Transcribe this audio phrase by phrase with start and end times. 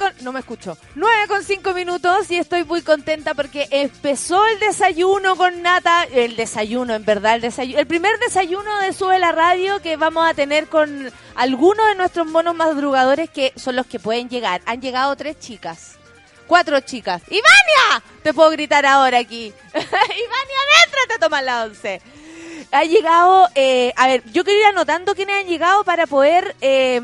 [0.00, 0.12] Con...
[0.22, 0.76] No me escucho.
[0.96, 6.04] Nueve con cinco minutos y estoy muy contenta porque empezó el desayuno con nata.
[6.04, 7.78] El desayuno, en verdad, el desayuno.
[7.78, 12.26] El primer desayuno de Sube la Radio que vamos a tener con algunos de nuestros
[12.26, 14.62] monos madrugadores que son los que pueden llegar.
[14.66, 15.96] Han llegado tres chicas.
[16.46, 17.22] Cuatro chicas.
[17.28, 18.02] ¡Ivania!
[18.22, 19.52] Te puedo gritar ahora aquí.
[19.74, 21.00] ¡Ivania, entra!
[21.08, 22.00] Te tomas la once.
[22.72, 23.48] Ha llegado...
[23.54, 26.56] eh, a ver, yo quiero ir anotando quiénes han llegado para poder...
[26.60, 27.00] eh,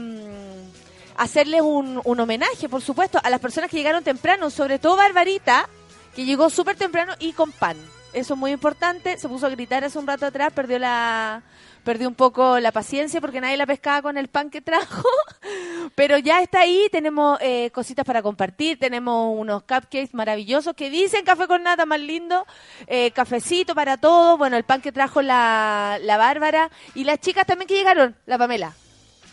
[1.19, 5.69] hacerles un, un homenaje, por supuesto, a las personas que llegaron temprano, sobre todo Barbarita,
[6.15, 7.77] que llegó súper temprano y con pan.
[8.13, 9.19] Eso es muy importante.
[9.19, 11.43] Se puso a gritar hace un rato atrás, perdió la
[11.85, 15.09] perdió un poco la paciencia porque nadie la pescaba con el pan que trajo.
[15.95, 21.25] Pero ya está ahí, tenemos eh, cositas para compartir, tenemos unos cupcakes maravillosos que dicen
[21.25, 22.45] café con nata más lindo,
[22.87, 27.47] eh, cafecito para todos, bueno, el pan que trajo la, la Bárbara y las chicas
[27.47, 28.75] también que llegaron, la Pamela.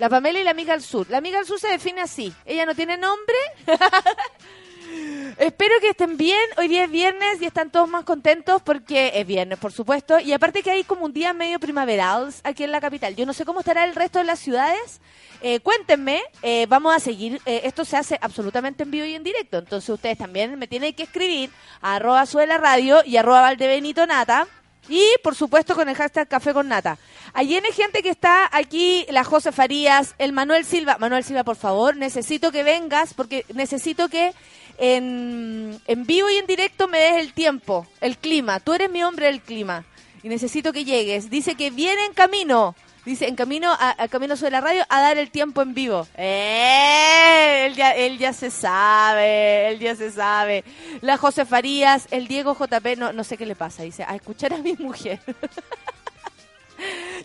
[0.03, 1.09] La Pamela y la amiga del sur.
[1.09, 2.33] La amiga del sur se define así.
[2.43, 3.37] Ella no tiene nombre.
[5.37, 6.43] Espero que estén bien.
[6.57, 10.19] Hoy día es viernes y están todos más contentos porque es viernes, por supuesto.
[10.19, 13.15] Y aparte que hay como un día medio primaveral aquí en la capital.
[13.15, 14.99] Yo no sé cómo estará el resto de las ciudades.
[15.41, 16.21] Eh, cuéntenme.
[16.41, 17.39] Eh, vamos a seguir.
[17.45, 19.57] eh, esto se hace absolutamente en vivo y en directo.
[19.57, 24.49] Entonces ustedes también me tienen que escribir a arroba suela radio y arroba valdebenito nata.
[24.89, 26.97] Y, por supuesto, con el hashtag Café con Nata.
[27.35, 30.97] Allí hay gente que está aquí, la José Farías, el Manuel Silva.
[30.99, 34.33] Manuel Silva, por favor, necesito que vengas porque necesito que
[34.77, 38.59] en, en vivo y en directo me des el tiempo, el clima.
[38.59, 39.83] Tú eres mi hombre del clima
[40.21, 41.31] y necesito que llegues.
[41.31, 42.75] Dice que viene en camino.
[43.05, 46.07] Dice, en camino a, camino sobre la radio a dar el tiempo en vivo.
[46.15, 47.65] ¡Eh!
[47.65, 50.63] Él ya, él ya se sabe, él ya se sabe.
[51.01, 53.83] La José Farías, el Diego JP, no, no sé qué le pasa.
[53.83, 55.19] Dice, a escuchar a mi mujer.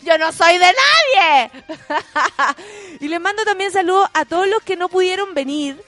[0.03, 1.51] Yo no soy de nadie.
[2.99, 5.81] y le mando también saludos a todos los que no pudieron venir,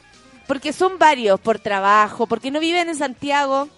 [0.48, 3.70] porque son varios, por trabajo, porque no viven en Santiago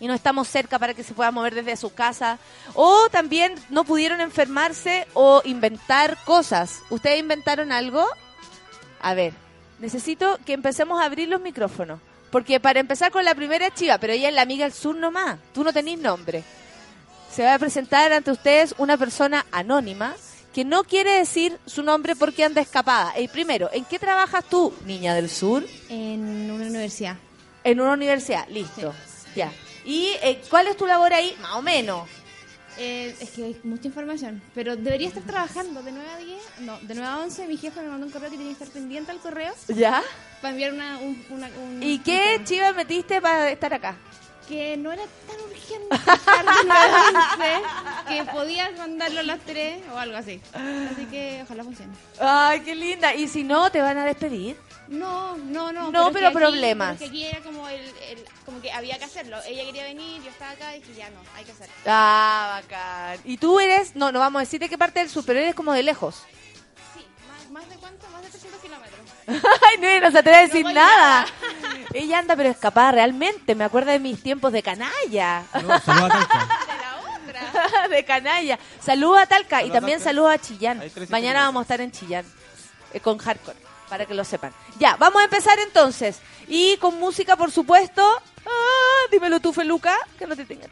[0.00, 2.38] y no estamos cerca para que se pueda mover desde su casa.
[2.74, 6.80] O también no pudieron enfermarse o inventar cosas.
[6.90, 8.06] ¿Ustedes inventaron algo?
[9.00, 9.34] A ver,
[9.78, 12.00] necesito que empecemos a abrir los micrófonos.
[12.30, 15.38] Porque para empezar con la primera chiva, pero ella es la amiga del sur nomás.
[15.52, 16.44] Tú no tenés nombre.
[17.34, 20.14] Se va a presentar ante ustedes una persona anónima
[20.52, 23.18] que no quiere decir su nombre porque anda escapada.
[23.18, 25.64] Y primero, ¿en qué trabajas tú, niña del sur?
[25.88, 27.16] En una universidad.
[27.62, 28.92] En una universidad, listo.
[29.36, 29.52] Ya.
[29.84, 31.36] ¿Y eh, cuál es tu labor ahí?
[31.40, 32.08] Más o menos.
[32.78, 36.78] Eh, es que hay mucha información, pero debería estar trabajando de 9 a 10, no,
[36.80, 39.10] de 9 a 11 mi jefe me mandó un correo que tenía que estar pendiente
[39.10, 40.02] al correo ¿Ya?
[40.40, 43.96] para enviar una, un, una un- ¿Y qué chiva metiste para estar acá?
[44.50, 49.38] Que no era tan urgente estar de 9 a 11, que podías mandarlo a las
[49.40, 50.40] 3 o algo así.
[50.52, 51.92] Así que ojalá funcione.
[52.18, 53.14] Ay, qué linda.
[53.14, 54.56] ¿Y si no, te van a despedir?
[54.88, 55.92] No, no, no.
[55.92, 56.96] No, pero problemas.
[56.98, 59.38] pero es que aquí era como, el, el- como que había que hacerlo.
[59.46, 61.72] Ella quería venir, yo estaba acá y dije, ya no, hay que hacerlo.
[61.86, 63.20] Ah, bacán.
[63.24, 65.54] ¿Y tú eres, no, no vamos a decir de qué parte del sur, pero eres
[65.54, 66.24] como de lejos?
[66.96, 69.00] Sí, más, más de cuánto, más de 300 kilómetros.
[69.28, 71.24] Ay, no, no se atreve a decir voy nada.
[71.92, 73.54] Ella anda pero escapada realmente.
[73.54, 75.42] Me acuerdo de mis tiempos de canalla.
[75.62, 76.48] No, a Talca.
[76.66, 77.88] De la otra.
[77.88, 78.58] de canalla.
[78.80, 80.10] Saludos a Talca y también Talca.
[80.10, 80.82] saludos a Chillán.
[81.08, 82.24] Mañana vamos a estar en Chillán
[82.92, 83.58] eh, con hardcore,
[83.88, 84.52] para que lo sepan.
[84.78, 86.20] Ya, vamos a empezar entonces.
[86.48, 88.02] Y con música, por supuesto.
[88.46, 90.66] Ah, dímelo tú, Feluca, que no te tenga.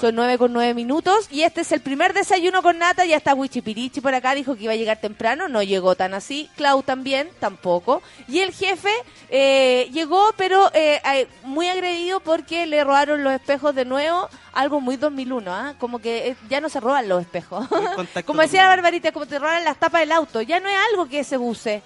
[0.00, 3.04] Son nueve con nueve minutos y este es el primer desayuno con nata.
[3.04, 6.48] Ya está Wichipirichi por acá, dijo que iba a llegar temprano, no llegó tan así.
[6.56, 8.02] Clau también, tampoco.
[8.26, 8.90] Y el jefe
[9.28, 14.28] eh, llegó, pero eh, eh, muy agredido porque le robaron los espejos de nuevo.
[14.52, 15.74] Algo muy 2001, ¿ah?
[15.78, 17.66] Como que eh, ya no se roban los espejos.
[18.26, 20.42] Como decía la Barbarita, como te roban las tapas del auto.
[20.42, 21.82] Ya no es algo que se use.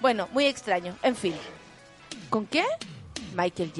[0.00, 0.96] Bueno, muy extraño.
[1.02, 1.34] En fin.
[2.30, 2.64] ¿Con qué?
[3.34, 3.72] Michael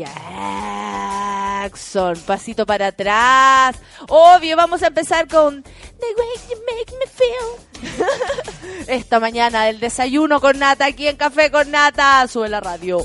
[1.63, 2.17] Jackson.
[2.27, 3.77] Pasito para atrás.
[4.09, 5.71] Obvio, vamos a empezar con The
[6.17, 8.87] Way You Make Me Feel.
[8.89, 12.29] Esta mañana del desayuno con nata aquí en Café con Nata.
[12.29, 13.05] Sube la radio.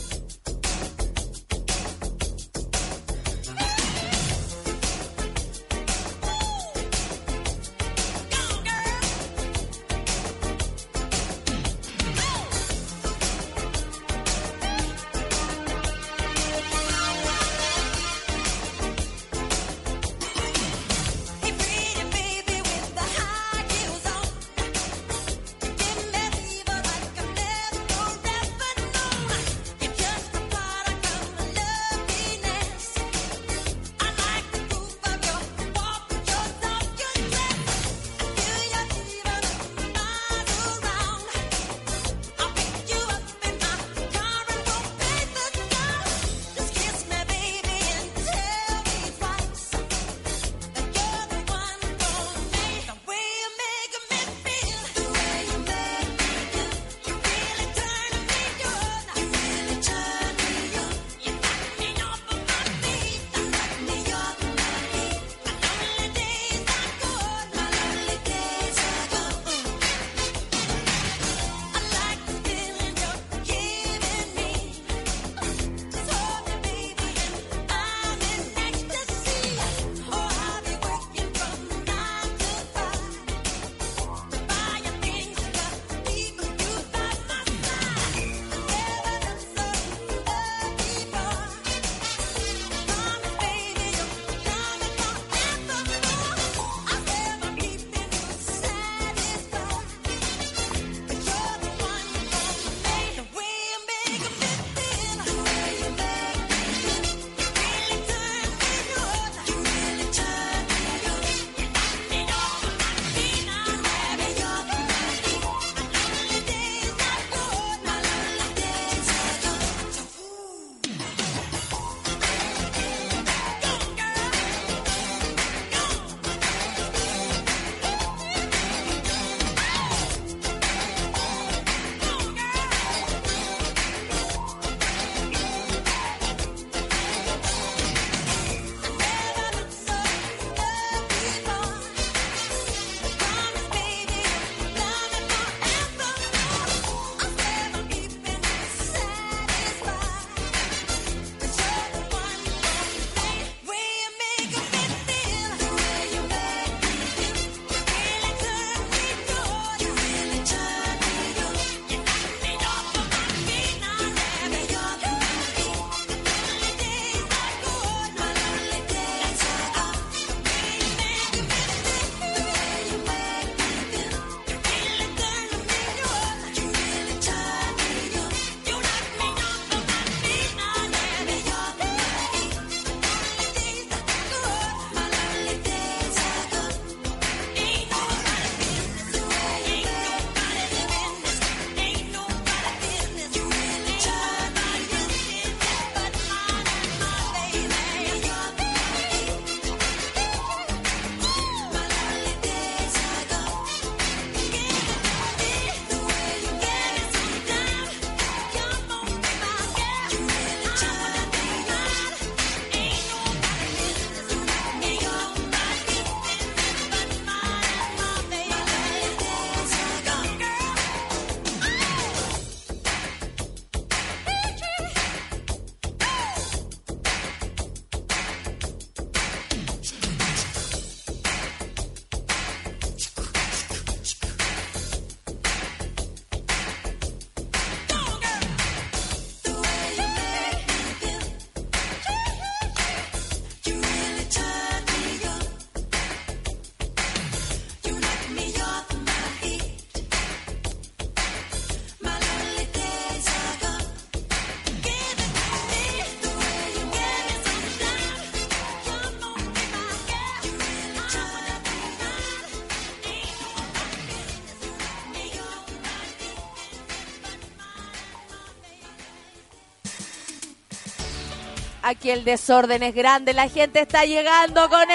[271.92, 274.86] Aquí el desorden es grande, la gente está llegando con.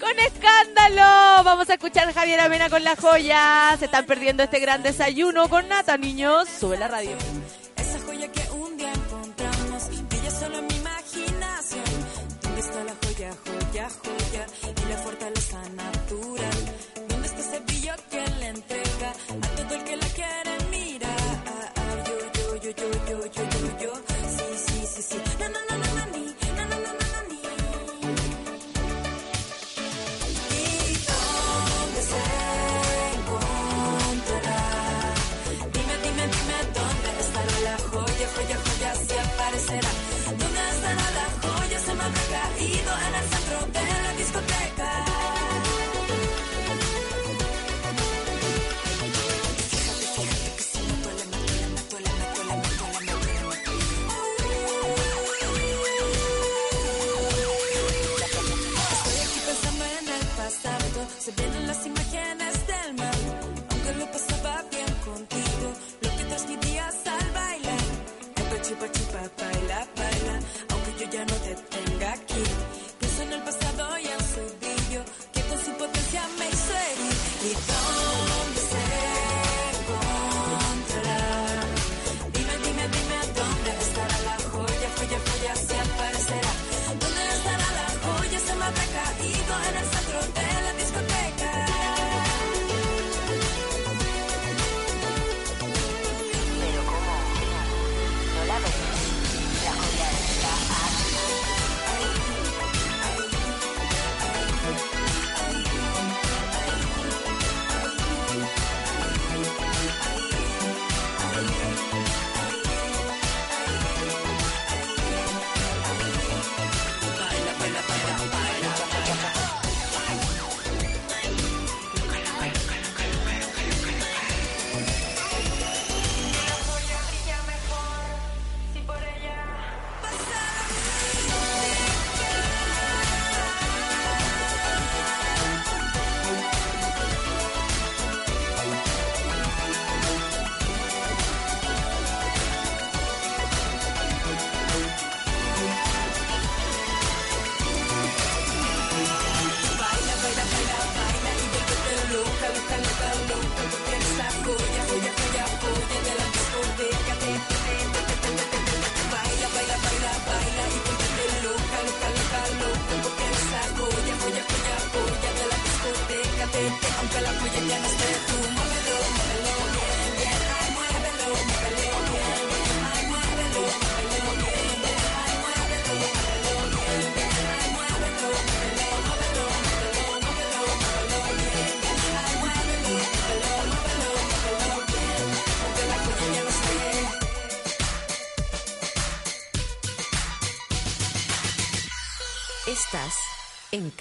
[0.00, 1.44] Con escándalo.
[1.44, 3.76] Vamos a escuchar a Javier Amena con la joya.
[3.78, 6.48] Se están perdiendo este gran desayuno con nata, niños.
[6.48, 7.18] Sube la radio.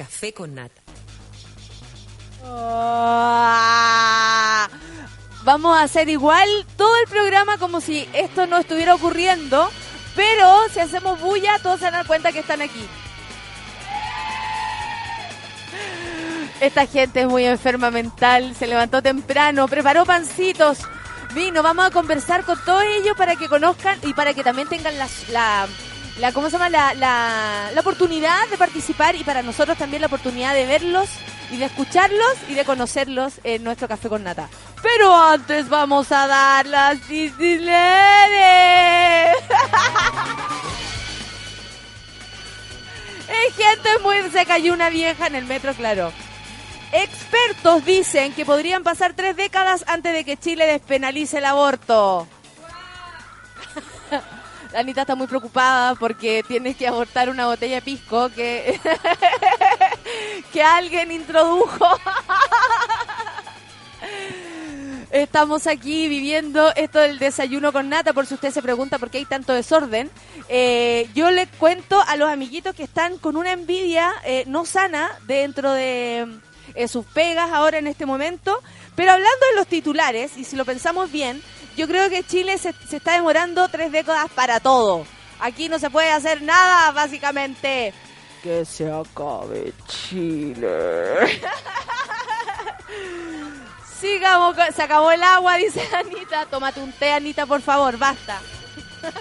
[0.01, 0.81] Café con Nata.
[2.43, 3.61] Ah,
[5.43, 9.69] Vamos a hacer igual todo el programa como si esto no estuviera ocurriendo,
[10.15, 12.83] pero si hacemos bulla, todos se dar cuenta que están aquí.
[16.61, 20.79] Esta gente es muy enferma mental, se levantó temprano, preparó pancitos,
[21.35, 24.95] vino, vamos a conversar con todos ellos para que conozcan y para que también tengan
[24.97, 25.67] la,
[26.19, 26.69] la, ¿cómo se llama?
[26.69, 31.09] La, la, la oportunidad de participar y para nosotros también la oportunidad de verlos
[31.51, 34.49] y de escucharlos y de conocerlos en nuestro café con nata.
[34.81, 37.71] Pero antes vamos a dar las Disneylandes.
[43.29, 44.15] Hay gente muy...
[44.31, 46.11] Se cayó una vieja en el metro, claro.
[46.93, 52.27] Expertos dicen que podrían pasar tres décadas antes de que Chile despenalice el aborto.
[54.09, 54.21] La
[54.75, 58.79] Anita está muy preocupada porque tiene que abortar una botella de pisco que,
[60.53, 61.85] que alguien introdujo.
[65.11, 69.17] Estamos aquí viviendo esto del desayuno con nata, por si usted se pregunta por qué
[69.17, 70.09] hay tanto desorden.
[70.47, 75.11] Eh, yo le cuento a los amiguitos que están con una envidia eh, no sana
[75.27, 76.27] dentro de
[76.75, 78.61] eh, sus pegas ahora en este momento.
[78.95, 81.41] Pero hablando de los titulares, y si lo pensamos bien,
[81.75, 85.05] yo creo que Chile se, se está demorando tres décadas para todo.
[85.39, 87.93] Aquí no se puede hacer nada, básicamente.
[88.43, 91.41] Que se acabe Chile.
[93.99, 96.45] Sigamos, con- se acabó el agua, dice Anita.
[96.47, 98.39] Tómate un té, Anita, por favor, basta.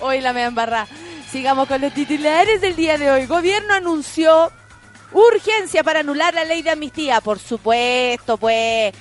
[0.00, 0.86] Hoy la me embarrá.
[1.30, 3.26] Sigamos con los titulares del día de hoy.
[3.26, 4.52] Gobierno anunció
[5.12, 7.20] urgencia para anular la ley de amnistía.
[7.20, 8.92] Por supuesto, pues.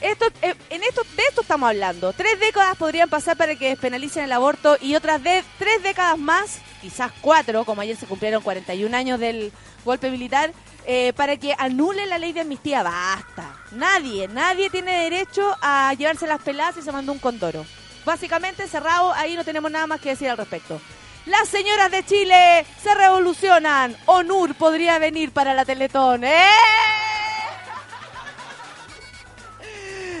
[0.00, 2.12] Esto, eh, en esto, de esto estamos hablando.
[2.12, 6.58] Tres décadas podrían pasar para que despenalicen el aborto y otras de, tres décadas más,
[6.80, 9.52] quizás cuatro, como ayer se cumplieron 41 años del
[9.84, 10.52] golpe militar,
[10.86, 12.82] eh, para que anulen la ley de amnistía.
[12.82, 13.56] Basta.
[13.72, 17.66] Nadie, nadie tiene derecho a llevarse las peladas y se mandó un condoro.
[18.04, 20.80] Básicamente, cerrado, ahí no tenemos nada más que decir al respecto.
[21.26, 23.94] Las señoras de Chile se revolucionan.
[24.06, 26.24] ONUR podría venir para la Teletón.
[26.24, 26.87] ¡Eh!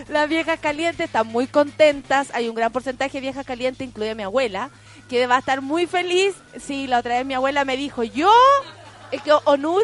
[0.08, 2.30] Las viejas calientes están muy contentas.
[2.32, 4.70] Hay un gran porcentaje de viejas calientes, incluida mi abuela,
[5.08, 6.34] que va a estar muy feliz.
[6.58, 8.32] Sí, la otra vez mi abuela me dijo, yo,
[9.10, 9.82] es que Onur,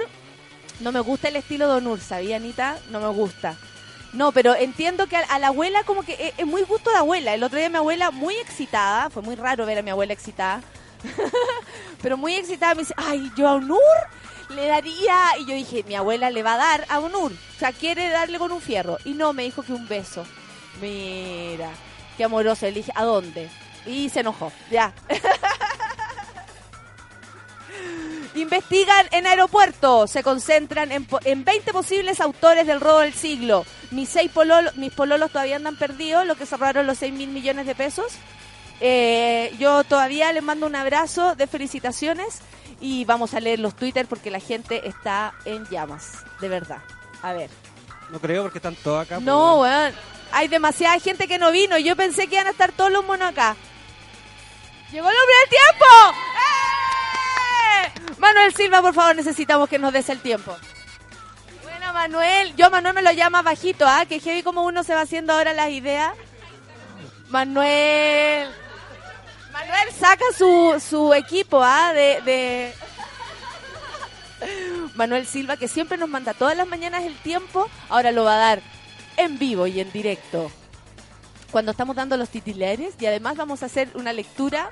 [0.81, 2.78] no me gusta el estilo de Onur, ¿sabía, Anita?
[2.90, 3.57] No me gusta.
[4.14, 6.97] No, pero entiendo que a, a la abuela como que es, es muy gusto de
[6.97, 7.35] abuela.
[7.35, 10.62] El otro día mi abuela muy excitada, fue muy raro ver a mi abuela excitada,
[12.02, 13.78] pero muy excitada me dice, ay, yo a Onur
[14.51, 17.73] le daría, y yo dije, mi abuela le va a dar a Onur, o sea,
[17.73, 20.25] quiere darle con un fierro, y no, me dijo que un beso.
[20.81, 21.71] Mira,
[22.17, 23.49] qué amoroso, le dije, ¿a dónde?
[23.87, 24.93] Y se enojó, ya.
[28.35, 33.65] Investigan en aeropuerto, se concentran en, en 20 posibles autores del robo del siglo.
[33.93, 37.29] Mis seis pololos, mis pololos todavía andan perdidos, lo que se robaron los 6 mil
[37.29, 38.15] millones de pesos.
[38.81, 42.41] Eh, yo todavía les mando un abrazo de felicitaciones
[42.85, 46.83] y vamos a leer los Twitter porque la gente está en llamas, de verdad.
[47.23, 47.49] A ver.
[48.11, 49.21] No creo porque están todos acá.
[49.21, 49.95] No, pues, weón.
[50.33, 51.79] Hay demasiada gente que no vino.
[51.79, 53.57] Yo pensé que iban a estar todos los monos acá.
[54.93, 55.87] ¡Llegó el hombre del tiempo!
[57.87, 58.19] ¡Eh!
[58.19, 60.55] Manuel Silva, por favor, necesitamos que nos des el tiempo.
[61.62, 64.05] Bueno, Manuel, yo Manuel me lo llama bajito, ¿ah?
[64.07, 66.12] Que heavy como uno se va haciendo ahora las ideas.
[67.31, 68.50] Manuel.
[69.55, 71.93] Manuel saca su, su equipo, ¿ah?
[71.93, 72.75] De, de...
[74.97, 78.39] Manuel Silva, que siempre nos manda todas las mañanas el tiempo, ahora lo va a
[78.39, 78.63] dar
[79.17, 80.51] en vivo y en directo.
[81.53, 84.71] Cuando estamos dando los titulares y además vamos a hacer una lectura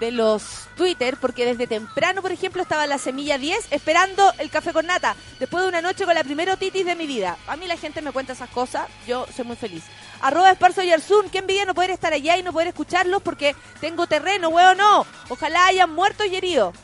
[0.00, 4.72] de los Twitter, porque desde temprano, por ejemplo, estaba la semilla 10 esperando el café
[4.72, 7.36] con nata, después de una noche con la primera otitis de mi vida.
[7.46, 9.84] A mí la gente me cuenta esas cosas, yo soy muy feliz.
[10.20, 10.90] Arroba Esparzo y
[11.30, 15.06] qué envidia no poder estar allá y no poder escucharlos porque tengo terreno, huevo, no.
[15.28, 16.74] Ojalá hayan muertos y heridos.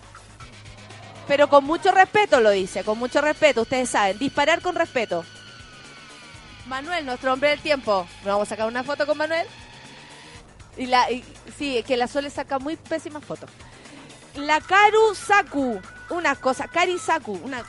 [1.27, 5.25] Pero con mucho respeto lo dice, con mucho respeto, ustedes saben, disparar con respeto.
[6.66, 8.07] Manuel, nuestro hombre del tiempo.
[8.18, 9.46] ¿Nos vamos a sacar una foto con Manuel?
[10.81, 11.23] Y la, y-
[11.59, 13.51] sí, que la Sole saca muy pésimas fotos.
[14.35, 17.62] La Karu Saku, una cosa, Kari Saku, una,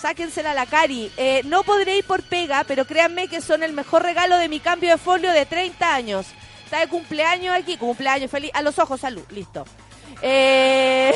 [0.00, 1.12] sáquensela a la Cari.
[1.18, 4.60] Eh, no podré ir por pega, pero créanme que son el mejor regalo de mi
[4.60, 6.26] cambio de folio de 30 años.
[6.64, 8.50] Está de cumpleaños aquí, cumpleaños feliz.
[8.54, 9.66] A los ojos, salud, listo.
[10.22, 11.12] Eh,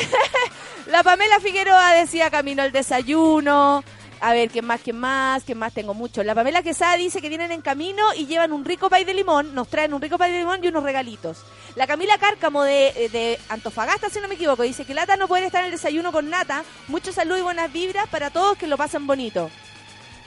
[0.85, 3.83] la Pamela Figueroa decía camino al desayuno.
[4.21, 5.73] A ver, ¿qué más, qué más, qué más?
[5.73, 6.23] Tengo mucho.
[6.23, 9.55] La Pamela Quesada dice que vienen en camino y llevan un rico pay de limón.
[9.55, 11.37] Nos traen un rico pay de limón y unos regalitos.
[11.75, 15.45] La Camila Cárcamo de, de Antofagasta, si no me equivoco, dice que Lata no puede
[15.45, 16.65] estar en el desayuno con Nata.
[16.89, 19.49] Mucho salud y buenas vibras para todos que lo pasen bonito.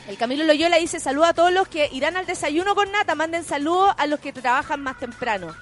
[0.09, 3.15] El Camilo Loyola dice saludos a todos los que irán al desayuno con Nata.
[3.15, 5.55] Manden saludos a los que trabajan más temprano.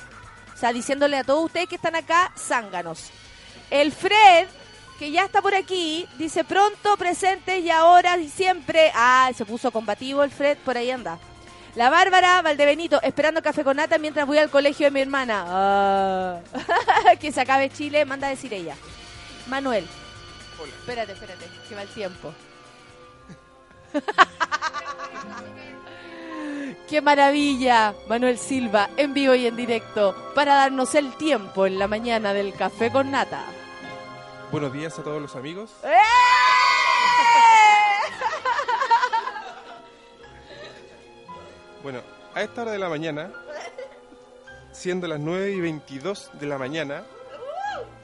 [0.55, 3.11] O sea, diciéndole a todos ustedes que están acá, zánganos.
[3.71, 4.47] El Fred,
[5.01, 8.93] que ya está por aquí, dice pronto, presente y ahora y siempre.
[8.95, 11.19] Ah, se puso combativo el Fred, por ahí anda.
[11.75, 15.47] La Bárbara Valdebenito, esperando café con nata mientras voy al colegio de mi hermana.
[15.49, 16.41] Ah.
[17.21, 18.77] que se acabe Chile, manda a decir ella.
[19.47, 19.87] Manuel.
[20.81, 22.35] Espérate, espérate, que va el tiempo.
[26.91, 27.95] ¡Qué maravilla!
[28.07, 32.53] Manuel Silva, en vivo y en directo, para darnos el tiempo en la mañana del
[32.53, 33.47] café con nata.
[34.51, 35.71] Buenos días a todos los amigos.
[35.85, 35.89] ¡Eh!
[41.83, 42.01] Bueno,
[42.35, 43.31] a esta hora de la mañana,
[44.71, 47.05] siendo las 9 y 22 de la mañana,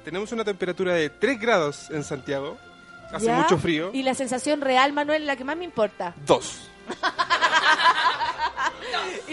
[0.02, 2.56] tenemos una temperatura de 3 grados en Santiago.
[3.12, 3.36] Hace ¿Ya?
[3.36, 3.90] mucho frío.
[3.92, 6.14] Y la sensación real, Manuel, la que más me importa.
[6.24, 6.70] 2.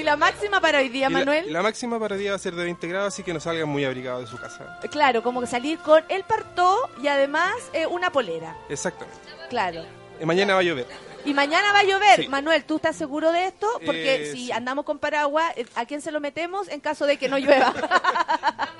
[0.03, 1.53] ¿Y la máxima para hoy día, Y la, Manuel?
[1.53, 3.85] la máxima para día va a ser de 20 grados, así que no salgan muy
[3.85, 4.77] abrigados de su casa.
[4.91, 8.53] Claro, como que salir con el partó y además eh, una polera.
[8.67, 9.17] Exactamente.
[9.49, 9.85] Claro.
[10.19, 10.87] Y mañana va a llover.
[11.23, 12.19] Y mañana va a llover.
[12.23, 12.27] Sí.
[12.27, 13.65] Manuel, ¿tú estás seguro de esto?
[13.85, 14.51] Porque Eh, si sí.
[14.51, 17.73] andamos con paraguas, eh, ¿a quién se lo metemos en caso de que no llueva?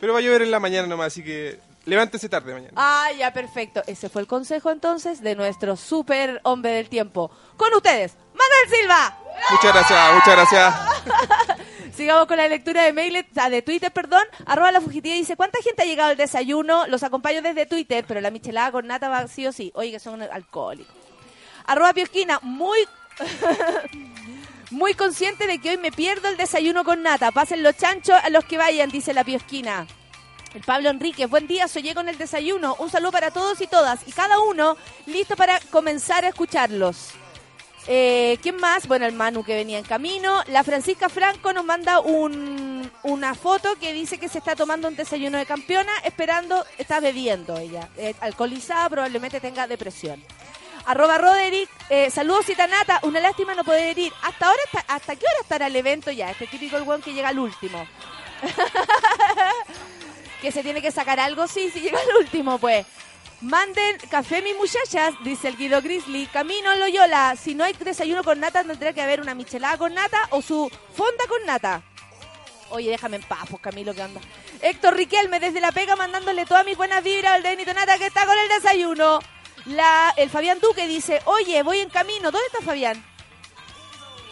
[0.00, 2.72] Pero va a llover en la mañana nomás, así que levántese tarde mañana.
[2.76, 3.82] ah, ya, perfecto.
[3.86, 7.30] Ese fue el consejo entonces de nuestro super hombre del tiempo.
[7.56, 9.18] Con ustedes, Manuel Silva.
[9.50, 10.74] Muchas gracias, muchas gracias.
[11.96, 14.22] Sigamos con la lectura de mail, sea, de Twitter, perdón.
[14.46, 16.86] Arroba la fugitiva dice, ¿cuánta gente ha llegado al desayuno?
[16.86, 19.70] Los acompaño desde Twitter, pero la michelada con nata va sí o sí.
[19.74, 20.94] Oye, que son alcohólicos.
[21.66, 22.78] Arroba Piosquina, muy...
[24.70, 27.32] Muy consciente de que hoy me pierdo el desayuno con nata.
[27.32, 29.84] Pasen los chanchos a los que vayan, dice la piosquina.
[30.52, 32.74] El Pablo Enríquez, buen día, soy con el desayuno.
[32.80, 37.10] Un saludo para todos y todas y cada uno listo para comenzar a escucharlos.
[37.86, 38.88] Eh, ¿Quién más?
[38.88, 40.42] Bueno, el Manu que venía en camino.
[40.48, 44.96] La Francisca Franco nos manda un, una foto que dice que se está tomando un
[44.96, 47.88] desayuno de campeona, esperando, está bebiendo ella.
[47.96, 50.20] Eh, alcoholizada, probablemente tenga depresión.
[50.86, 54.12] Arroba Roderick, eh, saludos Citanata, una lástima no poder ir.
[54.22, 56.30] Hasta ahora, ¿hasta qué hora estará el evento ya?
[56.30, 57.86] Este típico el que llega al último.
[60.40, 62.86] que se tiene que sacar algo, sí, si llega al último, pues.
[63.40, 66.26] Manden café, mis muchachas, dice el Guido Grizzly.
[66.26, 70.28] Camino Loyola, si no hay desayuno con nata, tendrá que haber una michelada con nata
[70.30, 71.82] o su fonda con nata.
[72.68, 74.20] Oye, déjame en paz, pues Camilo, ¿qué onda?
[74.62, 78.26] Héctor Riquelme, desde La Pega, mandándole todas mis buenas vibras al Denito Nata que está
[78.26, 79.20] con el desayuno.
[79.66, 82.30] La, el Fabián Duque dice, oye, voy en camino.
[82.30, 83.02] ¿Dónde está Fabián?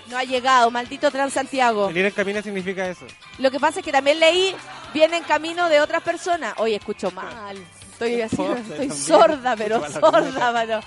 [0.09, 1.89] No ha llegado, maldito Transantiago.
[1.89, 3.07] Venir en camino significa eso.
[3.39, 4.55] Lo que pasa es que también leí,
[4.95, 6.55] viene en camino de otras personas.
[6.57, 7.57] Oye, escucho mal.
[7.93, 10.81] Estoy así, Sorda estoy sorda, pero sorda, mano.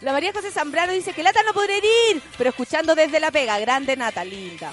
[0.00, 1.78] La María José Zambrano dice que lata no podré
[2.10, 4.72] ir, pero escuchando desde la pega, grande nata, linda.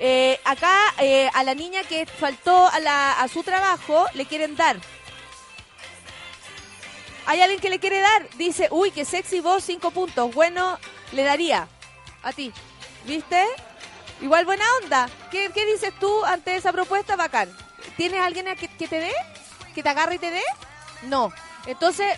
[0.00, 4.56] Eh, acá eh, a la niña que faltó a, la, a su trabajo le quieren
[4.56, 4.76] dar.
[7.26, 10.34] Hay alguien que le quiere dar, dice, uy, qué sexy voz, cinco puntos.
[10.34, 10.78] Bueno,
[11.12, 11.68] le daría
[12.22, 12.52] a ti.
[13.04, 13.44] ¿Viste?
[14.20, 15.08] Igual buena onda.
[15.30, 17.16] ¿Qué, qué dices tú ante esa propuesta?
[17.16, 17.48] Bacán.
[17.96, 19.12] ¿Tienes alguien a que, que te dé?
[19.74, 20.42] ¿Que te agarre y te dé?
[21.04, 21.32] No.
[21.66, 22.16] Entonces...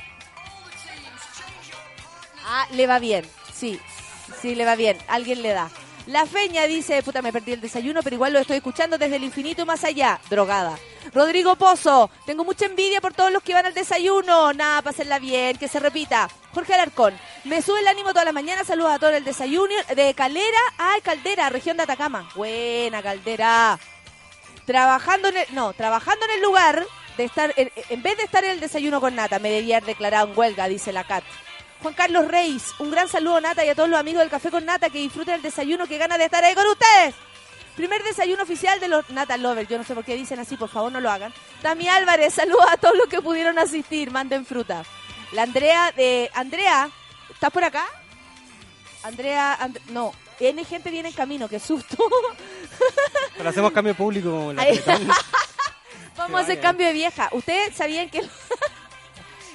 [2.47, 3.25] Ah, le va bien.
[3.53, 3.81] Sí,
[4.40, 4.99] sí, le va bien.
[5.09, 5.70] Alguien le da.
[6.07, 9.25] La Feña dice, puta, me perdí el desayuno, pero igual lo estoy escuchando desde el
[9.25, 10.20] infinito más allá.
[10.29, 10.79] Drogada.
[11.12, 14.53] Rodrigo Pozo, tengo mucha envidia por todos los que van al desayuno.
[14.53, 16.29] Nada, pásenla bien, que se repita.
[16.53, 18.64] Jorge Alarcón, me sube el ánimo toda la mañana.
[18.64, 20.59] Saludos a todos el desayuno de Calera.
[20.79, 22.29] Ay, Caldera, región de Atacama.
[22.35, 23.79] Buena, Caldera.
[24.64, 26.87] Trabajando en el, no, trabajando en el lugar
[27.17, 29.88] de estar, en, en vez de estar en el desayuno con Nata, me debía haber
[29.88, 31.23] declarado en huelga, dice la Cat.
[31.83, 34.64] Juan Carlos Reis, un gran saludo Nata y a todos los amigos del Café con
[34.64, 37.14] Nata que disfruten el desayuno que gana de estar ahí con ustedes.
[37.77, 39.69] Primer desayuno oficial de los Nata Lovers.
[39.69, 41.33] Yo no sé por qué dicen así, por favor no lo hagan.
[41.63, 44.11] Tami Álvarez, saludos a todos los que pudieron asistir.
[44.11, 44.85] Manden fruta.
[45.33, 46.31] La Andrea de.
[46.35, 46.89] Andrea,
[47.33, 47.85] ¿estás por acá?
[49.03, 50.13] Andrea, And- no.
[50.41, 51.97] N gente viene en camino, qué susto.
[53.37, 54.65] Pero hacemos cambio público la.
[56.17, 57.29] Vamos a hacer cambio de vieja.
[57.33, 58.21] ¿Ustedes sabían que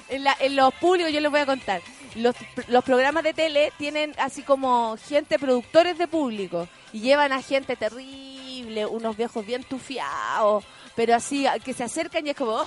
[0.10, 1.82] en, la- en los públicos, yo les voy a contar,
[2.20, 2.36] los,
[2.68, 7.76] los programas de tele tienen así como gente, productores de público, y llevan a gente
[7.76, 10.64] terrible, unos viejos bien tufiados,
[10.96, 12.66] pero así, que se acercan y es como, ¡oh!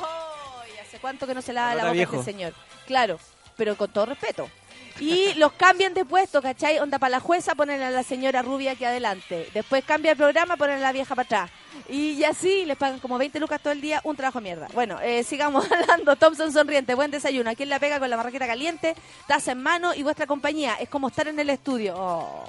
[0.75, 2.17] ¿y ¿Hace cuánto que no se lava la boca viejo.
[2.21, 2.53] este señor?
[2.87, 3.19] Claro,
[3.57, 4.49] pero con todo respeto.
[5.01, 6.79] Y los cambian de puesto, ¿cachai?
[6.79, 9.49] Onda para la jueza ponen a la señora rubia aquí adelante.
[9.55, 11.51] Después cambia el programa, ponen a la vieja para atrás.
[11.89, 14.69] Y así les pagan como 20 lucas todo el día, un trabajo de mierda.
[14.75, 16.17] Bueno, eh, sigamos hablando.
[16.17, 17.51] Thompson sonriente, buen desayuno.
[17.51, 18.95] Aquí en la pega con la marraqueta caliente,
[19.27, 20.75] taza en mano y vuestra compañía.
[20.81, 21.95] Es como estar en el estudio.
[21.97, 22.45] Oh.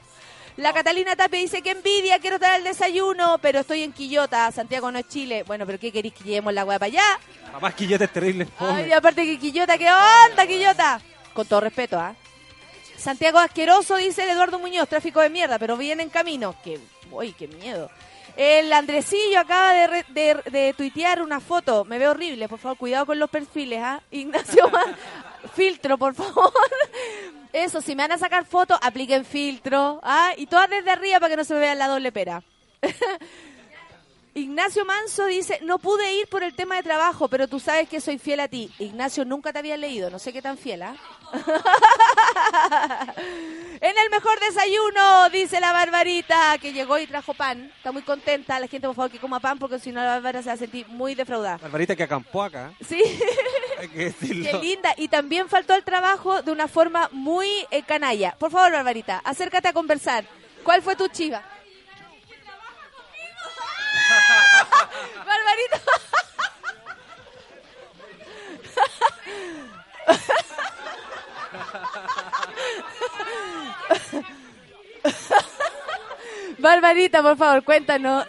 [0.55, 4.91] La Catalina Tapia dice que envidia, quiero estar al desayuno, pero estoy en Quillota, Santiago
[4.91, 5.43] no es Chile.
[5.47, 7.03] Bueno, pero ¿qué queréis que llevemos la weá para allá?
[7.51, 8.47] Papá, Quillota es terrible.
[8.59, 11.01] Ay, y aparte que Quillota, ¿qué onda, Quillota?
[11.33, 12.13] Con todo respeto, ¿ah?
[13.03, 16.55] Santiago Asqueroso, dice el Eduardo Muñoz, tráfico de mierda, pero viene en camino.
[16.63, 16.79] Que,
[17.11, 17.89] uy, qué miedo.
[18.37, 21.83] El Andresillo acaba de, re- de, tuitear una foto.
[21.85, 24.01] Me veo horrible, por favor, cuidado con los perfiles, ¿ah?
[24.11, 24.71] Ignacio,
[25.53, 26.51] filtro, por favor.
[27.51, 30.31] Eso, si me van a sacar fotos, apliquen filtro, ¿ah?
[30.37, 32.41] Y todas desde arriba para que no se me vea la doble pera.
[34.35, 38.01] Ignacio Manso dice, no pude ir por el tema de trabajo, pero tú sabes que
[38.01, 38.71] soy fiel a ti.
[38.79, 40.95] Ignacio, nunca te había leído, no sé qué tan fiel, ¿ah?
[43.79, 47.71] en el mejor desayuno, dice la Barbarita, que llegó y trajo pan.
[47.77, 48.59] Está muy contenta.
[48.59, 50.57] La gente, por favor, que coma pan, porque si no la Bárbara se va a
[50.57, 51.57] sentir muy defraudada.
[51.57, 52.73] Barbarita que acampó acá.
[52.87, 53.03] Sí,
[53.79, 54.49] Hay que decirlo.
[54.49, 54.95] qué linda.
[54.97, 58.35] Y también faltó al trabajo de una forma muy eh, canalla.
[58.39, 60.25] Por favor, Barbarita, acércate a conversar.
[60.63, 61.43] ¿Cuál fue tu chiva?
[65.25, 65.79] Barbarita.
[76.57, 78.25] Barbarita, por favor, cuéntanos.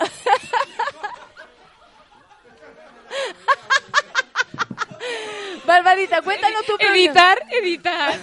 [5.66, 6.96] Barbarita, cuéntanos tu problema.
[6.96, 8.14] Editar, editar.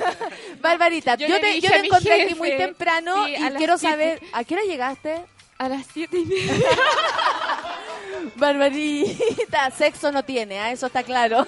[0.60, 3.92] Barbarita, Yo te, yo te encontré aquí muy temprano sí, y quiero siete.
[3.94, 5.26] saber, ¿a qué hora llegaste?
[5.58, 6.54] A las siete y media.
[8.36, 10.72] Barbarita, sexo no tiene, ¿ah?
[10.72, 11.48] eso está claro.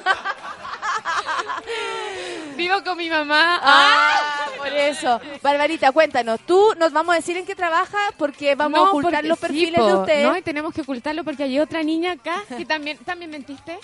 [2.56, 3.60] Vivo con mi mamá.
[3.62, 5.20] Ah, por eso.
[5.42, 9.40] Barbarita, cuéntanos, tú nos vamos a decir en qué trabaja porque vamos a ocultar los
[9.40, 10.24] perfiles de usted.
[10.24, 13.80] No, y tenemos que ocultarlo porque hay otra niña acá que también, ¿también mentiste.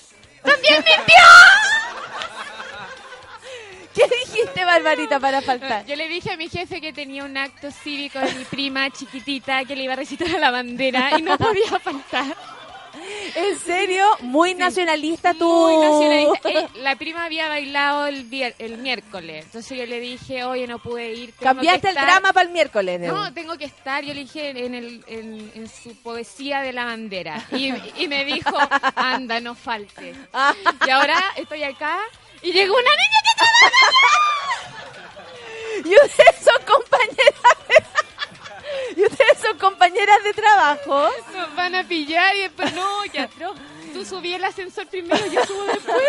[3.94, 5.86] ¿Qué dijiste, Barbarita, para faltar?
[5.86, 9.66] Yo le dije a mi jefe que tenía un acto cívico de mi prima chiquitita
[9.66, 12.36] que le iba a recitar a la bandera y no podía faltar.
[13.36, 14.06] ¿En serio?
[14.22, 15.48] Muy nacionalista tú.
[15.48, 16.50] Muy nacionalista.
[16.50, 20.80] Eh, la prima había bailado el, vier- el miércoles, entonces yo le dije, oye, no
[20.80, 21.34] pude ir.
[21.36, 22.06] Cambiaste que el estar".
[22.10, 23.00] drama para el miércoles.
[23.02, 26.86] No, tengo que estar, yo le dije en, el, en, en su poesía de la
[26.86, 27.46] bandera.
[27.52, 28.58] Y, y me dijo,
[28.96, 30.16] anda, no faltes.
[30.34, 30.54] Ah.
[30.88, 32.00] Y ahora estoy acá
[32.42, 33.20] y llegó una niña
[35.86, 37.89] Y ustedes son compañeras de...
[39.00, 41.10] Y ustedes son compañeras de trabajo.
[41.34, 43.56] nos van a pillar y después, no, ya atroz.
[43.94, 45.98] Tú subí el ascensor primero, yo subo después.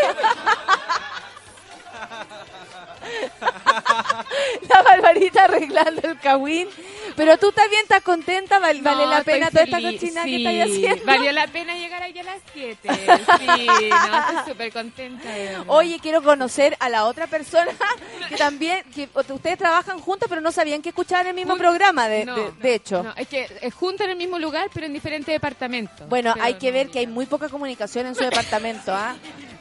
[4.69, 6.69] La Barbarita arreglando el cagüín.
[7.17, 10.71] Pero tú también estás contenta, val- vale No, la pena toda esta cochina que estás
[10.71, 11.05] haciendo.
[11.05, 12.79] Valió la pena llegar aquí a las 7.
[12.89, 13.47] Sí,
[13.91, 15.29] no, estoy súper contenta.
[15.67, 17.73] Oye, quiero conocer a la otra persona
[18.29, 22.09] que también, que ustedes trabajan juntas, pero no sabían que escuchaban el mismo Jun- programa,
[22.09, 23.03] de, No, de, de hecho.
[23.03, 26.09] No, es que es junto en el mismo lugar, pero en diferentes departamentos.
[26.09, 28.95] Bueno, Pero hay que ver que hay muy poca comunicación en su departamento.
[28.95, 29.17] ¿ah?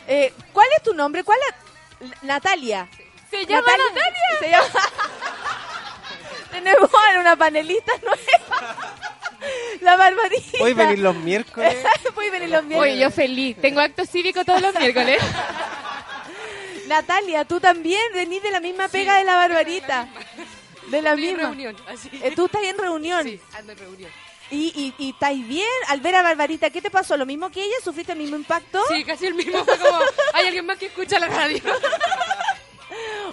[0.07, 1.23] Eh, ¿Cuál es tu nombre?
[1.23, 2.11] ¿Cuál es?
[2.23, 2.87] Natalia.
[3.29, 4.39] ¿Se llama Natalia?
[4.39, 4.89] Se llama...
[6.51, 8.95] Tenemos a una panelista nueva.
[9.81, 10.63] La Barbarita.
[10.63, 11.77] Hoy venir los miércoles.
[12.13, 12.93] Puede venir los miércoles.
[12.93, 13.57] Oye, yo feliz.
[13.61, 15.21] Tengo acto cívico todos los miércoles.
[16.87, 20.07] Natalia, tú también venís de la misma pega de la Barbarita.
[20.87, 21.43] De la misma.
[21.43, 22.09] reunión, así.
[22.11, 23.23] Eh, tú estás en reunión.
[23.23, 24.11] Sí, ando en reunión.
[24.51, 26.71] Y, y, y estáis bien al ver a Barbarita.
[26.71, 27.15] ¿Qué te pasó?
[27.15, 27.75] ¿Lo mismo que ella?
[27.83, 28.81] ¿Sufriste el mismo impacto?
[28.87, 29.63] Sí, casi el mismo.
[29.63, 29.99] Fue como,
[30.33, 31.61] hay alguien más que escucha la radio.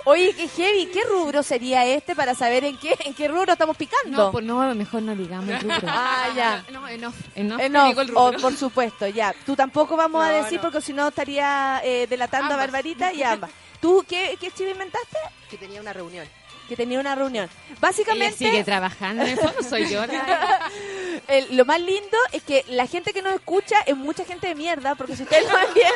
[0.08, 0.86] Oye, qué heavy.
[0.86, 4.16] ¿Qué rubro sería este para saber en qué, en qué rubro estamos picando?
[4.16, 5.76] No, pues no, mejor no digamos el rubro.
[5.88, 6.64] Ah, ya.
[6.72, 7.16] No, en off.
[7.34, 7.60] En off
[7.98, 8.40] el oh, rubro.
[8.40, 9.34] por supuesto, ya.
[9.44, 10.62] Tú tampoco vamos a decir no.
[10.62, 12.56] porque si no estaría eh, delatando a.
[12.56, 13.50] Barbarita y a ambas.
[13.80, 15.18] ¿Tú qué, qué chivo inventaste?
[15.50, 16.26] Que tenía una reunión.
[16.68, 17.48] Que tenía una reunión.
[17.68, 20.04] Ella Básicamente, sigue trabajando en eso, no soy yo.
[20.06, 20.70] la-
[21.28, 24.54] el- lo más lindo es que la gente que nos escucha es mucha gente de
[24.56, 25.92] mierda, porque si ustedes lo ven bien,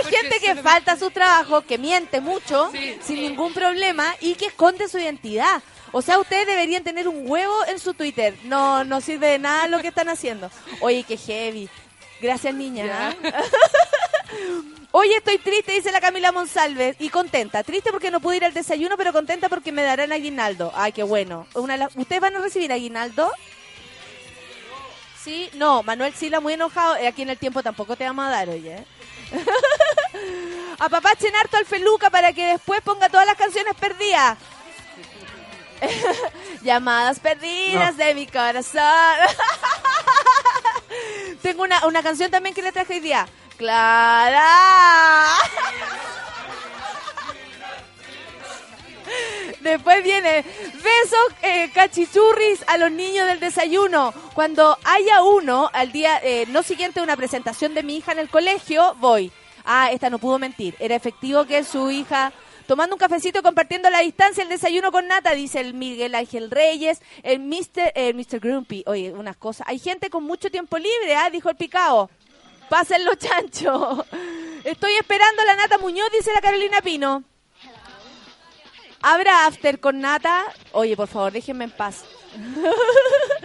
[0.00, 4.34] es gente que falta a su trabajo, que miente mucho, Sí, sin ningún problema y
[4.34, 5.62] que esconde su identidad.
[5.92, 8.34] O sea, ustedes deberían tener un huevo en su Twitter.
[8.44, 10.50] No, no sirve de nada lo que están haciendo.
[10.80, 11.68] Oye, qué heavy.
[12.20, 13.16] Gracias, niña.
[14.92, 17.62] Oye, estoy triste, dice la Camila Monsalves, y contenta.
[17.62, 20.72] Triste porque no pude ir al desayuno, pero contenta porque me darán aguinaldo.
[20.74, 21.46] Ay, qué bueno.
[21.54, 23.30] Una ¿Ustedes van a recibir aguinaldo?
[25.22, 26.96] Sí, no, Manuel Sila muy enojado.
[26.96, 28.84] Eh, Aquí en el tiempo tampoco te vamos a dar, oye.
[30.80, 34.38] Apapachen harto al Feluca para que después ponga todas las canciones perdidas.
[36.62, 38.82] Llamadas perdidas de mi corazón.
[41.42, 43.26] Tengo una, una canción también que le traje hoy día.
[43.56, 45.36] Clara.
[49.60, 54.14] Después viene besos eh, cachichurris a los niños del desayuno.
[54.34, 58.30] Cuando haya uno al día eh, no siguiente una presentación de mi hija en el
[58.30, 59.30] colegio, voy.
[59.64, 60.74] Ah, esta no pudo mentir.
[60.78, 62.32] Era efectivo que su hija
[62.70, 67.02] tomando un cafecito compartiendo la distancia el desayuno con nata, dice el Miguel Ángel Reyes,
[67.24, 67.90] el Mr.
[67.96, 68.38] El Mr.
[68.38, 68.84] Grumpy.
[68.86, 69.66] Oye, unas cosas.
[69.68, 72.08] Hay gente con mucho tiempo libre, ah, dijo el picao.
[72.68, 74.06] Pásenlo, chancho.
[74.64, 77.24] Estoy esperando a la Nata Muñoz, dice la Carolina Pino.
[79.02, 80.44] ¿Habrá after con nata?
[80.70, 82.04] Oye, por favor, déjenme en paz.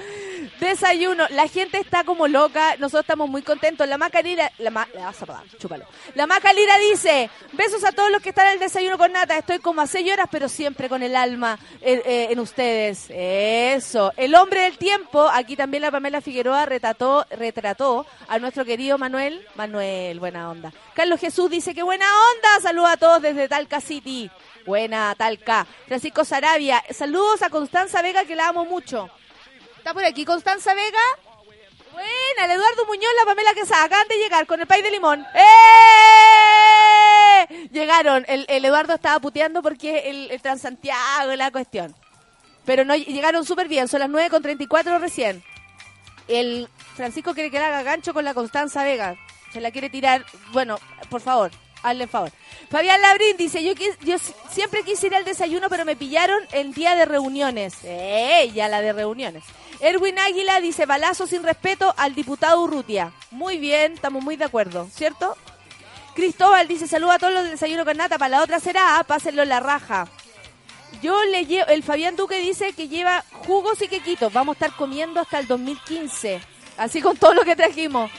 [0.60, 1.26] Desayuno.
[1.32, 2.76] La gente está como loca.
[2.78, 3.88] Nosotros estamos muy contentos.
[3.88, 4.52] La Macalira...
[4.60, 5.14] La, ma, la,
[5.60, 5.86] chúpalo.
[6.14, 9.38] La Macalira dice, besos a todos los que están en el desayuno con nata.
[9.38, 13.08] Estoy como a seis horas, pero siempre con el alma eh, eh, en ustedes.
[13.10, 14.12] Eso.
[14.18, 15.28] El hombre del tiempo.
[15.32, 19.46] Aquí también la Pamela Figueroa retrató, retrató a nuestro querido Manuel.
[19.56, 20.72] Manuel, buena onda.
[20.94, 22.62] Carlos Jesús dice que buena onda.
[22.62, 24.30] Saluda a todos desde Talca City.
[24.66, 25.68] Buena, Talca.
[25.88, 26.84] Francisco Sarabia.
[26.92, 29.10] Saludos a Constanza Vega, que la amo mucho.
[29.86, 30.98] ¿Está por aquí Constanza Vega?
[31.94, 33.84] Buena, el Eduardo Muñoz, la Pamela Quesada.
[33.84, 35.24] Acaban de llegar con el país de limón.
[37.46, 37.70] ¡Eh!
[37.72, 38.26] Llegaron.
[38.28, 41.94] El, Eduardo estaba puteando porque el, el Transantiago, la cuestión.
[42.66, 43.88] Pero no llegaron súper bien.
[43.88, 45.44] Son las 9 con 34 recién.
[46.28, 49.16] El Francisco quiere que le haga gancho con la Constanza Vega.
[49.54, 50.26] Se la quiere tirar.
[50.52, 50.80] Bueno,
[51.12, 51.52] por favor,
[51.84, 52.32] hazle favor.
[52.72, 56.74] Fabián Labrín dice, yo, yo si- siempre quise ir al desayuno, pero me pillaron el
[56.74, 57.76] día de reuniones.
[57.84, 59.44] Ella, la de reuniones.
[59.80, 63.12] Erwin Águila dice balazo sin respeto al diputado Urrutia.
[63.32, 65.36] Muy bien, estamos muy de acuerdo, ¿cierto?
[66.16, 69.44] Cristóbal dice saluda a todos los del desayuno con nata, para la otra será, pásenlo
[69.44, 70.08] en la raja.
[71.02, 74.32] Yo le llevo, el Fabián Duque dice que lleva jugos y quequitos.
[74.32, 76.42] Vamos a estar comiendo hasta el 2015.
[76.78, 78.10] Así con todo lo que trajimos.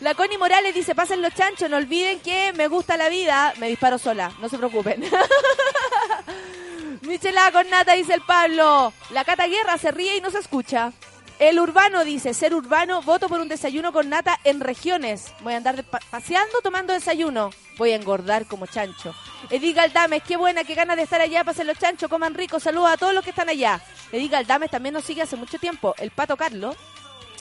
[0.00, 3.54] La Connie Morales dice, pasen los chanchos, no olviden que me gusta la vida.
[3.58, 5.02] Me disparo sola, no se preocupen.
[7.06, 8.92] Michelada con nata, dice el Pablo.
[9.10, 10.92] La Cata Guerra se ríe y no se escucha.
[11.38, 15.32] El urbano dice, ser urbano, voto por un desayuno con nata en regiones.
[15.42, 17.50] Voy a andar paseando tomando desayuno.
[17.76, 19.14] Voy a engordar como chancho.
[19.50, 21.44] Edith Galdames, qué buena, qué ganas de estar allá.
[21.44, 21.76] Pasen los
[22.08, 22.58] coman rico.
[22.58, 23.80] Saludos a todos los que están allá.
[24.10, 25.94] Edith Galdames también nos sigue hace mucho tiempo.
[25.98, 26.74] El Pato Carlos.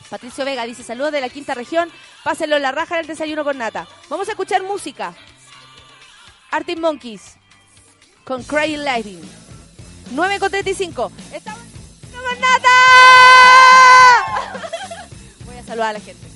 [0.09, 1.89] Patricio Vega dice, saludos de la quinta región.
[2.23, 3.87] Pásenlo en la raja del desayuno con nata.
[4.09, 5.15] Vamos a escuchar música.
[6.51, 7.37] Arctic Monkeys.
[8.25, 9.44] Con Crying Lightning.
[10.11, 11.11] 9 con 35.
[11.33, 11.61] Estamos
[12.11, 12.69] con.
[15.45, 16.34] Voy a saludar a la gente.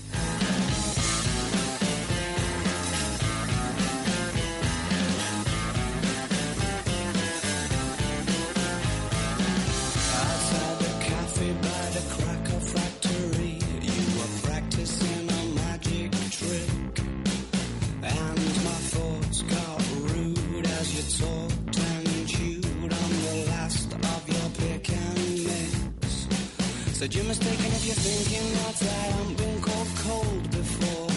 [27.12, 31.10] You're mistaken if you're thinking that I haven't been called cold before.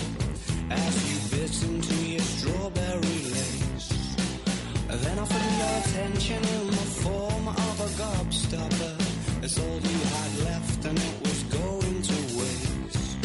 [0.70, 4.16] As you bit into your strawberry lace,
[4.88, 8.94] then offered me your attention in the form of a gobstopper.
[9.44, 13.16] It's all you had left, and it was going to waste.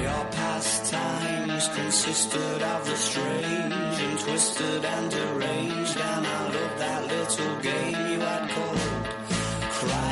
[0.00, 7.56] Your pastimes consisted of the strange and twisted and deranged, and I loved that little
[7.60, 9.20] game you had called
[9.80, 10.09] crying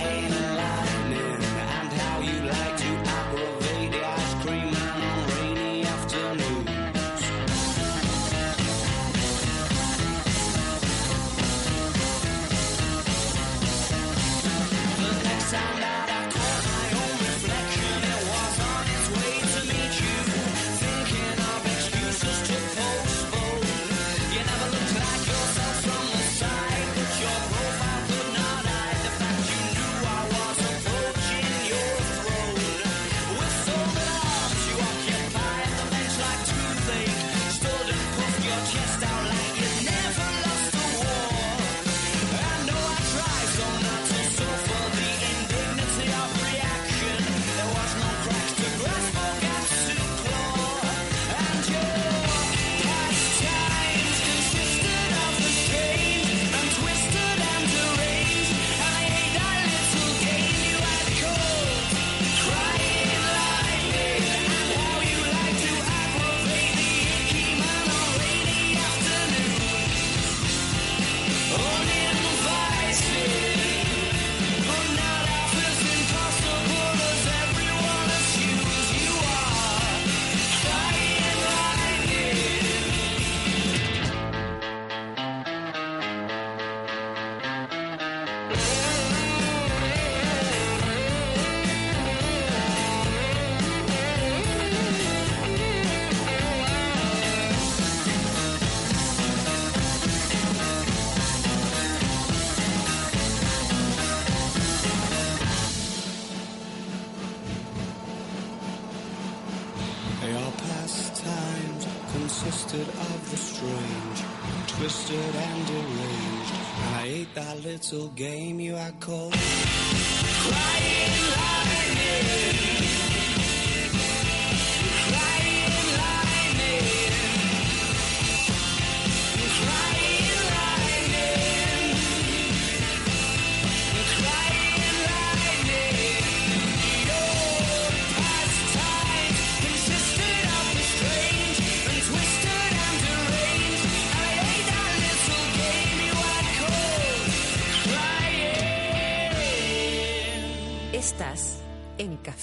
[117.93, 119.28] little game you are called.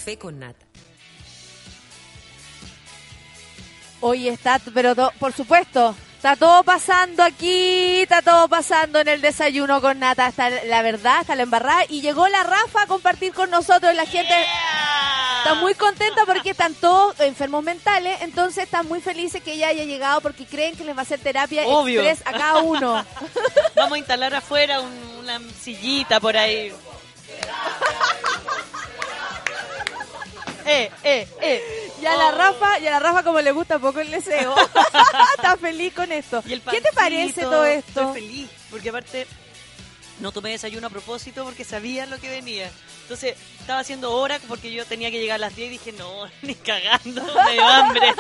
[0.06, 0.64] Café con Nata.
[4.02, 9.20] Hoy está, pero to- por supuesto, está todo pasando aquí, está todo pasando en el
[9.22, 13.34] desayuno con nata, está la verdad, está la embarrada y llegó la Rafa a compartir
[13.34, 14.36] con nosotros, la gente
[15.40, 19.86] está muy contenta porque están todos enfermos mentales, entonces están muy felices que ella haya
[19.86, 22.02] llegado porque creen que les va a hacer terapia Obvio.
[22.04, 23.04] express a cada uno.
[23.76, 26.72] Vamos a instalar afuera un- una sillita por ahí.
[30.66, 31.92] Eh, eh, eh.
[32.02, 34.56] Y a la Rafa, y a la Rafa como le gusta poco el deseo.
[35.36, 36.44] Está feliz con esto.
[36.46, 38.02] Y el ¿Qué te parece todo esto?
[38.02, 39.28] Estoy feliz, porque aparte
[40.20, 42.70] no tomé desayuno a propósito porque sabía lo que venía.
[43.02, 46.24] Entonces, estaba haciendo hora porque yo tenía que llegar a las 10 y dije, no,
[46.42, 48.08] ni cagando, me dio hambre.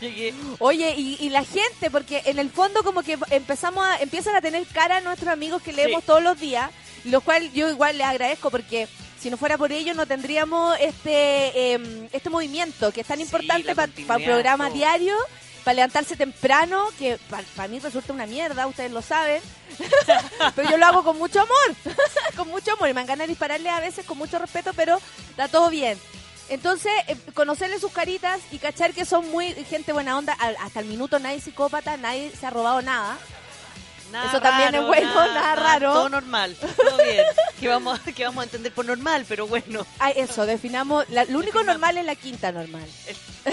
[0.00, 0.32] Y.
[0.58, 4.40] Oye, y, y la gente, porque en el fondo como que empezamos a, empiezan a
[4.40, 6.06] tener cara a nuestros amigos que leemos Sí.
[6.06, 6.70] todos los días,
[7.04, 8.88] lo cual yo igual les agradezco porque
[9.20, 13.22] si no fuera por ellos no tendríamos este em, este movimiento que es tan Sí,
[13.24, 15.14] importante para el programa diario,
[15.64, 17.18] para levantarse temprano, que
[17.56, 19.42] para mí resulta una mierda, ustedes lo saben,
[20.56, 21.76] pero yo lo hago con mucho amor,
[22.36, 24.98] con mucho amor, y me ganas de dispararle a veces con mucho respeto, pero
[25.30, 25.98] está todo bien.
[26.48, 30.80] Entonces, eh, conocerle sus caritas y cachar que son muy gente buena onda, al- hasta
[30.80, 33.16] el minuto nadie es psicópata, nadie se ha robado nada.
[34.10, 35.92] Nada Eso también es bueno, nada raro.
[35.92, 37.24] Todo normal, todo bien.
[37.60, 39.86] que, vamos, que vamos a entender por normal, pero bueno.
[39.98, 42.86] Ah, eso, definamos, la- lo único normal es la quinta normal.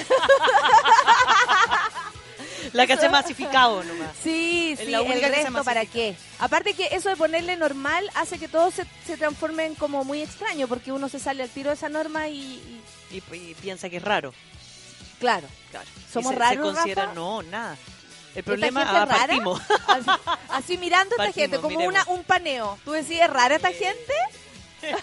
[2.73, 4.09] La que hace masificado nomás.
[4.21, 6.15] Sí, Es sí, la el que se resto para qué.
[6.39, 10.21] Aparte que eso de ponerle normal hace que todo se, se transforme en como muy
[10.21, 12.81] extraño, porque uno se sale al tiro de esa norma y, y-
[13.11, 14.33] Y, y piensa que es raro.
[15.19, 15.47] claro.
[15.71, 15.87] Claro.
[16.11, 17.15] ¿Somos Y se, raros, Se considera, Rafa?
[17.15, 17.77] no, nada.
[18.38, 19.17] El ¿Esta problema gente ah, rara?
[19.17, 19.61] partimos.
[19.88, 20.09] Así,
[20.49, 21.88] así mirando a esta gente, como miremos.
[21.88, 22.77] una, un paneo.
[22.85, 24.13] ¿Tú decís, es rara esta gente?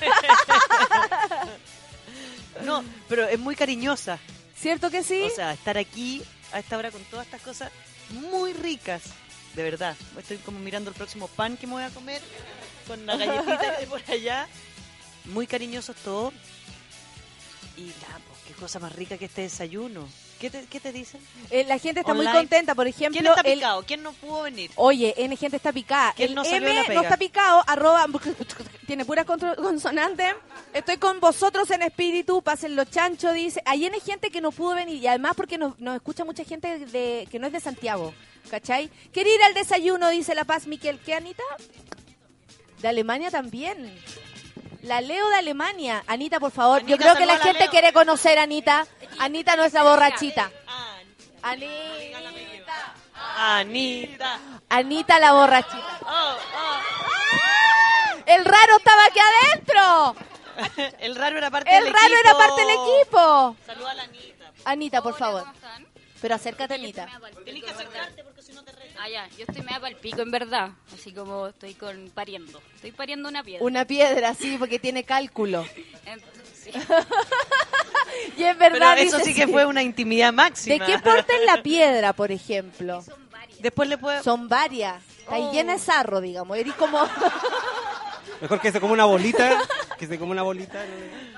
[2.63, 4.21] No, pero es muy cariñosa.
[4.57, 5.23] ¿Cierto que sí?
[5.23, 6.23] O sea, estar aquí
[6.53, 7.73] a esta hora con todas estas cosas
[8.11, 9.03] muy ricas.
[9.57, 9.97] De verdad.
[10.17, 12.23] Estoy como mirando el próximo pan que me voy a comer
[12.87, 14.47] con la galletita que hay por allá.
[15.25, 16.33] Muy cariñosos todos.
[17.77, 20.07] Y nada, pues qué cosa más rica que este desayuno.
[20.41, 21.21] ¿Qué te, qué te dicen?
[21.51, 22.41] Eh, la gente está muy Online.
[22.41, 23.19] contenta, por ejemplo.
[23.21, 23.83] ¿Quién está el- picado?
[23.87, 24.71] ¿Quién no pudo venir?
[24.75, 26.13] Oye, N gente está picada.
[26.17, 28.07] ¿Quién el no salió M la no está picado, arroba,
[28.87, 30.35] tiene puras consonantes.
[30.75, 33.63] Estoy con vosotros en espíritu, pasen los chanchos, dice.
[33.65, 36.79] Hay N gente que no pudo venir y además porque nos, nos escucha mucha gente
[36.87, 38.13] de, que no es de Santiago,
[38.51, 38.91] ¿cachai?
[39.13, 40.99] Quiere ir al desayuno, dice La Paz Miquel.
[40.99, 41.43] ¿Qué, Anita?
[42.83, 43.95] De Alemania también.
[44.85, 46.05] La Leo de Alemania.
[46.07, 46.85] Anita, por favor.
[46.85, 47.71] Yo creo que la gente Leo.
[47.71, 48.87] quiere conocer a Anita.
[49.19, 50.51] Anita, nuestra borrachita.
[50.67, 50.97] Ah,
[51.43, 52.19] Anita.
[53.37, 54.39] Anita.
[54.69, 55.99] Anita la borrachita.
[56.03, 58.23] Oh, oh.
[58.27, 60.17] El raro estaba aquí adentro.
[61.01, 62.21] El raro era parte El del raro equipo.
[62.29, 63.57] era parte del equipo.
[63.67, 64.53] Saluda a la Anita.
[64.65, 65.45] Anita, por favor.
[66.25, 67.07] Pero acércate, Anita.
[67.45, 68.97] Tenés que acercarte porque si no te retan.
[68.99, 70.71] Ah, ya, yo estoy media para el pico, en verdad.
[70.95, 72.63] Así como estoy con pariendo.
[72.77, 73.63] Estoy pariendo una piedra.
[73.63, 75.67] Una piedra, sí, porque tiene cálculo.
[76.07, 76.71] Entonces, sí.
[78.39, 78.99] Y es Pero verdad.
[79.01, 80.87] eso dice, sí que fue una intimidad ¿De máxima.
[80.87, 83.05] qué porte es la piedra, por ejemplo?
[83.59, 84.23] Después le puede...
[84.23, 85.03] Son varias.
[85.19, 85.53] Está Oh.
[85.53, 86.57] llena de sarro, digamos.
[86.57, 87.07] Eres como...
[88.41, 89.61] Mejor que se come una bolita,
[89.99, 90.83] que se come una bolita.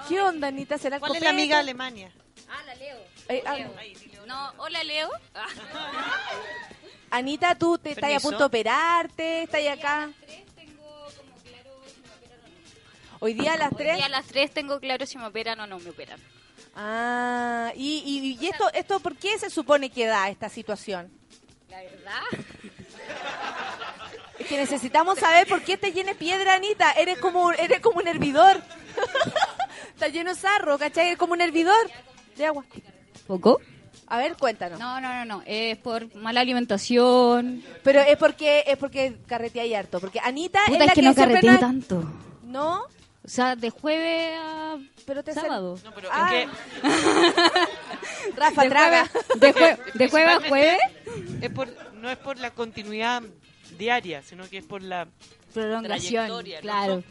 [0.08, 0.78] ¿Qué onda, Anita?
[0.78, 2.12] ¿Será ¿Cuál es la amiga de Alemania?
[2.48, 2.96] Ah, la Leo.
[3.28, 3.56] Eh, ah,
[4.26, 5.08] No, hola Leo.
[7.10, 10.10] Anita, tú te estás a punto de operarte, estás acá.
[13.20, 13.96] Hoy día a las Hoy 3.
[13.96, 16.20] día a las 3 tengo claro si me operan o no me operan.
[16.74, 21.10] Ah, y, y, y esto, esto, ¿por qué se supone que da esta situación?
[21.70, 22.22] La verdad.
[24.38, 26.92] Es que necesitamos saber por qué te llena de piedra, Anita.
[26.92, 28.62] Eres como, eres como un hervidor.
[29.94, 31.06] Está lleno de sarro, ¿cachai?
[31.06, 31.90] Eres como un hervidor
[32.36, 32.62] de agua.
[33.26, 33.62] ¿Poco?
[34.08, 34.78] A ver, cuéntanos.
[34.78, 35.42] No, no, no, no.
[35.46, 37.62] Es por mala alimentación.
[37.82, 39.98] Pero es porque es porque carreteáis harto.
[40.00, 42.12] Porque Anita Puta, es la es que no nos- tanto.
[42.44, 42.82] ¿No?
[43.24, 45.78] O sea, de jueves a Pero te sábado.
[45.84, 46.30] No, pero Ah.
[46.32, 46.48] es
[48.36, 49.06] Rafa, De traga.
[49.08, 50.78] jueves, de, jue- de jueves a jueves,
[51.42, 53.22] es por, no es por la continuidad
[53.78, 55.06] diaria, sino que es por la...
[55.54, 56.26] prolongación.
[56.26, 57.02] Trayectoria, ¿no?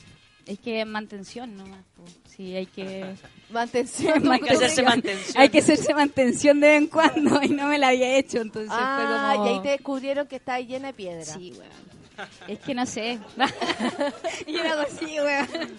[0.45, 1.79] Es que es mantención nomás.
[1.95, 2.03] po.
[2.35, 3.15] Sí, hay que...
[3.49, 4.27] Mantención.
[4.31, 5.37] Hay que hacerse mantención.
[5.41, 8.71] Hay que hacerse mantención de vez en cuando y no me la había hecho, entonces
[8.73, 9.45] Ah, fue como...
[9.49, 11.23] y ahí te descubrieron que está llena de piedra.
[11.25, 11.85] Sí, weón.
[12.47, 13.19] Es que no sé.
[14.47, 15.71] y yo hago así, weón.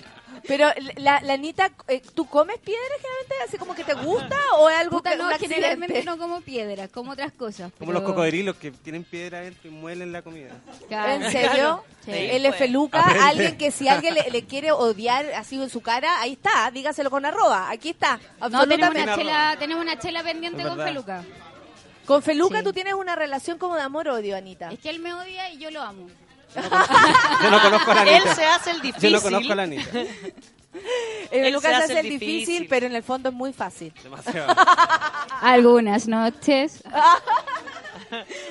[0.48, 3.34] Pero la, la Anita, eh, ¿tú comes piedra generalmente?
[3.46, 6.88] ¿Así como que te gusta o es algo Puta, que no, generalmente no como piedra,
[6.88, 7.72] como otras cosas.
[7.78, 10.50] Como pero- los cocodrilos que tienen piedra adentro y muelen la comida.
[10.88, 11.12] Claro.
[11.24, 11.84] ¿En serio?
[12.04, 12.52] Sí, Él pues.
[12.54, 13.24] es feluca, Aprende.
[13.24, 17.10] alguien que si alguien le, le quiere odiar así en su cara, ahí está, dígaselo
[17.10, 18.20] con arroba, aquí está.
[18.50, 20.76] No, tenemos una, chela, tenemos una chela pendiente con.
[20.78, 21.24] Feluca.
[22.06, 22.64] Con feluca Sí.
[22.64, 24.70] tú tienes una relación como de amor-odio, Anita.
[24.70, 26.06] Es que él me odia y yo lo amo.
[27.42, 28.34] Yo no conozco a la Él Anita.
[28.34, 29.12] se hace el Yo difícil.
[29.12, 29.90] no conozco a la Anita.
[31.30, 32.66] El él feluca se hace hace el el difícil, difícil.
[32.68, 33.92] pero en el fondo es muy fácil.
[34.02, 34.54] Demasiado.
[35.40, 36.82] Algunas noches.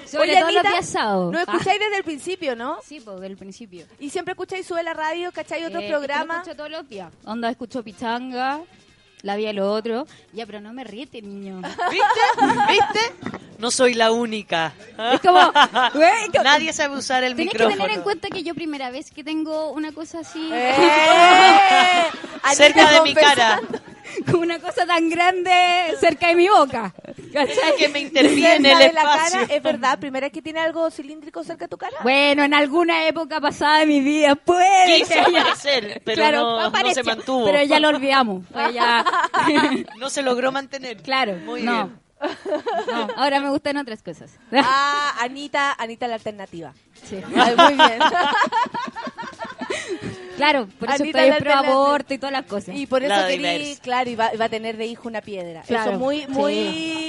[0.06, 1.32] Sobre Oye, todo los Anita, días sábados.
[1.32, 2.74] No escucháis desde el principio, ¿no?
[2.74, 3.86] Ah, sí, pues del principio.
[4.00, 6.28] Y siempre escucháis Sube la Radio, ¿cacháis otros Eh, programas?
[6.28, 7.14] Lo escucho todos los días.
[7.26, 8.60] Onda, escucho Pichanga.
[9.26, 10.08] La vida de los otros.
[10.34, 11.62] Ya, pero no me riete, niño.
[11.62, 12.70] ¿Viste?
[12.70, 13.32] ¿Viste?
[13.58, 14.74] No soy la única.
[15.14, 15.40] Es como,
[15.94, 17.84] güey, como- Nadie sabe usar el Tenés que micrófono.
[17.84, 20.74] tener en cuenta que yo primera vez que tengo una cosa así, ¡Eh!
[22.54, 23.62] Cerca de mi cara.
[24.32, 25.52] como una cosa tan grande
[26.00, 26.94] cerca de mi boca.
[27.34, 27.76] ¿cachai?
[27.78, 29.40] Que me interviene en el de la espacio.
[29.42, 31.98] cara, es verdad, primera vez que tiene algo cilíndrico cerca de tu cara.
[32.04, 36.92] Bueno, en alguna época pasada de mi vida puede Quiso aparecer, pero Claro, no, no
[36.94, 37.46] se mantuvo.
[37.46, 38.44] Pero ya lo olvidamos.
[38.52, 39.06] pues ya-
[39.98, 41.02] No se logró mantener.
[41.02, 41.72] claro, Muy no.
[41.74, 42.06] bien.
[42.88, 44.32] No, ahora me gustan otras cosas.
[44.54, 46.74] Ah, Anita, Anita la alternativa.
[47.04, 47.20] Sí.
[47.36, 48.00] Ay, muy bien.
[50.36, 52.76] Claro, por eso Anita estoy pro aborto y todas las cosas.
[52.76, 55.62] Y por eso La querí, claro, y va, va a tener de hijo una piedra.
[55.64, 56.28] Claro, Eso muy, sí.
[56.30, 56.54] muy,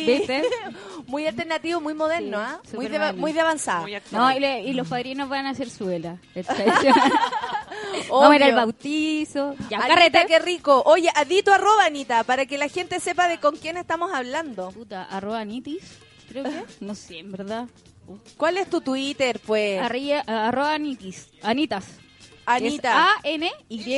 [0.07, 0.45] ¿Viste?
[1.07, 2.61] muy alternativo, muy moderno, Sí, ¿ah?
[2.77, 3.81] Muy de, muy de avanzada.
[3.83, 3.97] Muy.
[4.12, 6.18] No, y, le- y los padrinos van a hacer su vela.
[8.11, 9.55] Vamos a ir al bautizo.
[9.70, 10.24] Ya, Anita, carrete.
[10.27, 10.83] qué rico.
[10.87, 14.70] Oye, adito arroba Anita, para que la gente sepa de con quién estamos hablando.
[14.70, 15.83] Puta, arroba nitis,
[16.29, 16.62] creo que.
[16.81, 17.66] No sé, en verdad.
[18.37, 19.81] ¿Cuál es tu Twitter, pues?
[19.83, 21.29] Arroba nitis.
[21.43, 21.85] Anitas.
[22.47, 23.14] Anita.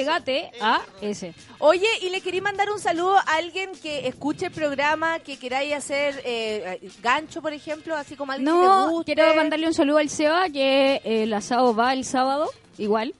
[0.09, 1.35] A-N-Y-T-A-S.
[1.59, 5.75] Oye, y le quería mandar un saludo a alguien que escuche el programa, que queráis
[5.75, 9.15] hacer eh, gancho, por ejemplo, así como alguien que te No, guste.
[9.15, 13.15] quiero mandarle un saludo al Seba, que el asado va el sábado, igual.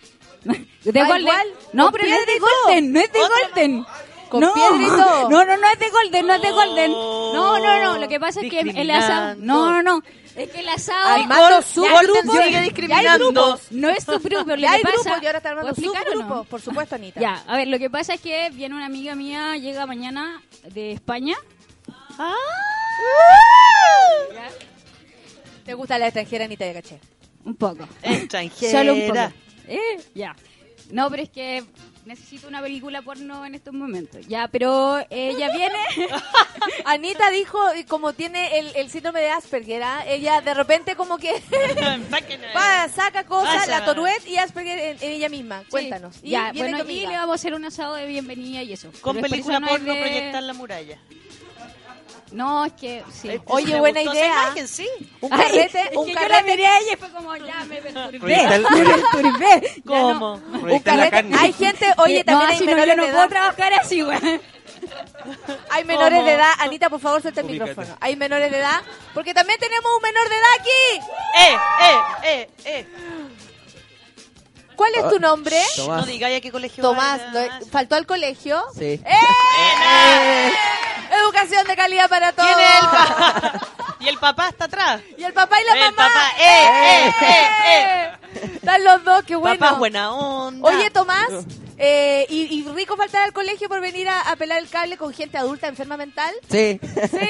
[0.85, 1.21] De ¿Va Golden.
[1.23, 1.47] igual?
[1.73, 2.39] No, ¿Con pero no es de?
[2.39, 3.87] Golden, no es de Golden.
[4.29, 5.31] ¿Con no, piedra y todo?
[5.31, 6.93] No, no, no es de Golden, no es de Golden.
[6.93, 9.37] No, no, no, lo que pasa es que el asado...
[9.39, 10.03] No, no, no.
[10.37, 11.23] Es que el asado...
[11.23, 12.21] Armando su Ya hay grupo.
[12.21, 13.61] grupos, Ya sigue hay discriminando.
[13.71, 14.95] No es tu grupo, lo Ya que hay pasa...
[15.03, 16.27] grupos y ahora está armando ¿Puedo su explicar o no?
[16.27, 16.45] grupo.
[16.45, 17.21] Por supuesto, Anita.
[17.21, 20.93] Ya, a ver, lo que pasa es que viene una amiga mía, llega mañana de
[20.93, 21.37] España.
[24.35, 24.49] Ya,
[25.65, 27.01] ¿Te gusta la extranjera, Anita, ya caché?
[27.45, 27.89] Un poco.
[28.03, 28.79] Extranjera.
[28.79, 29.33] Solo un poco.
[29.69, 30.35] Eh, ya.
[30.91, 31.65] No, pero es que
[32.09, 34.27] necesito una película porno en estos momentos.
[34.27, 35.79] Ya, pero ella viene.
[36.85, 40.05] Anita dijo, como tiene el, el síndrome de Asperger, ¿ah?
[40.07, 41.33] ella de repente como que
[42.57, 43.81] va, saca cosas, Vaya.
[43.81, 45.63] la Tourette y Asperger en, en ella misma.
[45.71, 46.17] Cuéntanos.
[46.23, 47.11] Y ya, viene bueno, amiga.
[47.11, 48.91] le vamos a hacer un asado de bienvenida y eso.
[49.01, 50.99] Con Pero película no porno de- proyectar la muralla.
[52.33, 53.29] No, es que sí.
[53.31, 54.43] Eh, Oye, me buena gustó esa idea.
[54.43, 54.89] imagen, sí.
[55.21, 57.65] Un Ay, carrete, es un que yo la miré a ella y fue como, ya
[57.65, 58.19] me perturbé.
[58.49, 59.83] Me perturbé.
[59.87, 60.37] ¿Cómo?
[60.37, 60.59] no.
[60.73, 61.11] Un carrete.
[61.11, 61.37] carne.
[61.39, 63.29] Hay gente, oye, Eh, también no, hay no, menores yo no de puedo edad.
[63.31, 64.19] trabajar así, güey.
[65.71, 66.29] Hay menores ¿Cómo?
[66.29, 66.53] de edad.
[66.61, 67.71] Anita, por favor, suelta el Ubícate.
[67.71, 67.97] micrófono.
[68.01, 68.81] Hay menores de edad.
[69.13, 71.01] Porque también tenemos un menor de edad aquí.
[71.41, 72.87] ¡Eh, eh, eh, eh!
[74.77, 75.61] ¿Cuál es tu nombre?
[75.79, 77.59] No digáis a qué colegio Tomás, vaya.
[77.59, 78.63] ¿no- ¿faltó al colegio?
[78.79, 79.01] Sí.
[79.05, 80.53] ¡Eh!
[81.29, 82.49] Educación de calidad para todos.
[82.49, 83.61] ¿Quién es el papá?
[84.01, 85.03] y el papá está atrás.
[85.19, 85.97] Y el papá y la El mamá.
[85.97, 89.59] papá, eh, eh, eh, Están los dos, qué bueno.
[89.59, 90.67] Papá buena onda.
[90.69, 91.29] Oye, Tomás,
[91.77, 95.13] eh, y, y rico faltar al colegio por venir a, a pelar el cable con
[95.13, 96.35] gente adulta enferma mental.
[96.51, 96.81] Sí.
[97.11, 97.29] Sí,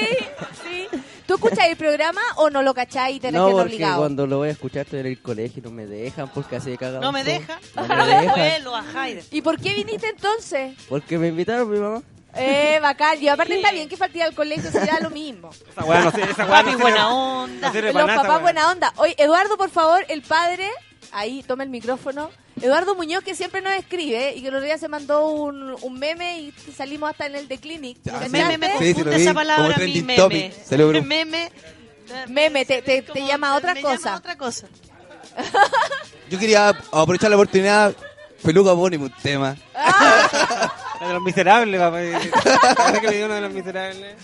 [0.63, 0.87] sí.
[1.27, 3.97] ¿Tú escuchas el programa o no lo cachás y te No, no, porque obligado?
[3.99, 6.71] cuando lo voy a escuchar estoy en el colegio y no me dejan porque así
[6.71, 7.01] de cagado.
[7.01, 7.33] ¿No me todo.
[7.33, 7.59] deja?
[7.75, 9.19] No Pero me dejan.
[9.31, 10.73] ¿Y por qué viniste entonces?
[10.87, 12.01] Porque me invitaron mi mamá.
[12.35, 13.21] Eh, bacán.
[13.21, 15.49] Y aparte está bien que falté al colegio, será lo mismo.
[15.71, 17.67] Esa weá no sirve, esa weá Papi sirve- buena onda.
[17.67, 18.39] no sirve Los nada, papás weá.
[18.39, 18.93] buena onda.
[18.97, 20.69] Oye, Eduardo, por favor, el padre,
[21.11, 22.29] ahí toma el micrófono.
[22.61, 25.93] Eduardo Muñoz, que siempre nos escribe y que el otro día se mandó un, un
[25.99, 27.97] meme y salimos hasta en el de Clinic.
[28.29, 30.17] Meme me Sí, sí, lo confunde vi, esa palabra a mí, trending meme.
[30.21, 30.53] topic.
[30.65, 31.01] Celebro.
[31.03, 31.51] Meme.
[32.27, 34.13] Meme, te, te, te como- llama a otra me llama cosa.
[34.13, 34.67] a otra cosa.
[36.29, 37.93] Yo quería aprovechar la oportunidad.
[38.43, 39.55] Peluca, poneme un tema.
[40.99, 41.99] La de los miserables, papá.
[42.83, 44.15] Ahora que le dio uno de los miserables.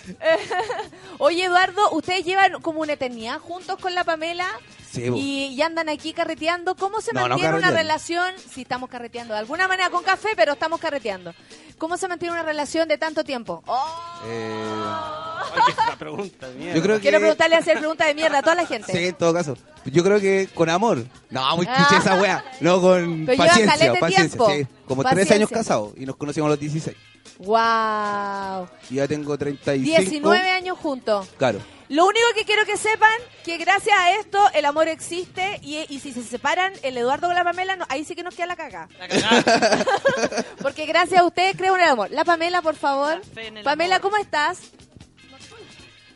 [1.18, 4.48] Oye, Eduardo, ustedes llevan como una eternidad juntos con la Pamela
[4.96, 6.76] Sí, y, y andan aquí carreteando.
[6.76, 8.34] ¿Cómo se No, no mantiene una relación?
[8.54, 9.34] Sí, estamos carreteando.
[9.34, 11.34] De alguna manera con café, pero estamos carreteando.
[11.78, 13.62] ¿Cómo se mantiene una relación de tanto tiempo?
[13.68, 16.76] Oh, Eh, pregunta, mierda.
[16.76, 17.02] yo creo que...
[17.02, 18.92] quiero preguntarle hacer preguntas de mierda a toda la gente.
[18.92, 19.58] Sí, en todo caso.
[19.86, 21.06] Yo creo que con amor.
[21.30, 21.76] No, muy Ah.
[21.88, 22.44] cliché esa wea.
[22.62, 23.94] No, con Pero paciencia.
[24.00, 24.68] Paciencia, sí.
[24.88, 25.26] Como Paciencia.
[25.28, 26.96] tres años casados y nos conocimos a los 16.
[27.40, 28.68] Wow.
[28.90, 30.02] Y ya tengo 35.
[30.02, 31.28] 19 años juntos.
[31.38, 31.60] Claro.
[31.90, 33.12] Lo único que quiero que sepan,
[33.44, 37.36] que gracias a esto el amor existe y, y si se separan el Eduardo con
[37.36, 38.90] la Pamela, no- ahí sí que nos queda la caga.
[38.98, 39.86] La cagada.
[40.64, 42.10] Porque gracias a ustedes creo en el amor.
[42.10, 43.22] La Pamela, por favor.
[43.64, 44.02] Pamela, amor.
[44.12, 44.58] ¿cómo estás?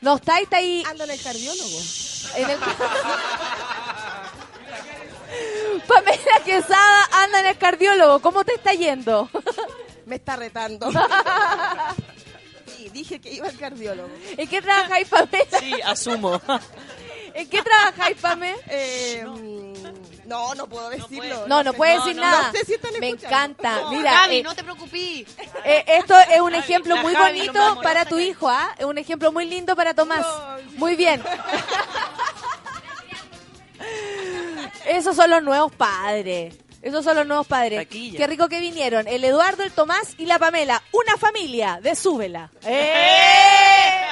[0.01, 0.45] ¿No estáis?
[0.45, 0.84] ¿Está ahí?
[0.89, 1.80] Ando en el cardiólogo.
[2.36, 2.57] En el...
[5.88, 8.20] Pamela Quesada anda en el cardiólogo.
[8.22, 9.30] ¿Cómo te está yendo?
[10.10, 10.89] Me está retando.
[12.78, 14.10] Sí, dije que iba al cardiólogo.
[14.38, 15.60] ¿En qué trabajáis, Pamela?
[15.60, 16.39] Sí, asumo.
[17.34, 18.57] ¿En qué trabajáis, Pamela?
[18.68, 21.45] Eh, mm, No, no puedo decirlo.
[21.47, 21.78] No, no sé.
[21.78, 22.51] puede decir nada.
[22.53, 23.82] No sé si están Me encanta.
[23.82, 25.26] No, Mira, Gaby, eh, no te preocupes.
[25.66, 28.74] eh, esto es un ejemplo muy Javi bonito para tu hijo, ¿ah?
[28.78, 30.26] Es un ejemplo muy lindo para Tomás.
[30.78, 31.22] Muy bien.
[34.88, 36.55] Esos son los nuevos padres.
[36.82, 37.80] Esos son los nuevos padres.
[37.80, 38.17] Taquilla.
[38.17, 39.07] Qué rico que vinieron.
[39.07, 40.82] El Eduardo, el Tomás y la Pamela.
[40.93, 42.49] Una familia de Súbela.
[42.63, 44.05] ¡Eh!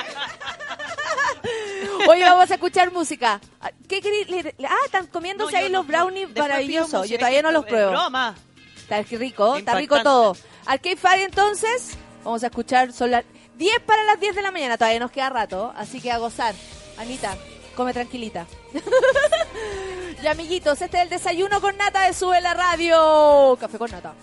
[2.09, 3.39] Hoy vamos a escuchar música.
[3.87, 7.09] ¿Qué le- Ah, están comiéndose No, ahí no- los brownies después pido maravillosos.
[7.09, 7.91] Yo todavía no los pruebo.
[7.91, 8.35] broma.
[8.77, 10.03] Está rico, está rico Impactante.
[10.03, 10.37] todo.
[10.65, 13.25] Arcade Fire entonces, vamos a escuchar, son las
[13.57, 16.55] 10 para las 10 de la mañana, todavía nos queda rato, así que a gozar.
[16.97, 17.35] Anita,
[17.77, 18.47] come tranquilita.
[20.23, 23.55] y amiguitos, este es el desayuno con nata de Sube la Radio.
[23.59, 24.13] Café con nata.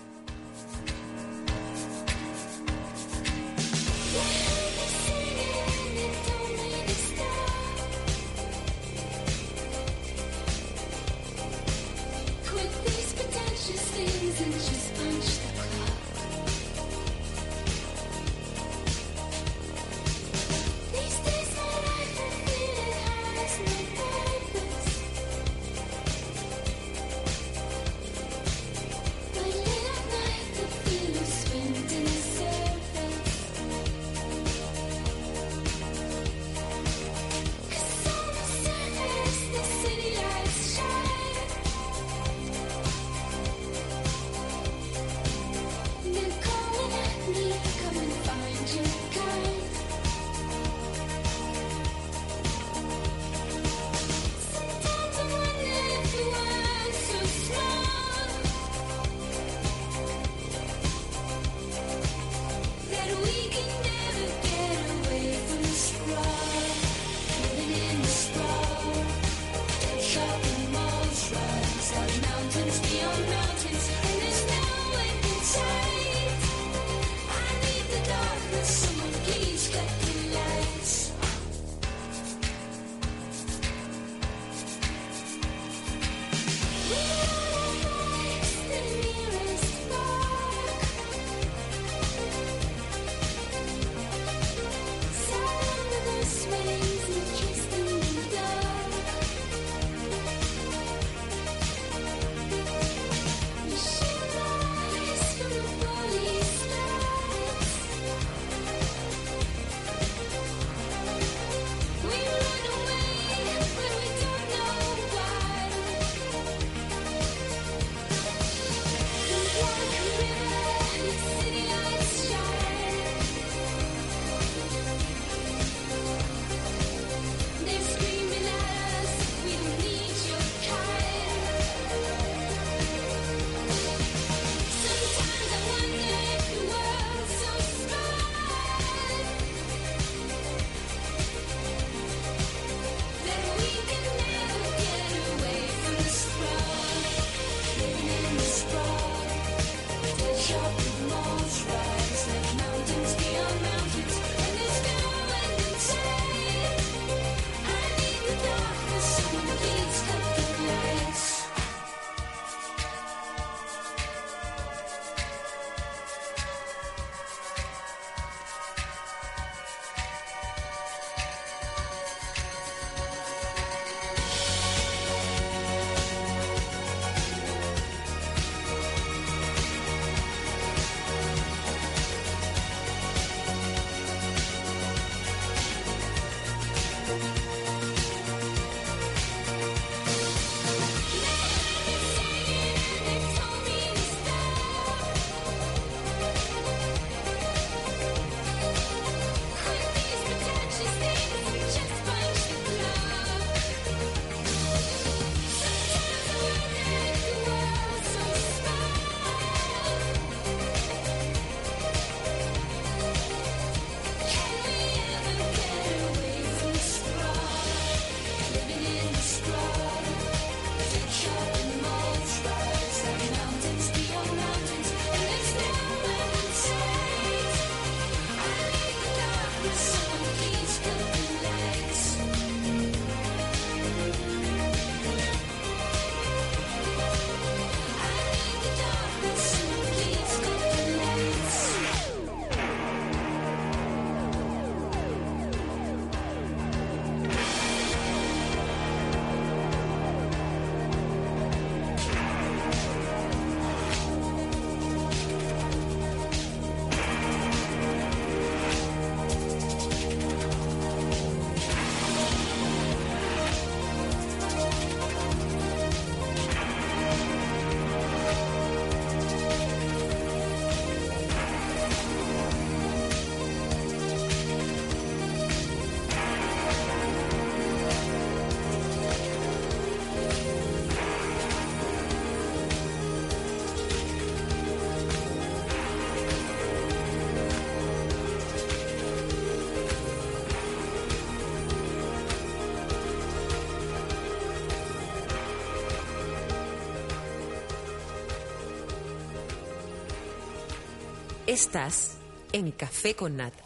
[301.55, 302.17] Estás
[302.51, 303.63] en Café con Nata.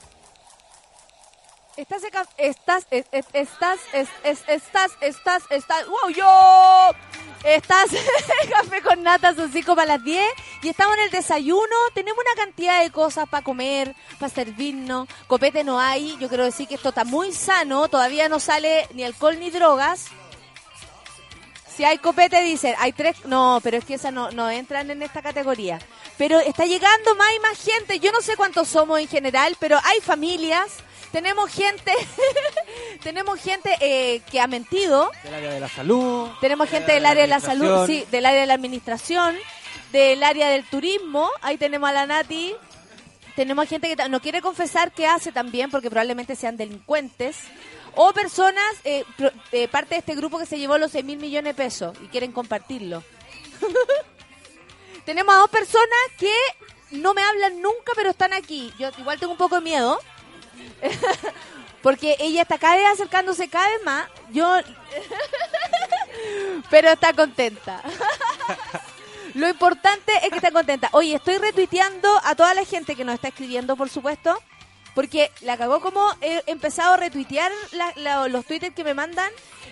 [1.75, 2.03] Estás,
[2.37, 6.91] estás, es- es- estás, es- es- estás, estás, estás, wow, yo,
[7.43, 7.89] estás
[8.43, 10.23] en café con nata, son cinco para las 10
[10.61, 15.63] y estamos en el desayuno, tenemos una cantidad de cosas para comer, para servirnos, copete
[15.63, 19.39] no hay, yo quiero decir que esto está muy sano, todavía no sale ni alcohol
[19.39, 20.05] ni drogas.
[21.79, 25.01] Si hay copete, dicen, hay tres, no, pero es que esas no, no entran en
[25.01, 25.79] esta categoría.
[26.17, 29.79] Pero está llegando más y más gente, yo no sé cuántos somos en general, pero
[29.85, 30.73] hay familias,
[31.13, 31.93] tenemos gente,
[33.03, 36.29] tenemos gente eh, que ha mentido, Del área de la salud.
[36.41, 39.37] tenemos gente del área de la salud, sí, del área de la administración,
[39.93, 42.55] del área del turismo, ahí tenemos a la Nati,
[43.37, 47.37] tenemos gente que no quiere confesar qué hace también, porque probablemente sean delincuentes,
[48.01, 51.19] o personas, eh, pro- eh, parte de este grupo que se llevó los 6 mil
[51.19, 53.03] millones de pesos y quieren compartirlo.
[55.05, 56.33] tenemos a dos personas que
[56.91, 58.73] no me hablan nunca, pero están aquí.
[58.79, 59.99] Yo igual tengo un poco de miedo.
[61.81, 64.07] Porque ella está cada vez acercándose cada vez más.
[64.31, 64.59] Yo.
[66.69, 67.81] Pero está contenta.
[69.33, 70.89] Lo importante es que está contenta.
[70.91, 74.37] Oye, estoy retuiteando a toda la gente que nos está escribiendo, por supuesto.
[74.99, 77.53] Porque la cagó como he empezado a retuitear
[78.05, 79.31] los twitters que me mandan.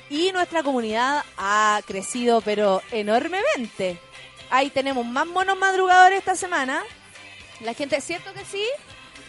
[0.10, 4.00] Y nuestra comunidad ha crecido, pero enormemente.
[4.50, 6.82] Ahí tenemos más monos madrugadores esta semana.
[7.60, 8.64] La gente, ¿cierto que sí?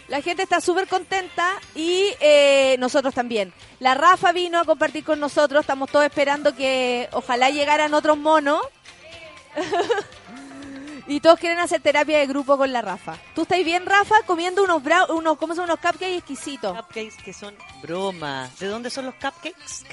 [0.07, 3.51] La gente está súper contenta y eh, nosotros también.
[3.81, 5.59] La Rafa vino a compartir con nosotros.
[5.59, 8.61] Estamos todos esperando que ojalá llegaran otros monos.
[11.09, 13.17] y todos quieren hacer terapia de grupo con la Rafa.
[13.35, 14.15] ¿Tú estás bien, Rafa?
[14.25, 15.65] Comiendo unos, brownies, unos, ¿cómo son?
[15.65, 16.77] unos cupcakes exquisitos.
[16.77, 18.57] Cupcakes que son bromas.
[18.59, 19.85] ¿De dónde son los cupcakes?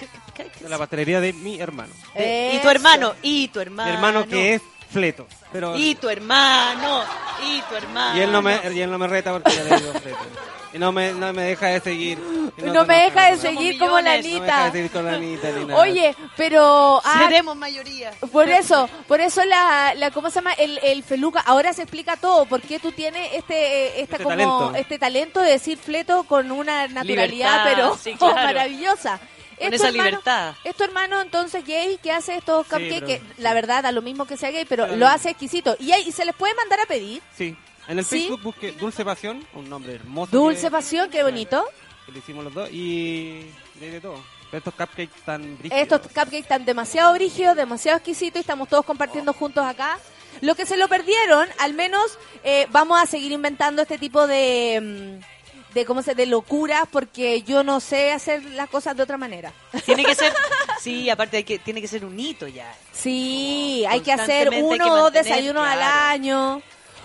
[0.60, 1.92] De la pastelería de mi hermano.
[2.14, 3.88] Y tu hermano, y tu hermano.
[3.90, 5.26] Mi hermano que es fleto.
[5.52, 7.02] Pero, Y tu hermano,
[7.42, 8.16] y tu hermano.
[8.16, 10.18] y él no me, y él no me reta porque yo le digo fleto.
[10.76, 12.18] Y no me, no me deja de seguir.
[12.58, 14.26] Y No, me deja de seguir como la millones.
[14.34, 14.64] No me deja Anita.
[14.66, 15.80] de seguir con la Anita ni nada.
[15.80, 17.00] Oye, pero...
[17.02, 18.10] ah, Seremos mayoría.
[18.30, 20.52] Por eso, por eso la, la ¿cómo se llama?
[20.52, 21.40] El, el feluca.
[21.40, 22.44] Ahora se explica todo.
[22.44, 24.74] ¿Por qué tú tienes este, eh, esta Este como, talento.
[24.76, 28.34] este talento de decir fleto con una naturalidad, Libertad, pero sí, claro.
[28.34, 29.18] maravillosa?
[29.58, 30.54] Con ¿Es esa hermano- libertad.
[30.64, 33.00] ¿Es tu hermano entonces gay que hace estos Sí, cupcakes?
[33.00, 35.74] pero- que la verdad da lo mismo que sea gay, pero Pero- lo hace exquisito.
[35.80, 37.22] ¿Y, hay- y se les puede mandar a pedir?
[37.34, 37.56] Sí.
[37.88, 38.20] En el ¿Sí?
[38.20, 40.32] Facebook busque Dulce Pasión, un nombre hermoso.
[40.32, 41.64] Dulce que- Pasión, qué bonito.
[42.04, 43.46] Que le hicimos los dos y
[43.80, 44.22] de, de todo.
[44.50, 45.82] Pero estos cupcakes tan brígidos.
[45.82, 49.98] Estos cupcakes están demasiado brígidos, demasiado exquisitos y estamos todos compartiendo juntos acá.
[50.40, 55.18] Lo que se lo perdieron, al menos eh, vamos a seguir inventando este tipo de,
[55.20, 59.16] mm, de cómo se de locuras porque yo no sé hacer las cosas de otra
[59.16, 59.52] manera.
[59.84, 60.32] Tiene que ser,
[60.80, 62.72] sí, aparte hay que, tiene que ser un hito ya.
[62.92, 66.62] Sí, hay que hacer uno o dos desayunos al año.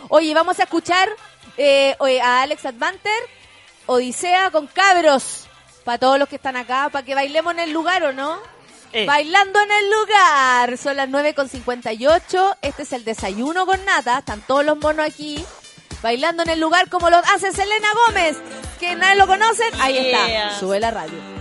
[0.09, 1.09] Oye, vamos a escuchar
[1.57, 3.11] eh, a Alex Advanter,
[3.85, 5.47] Odisea con cabros.
[5.83, 8.37] Para todos los que están acá, para que bailemos en el lugar, ¿o no?
[8.93, 9.05] Eh.
[9.07, 10.77] Bailando en el lugar.
[10.77, 12.57] Son las 9.58.
[12.61, 14.19] Este es el desayuno con nata.
[14.19, 15.43] Están todos los monos aquí.
[16.03, 18.37] Bailando en el lugar como lo hace Selena Gómez.
[18.79, 19.69] Que nadie lo conocen.
[19.79, 20.47] Ahí Yeah.
[20.49, 20.59] está.
[20.59, 21.40] Sube la radio.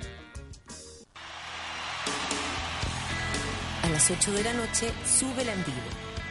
[4.01, 5.77] Las 8 de la noche, Sube en vivo.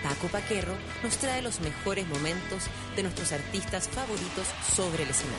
[0.02, 2.64] Paco Paquerro nos trae los mejores momentos
[2.96, 5.38] de nuestros artistas favoritos sobre el escenario.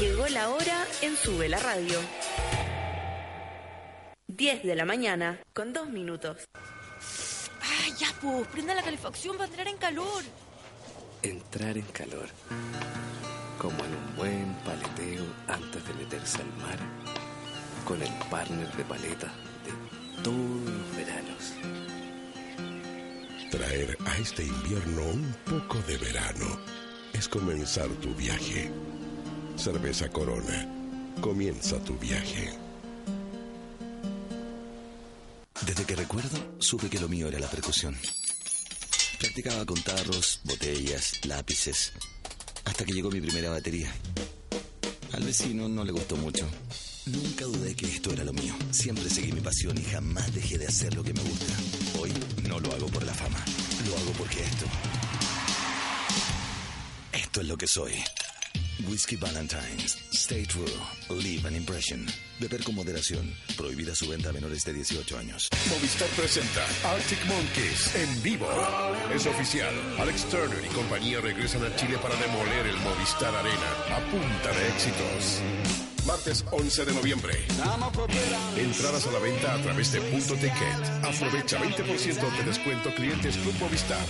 [0.00, 1.98] Llegó la hora en Sube la Radio.
[4.26, 6.46] 10 de la mañana con 2 minutos.
[7.62, 8.46] ¡Ay, ya, pues!
[8.48, 10.22] Prenda la calefacción para entrar en calor.
[11.22, 12.28] Entrar en calor.
[13.58, 17.25] Como en un buen paleteo antes de meterse al mar.
[17.86, 19.32] Con el partner de paleta
[19.64, 21.54] de todos los veranos.
[23.48, 26.58] Traer a este invierno un poco de verano
[27.12, 28.72] es comenzar tu viaje.
[29.56, 30.68] Cerveza Corona.
[31.20, 32.58] Comienza tu viaje.
[35.64, 37.96] Desde que recuerdo, supe que lo mío era la percusión.
[39.20, 41.92] Practicaba con tarros, botellas, lápices,
[42.64, 43.94] hasta que llegó mi primera batería.
[45.12, 46.46] Al vecino no le gustó mucho.
[47.06, 48.52] Nunca dudé que esto era lo mío.
[48.72, 51.54] Siempre seguí mi pasión y jamás dejé de hacer lo que me gusta.
[52.00, 52.12] Hoy
[52.48, 53.44] no lo hago por la fama,
[53.86, 54.66] lo hago porque esto.
[57.12, 57.92] Esto es lo que soy.
[58.88, 59.96] Whiskey Valentine's.
[60.12, 60.66] Stay true.
[61.08, 62.06] Leave an impression.
[62.40, 63.32] Beber con moderación.
[63.56, 65.48] Prohibida su venta a menores de 18 años.
[65.70, 68.48] Movistar presenta Arctic Monkeys en vivo.
[69.14, 69.74] Es oficial.
[69.98, 74.68] Alex Turner y compañía regresan a Chile para demoler el Movistar Arena a punta de
[74.68, 75.95] éxitos.
[76.06, 77.34] Martes 11 de noviembre.
[78.56, 80.80] Entradas a la venta a través de Punto Ticket.
[81.02, 84.06] Aprovecha 20% de descuento clientes Club Movistar.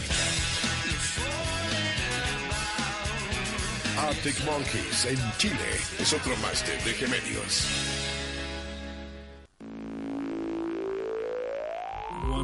[3.98, 5.56] Arctic Monkeys en Chile
[5.98, 7.08] es otro más de DG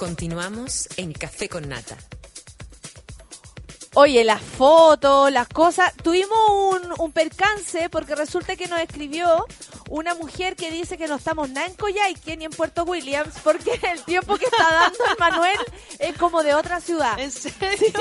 [0.00, 1.94] Continuamos en Café con Nata.
[3.92, 5.92] Oye, las fotos, las cosas.
[6.02, 9.44] Tuvimos un, un percance porque resulta que nos escribió
[9.90, 13.78] una mujer que dice que no estamos nada en Coyhaique ni en Puerto Williams porque
[13.92, 15.58] el tiempo que está dando el Manuel
[15.98, 17.18] es como de otra ciudad.
[17.18, 18.00] ¿En serio?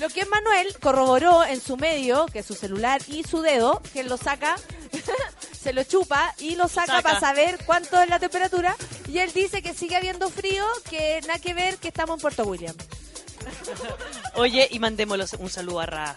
[0.00, 4.00] Lo que Manuel corroboró en su medio, que es su celular y su dedo, que
[4.00, 4.56] él lo saca,
[5.62, 7.02] se lo chupa y lo saca, Saca.
[7.02, 8.76] para saber cuánto es la temperatura.
[9.08, 12.44] Y él dice que sigue habiendo frío, que nada que ver, que estamos en Puerto
[12.44, 12.76] Williams.
[14.34, 16.16] Oye, y mandémosle un saludo a Raz.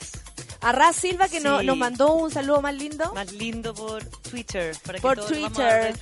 [0.61, 3.13] A Raz Silva, que no- nos mandó un saludo más lindo.
[3.13, 4.73] Más lindo por Twitter.
[4.85, 5.93] Para por a Twitter.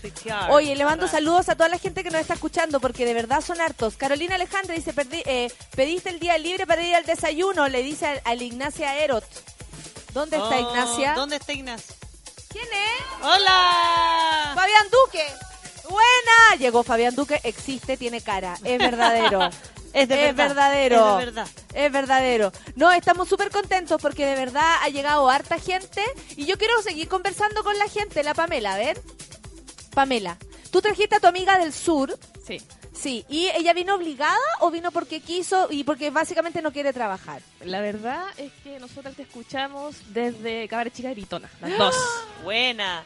[0.52, 1.12] Oye, le mando Raz.
[1.14, 3.96] saludos a toda la gente que nos está escuchando porque de verdad son hartos.
[3.98, 8.06] Carolina Alejandra dice, "Perdí- eh, pediste el día libre para ir al desayuno, le dice
[8.06, 9.26] al, al Ignacia Erot.
[10.14, 11.14] ¿Dónde está Oh, Ignacia?
[11.16, 11.96] ¿Dónde está Ignacia?
[12.62, 13.26] ¿Quién es?
[13.26, 14.52] ¡Hola!
[14.56, 15.26] Fabián Duque.
[15.90, 16.60] Buena.
[16.60, 19.50] Llegó Fabián Duque, existe, tiene cara, es verdadero.
[19.94, 20.96] Es de verdad, verdadero.
[20.96, 21.48] es de verdad.
[21.74, 22.52] Es verdadero.
[22.76, 26.02] No, estamos súper contentos porque de verdad ha llegado harta gente
[26.38, 29.02] y yo quiero seguir conversando con la gente, la Pamela, a ver.
[29.94, 30.38] Pamela,
[30.72, 32.18] tú trajiste a tu amiga del sur.
[32.48, 32.62] Sí.
[32.94, 37.42] Sí, ¿y ella vino obligada o vino porque quiso y porque básicamente no quiere trabajar?
[37.64, 41.96] La verdad es que nosotros te escuchamos desde Cabra Chica Gritona, las dos.
[42.44, 43.04] Buena.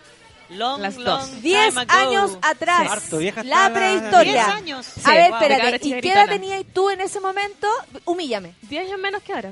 [0.49, 1.41] Long, Las long dos.
[1.41, 2.87] Diez años atrás.
[2.91, 4.33] Harto vieja la prehistoria.
[4.33, 4.87] Diez años.
[4.87, 5.41] A Sí, ver, wow.
[5.41, 5.87] Espérate.
[5.87, 7.67] ¿Y qué edad tenías tú en ese momento?
[8.05, 8.53] Humíllame.
[8.63, 9.51] 10 años menos que ahora.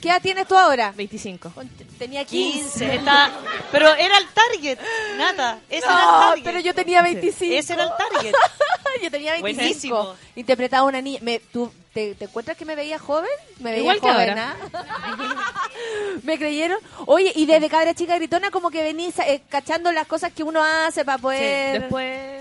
[0.00, 0.92] ¿Qué edad tienes tú ahora?
[0.96, 1.52] 25.
[1.98, 2.60] Tenía 15.
[2.60, 2.94] 15.
[2.96, 3.30] Está...
[3.72, 4.78] Pero era el target,
[5.16, 5.58] nada.
[5.68, 6.44] Ese era el No, target.
[6.44, 7.54] pero yo tenía 25.
[7.54, 8.32] Ese era el target.
[9.02, 9.40] yo tenía 25.
[9.58, 10.14] Buenísimo.
[10.36, 11.18] Interpretaba una niña.
[11.22, 13.30] Me, ¿tú, te, te encuentras que me veía joven?
[13.58, 14.56] Me veía Igual que joven, ahora.
[14.72, 15.16] ¿ah?
[16.22, 16.78] ¿Me creyeron?
[17.06, 20.62] Oye, y desde cabra chica gritona como que venís eh, cachando las cosas que uno
[20.62, 21.80] hace para Sí, poder...
[21.80, 22.37] después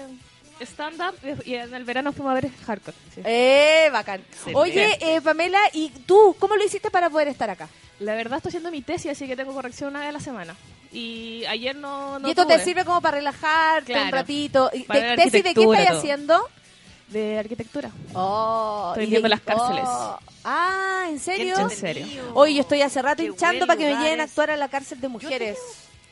[0.61, 2.95] stand-up y en el verano fuimos a ver hardcore.
[3.13, 3.21] sí.
[3.23, 4.21] Eh, bacán.
[4.21, 4.59] Excelente.
[4.59, 7.67] Oye, eh, Pamela, ¿y tú cómo lo hiciste para poder estar acá?
[7.99, 10.55] La verdad estoy haciendo mi tesis, así que tengo corrección una vez a la semana.
[10.91, 14.69] Y ayer no, no y esto te sirve como para relajarte un ratito.
[14.73, 15.97] ¿Y Para te- ver ¿Tesis de qué estás todo.
[15.97, 16.49] haciendo?
[17.09, 17.89] De arquitectura.
[18.13, 19.83] Oh, Estoy viendo de- las cárceles.
[19.85, 20.19] oh.
[20.43, 21.57] Ah, ¿en serio?
[21.57, 22.31] En serio.
[22.33, 24.99] Hoy yo estoy hace rato hinchando para que me lleven a actuar a la cárcel
[25.01, 25.57] de mujeres.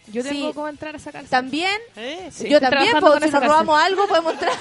[0.08, 0.54] Yo tengo Sí.
[0.54, 1.30] cómo entrar a esa cárcel.
[1.30, 1.80] ¿También?
[1.96, 2.48] Eh, sí.
[2.50, 3.50] Yo Estoy también, porque si nos cárcel.
[3.50, 4.54] robamos algo podemos entrar.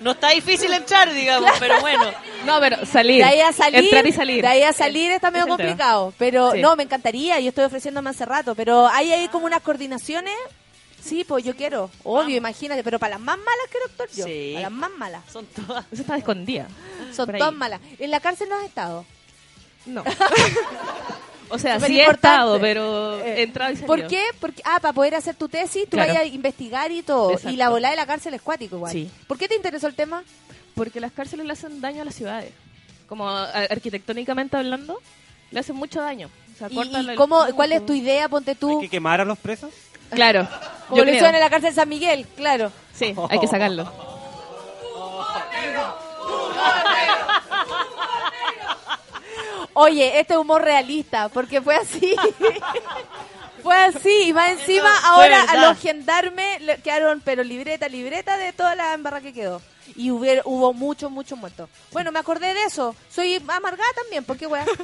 [0.00, 2.04] No está difícil entrar, digamos, pero bueno.
[2.46, 3.18] No, pero salir.
[3.18, 4.40] De ahí a salir, Entrar y salir.
[4.40, 6.14] De ahí a salir está medio es complicado.
[6.16, 6.62] Pero Sí.
[6.62, 7.38] no, me encantaría.
[7.38, 8.54] Yo estoy ofreciéndome hace rato.
[8.54, 10.32] Pero hay ahí como unas coordinaciones.
[11.04, 11.90] Sí, pues yo quiero.
[12.02, 12.82] Obvio, imagínate.
[12.82, 14.24] Pero para las más malas quiero actuar yo.
[14.24, 14.52] Sí.
[14.54, 15.22] Para las más malas.
[15.30, 15.84] Son todas.
[15.92, 16.66] Eso está escondida.
[17.14, 17.82] Son todas malas.
[17.98, 19.04] ¿En la cárcel no has estado?
[19.84, 20.02] No.
[21.50, 23.86] O sea, Súper sí he estado, pero he entrado y salido.
[23.88, 24.22] ¿Por qué?
[24.40, 26.12] Porque, ah, para poder hacer tu tesis, tú Claro.
[26.12, 27.32] vayas a investigar y todo.
[27.32, 27.50] Exacto.
[27.50, 28.92] Y la volada de la cárcel es cuático igual.
[28.92, 29.10] Sí.
[29.26, 30.22] ¿Por qué te interesó el tema?
[30.74, 32.52] Porque las cárceles le hacen daño a las ciudades.
[33.08, 35.00] Como a- arquitectónicamente hablando,
[35.50, 36.30] le hacen mucho daño.
[36.54, 37.56] O sea, ¿Y, cortan y el cómo, flujo.
[37.56, 38.28] cuál es tu idea?
[38.28, 38.76] Ponte tú.
[38.78, 39.70] ¿Hay que quemar a los presos?
[40.10, 40.46] Claro.
[40.88, 41.14] Como yo lo creo.
[41.16, 42.70] hicieron en la cárcel San Miguel, claro.
[42.94, 43.92] Sí, hay que sacarlo.
[49.74, 52.14] Oye, este es humor realista, porque fue así.
[53.62, 58.52] fue así, y más encima ahora a los gendarmes le quedaron, pero libreta, libreta de
[58.52, 59.60] toda la embarra que quedó.
[59.96, 61.68] Y hubo, hubo muchos, muchos muertos.
[61.90, 62.94] Bueno, me acordé de eso.
[63.10, 64.64] Soy amargada también, porque weá.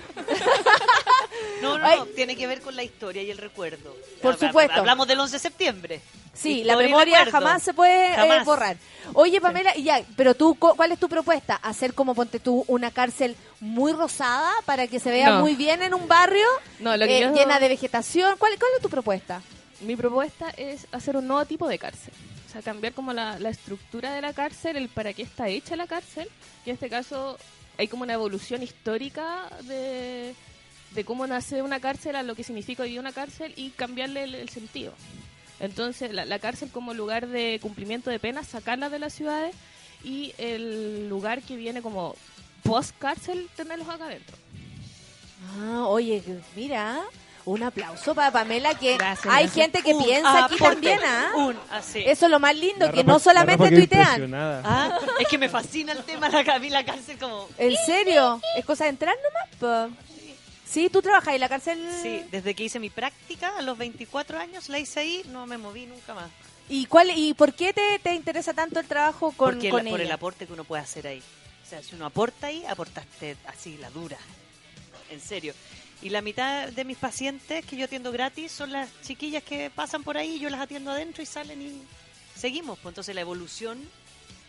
[1.62, 3.94] No, no, no, tiene que ver con la historia y el recuerdo.
[4.22, 4.74] Por Habla- supuesto.
[4.74, 6.00] Hablamos del 11 de septiembre.
[6.36, 8.76] Sí, la memoria jamás se puede eh, borrar.
[9.14, 11.56] Oye, Pamela, y ya, pero tú, cu- ¿cuál es tu propuesta?
[11.56, 15.40] ¿Hacer como, ponte tú, una cárcel muy rosada para que se vea No.
[15.40, 16.46] muy bien en un barrio
[16.80, 18.36] No, lo que eh, yo- llena de vegetación?
[18.38, 19.40] ¿Cuál, ¿Cuál es tu propuesta?
[19.80, 22.12] Mi propuesta es hacer un nuevo tipo de cárcel.
[22.48, 25.76] O sea, cambiar como la, la estructura de la cárcel, el para qué está hecha
[25.76, 26.28] la cárcel.
[26.64, 27.38] Y en este caso
[27.78, 30.34] hay como una evolución histórica de,
[30.92, 34.24] de cómo nace una cárcel a lo que significa hoy día una cárcel y cambiarle
[34.24, 34.92] el, el sentido.
[35.60, 39.54] Entonces, la, la cárcel como lugar de cumplimiento de penas, sacarla de las ciudades
[40.04, 42.14] y el lugar que viene como
[42.62, 44.36] post-cárcel, tenerlos acá adentro.
[45.58, 46.22] Ah, oye,
[46.54, 47.00] mira,
[47.44, 49.52] un aplauso para Pamela que Gracias, hay gracias.
[49.54, 51.30] gente que Un piensa aquí también, ¿ah?
[51.36, 52.02] Un, así.
[52.04, 54.34] Eso es lo más lindo, La que no la solamente tuitean.
[54.34, 57.48] Ah, es que me fascina el tema de la Camila Cárcel como...
[57.56, 58.40] ¿En serio?
[58.56, 59.14] ¿Es cosa de entrar
[59.60, 59.90] nomás?
[59.90, 59.96] po?
[60.68, 61.78] Sí, tú trabajas en la cárcel.
[62.02, 65.56] Sí, desde que hice mi práctica a los 24 años la hice ahí, no me
[65.58, 66.30] moví nunca más.
[66.68, 69.90] ¿Y cuál y por qué te, te interesa tanto el trabajo con, Porque con la-
[69.90, 71.22] por el aporte que uno puede hacer ahí.
[71.64, 74.18] O sea, si uno aporta ahí, aportaste así, la dura.
[75.10, 75.54] En serio.
[76.02, 80.02] Y la mitad de mis pacientes que yo atiendo gratis son las chiquillas que pasan
[80.02, 81.82] por ahí, yo las atiendo adentro y salen y
[82.38, 82.78] seguimos.
[82.80, 83.78] Pues entonces la evolución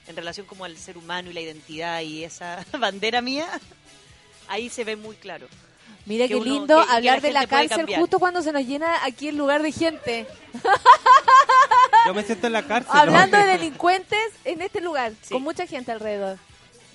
[0.08, 3.48] en relación como al ser humano y la identidad y esa bandera mía,
[4.48, 5.48] ahí se ve muy claro.
[6.06, 7.78] Mira que qué uno- lindo que- y que hablar la de la gente puede cárcel
[7.78, 8.00] cambiar.
[8.00, 10.26] justo cuando se nos llena aquí el lugar de gente.
[12.06, 12.92] Yo me siento en la cárcel.
[12.96, 13.46] Hablando ¿no?
[13.46, 16.38] de delincuentes en este lugar, con mucha gente alrededor.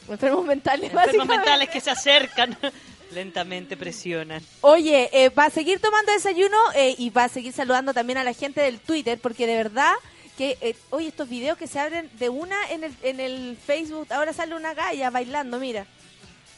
[0.09, 1.37] Enfermos mentales, Enfermos básicamente.
[1.37, 2.57] mentales que se acercan,
[3.13, 4.43] lentamente presionan.
[4.63, 8.25] Oye, eh, va a seguir tomando desayuno eh, y va a seguir saludando también a
[8.25, 9.93] la gente del Twitter, porque de verdad
[10.39, 14.09] que, eh, oye, estos videos que se abren de una en el, en el Facebook,
[14.11, 15.87] ahora sale una galla bailando, mira.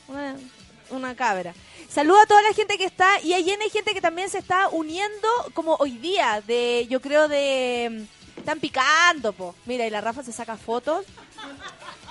[0.06, 0.36] Una,
[0.90, 1.54] una cabra.
[1.88, 5.28] Saludo a toda la gente que está y hay gente que también se está uniendo
[5.54, 8.06] como hoy día, de yo creo de...
[8.36, 9.54] mm, Están picando, po.
[9.64, 11.06] Mira, y la Rafa se saca fotos.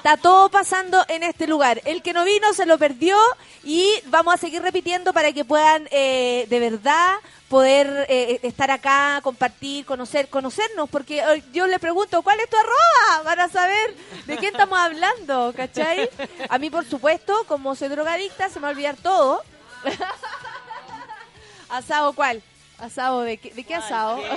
[0.04, 1.82] Está todo pasando en este lugar.
[1.86, 3.16] El que no vino se lo perdió
[3.64, 7.16] y vamos a seguir repitiendo para que puedan eh, de verdad
[7.48, 12.58] poder eh, estar acá, compartir, conocer, conocernos, porque eh, yo le pregunto, ¿cuál es tu
[12.58, 13.24] arroba?
[13.24, 13.96] Para saber
[14.26, 16.10] de qué estamos hablando, ¿cachai?
[16.50, 19.42] A mí, por supuesto, como soy drogadicta, se me va a olvidar todo.
[21.70, 22.44] ¿Asado cuál?
[22.78, 24.22] ¿Asado de qué, de qué asado?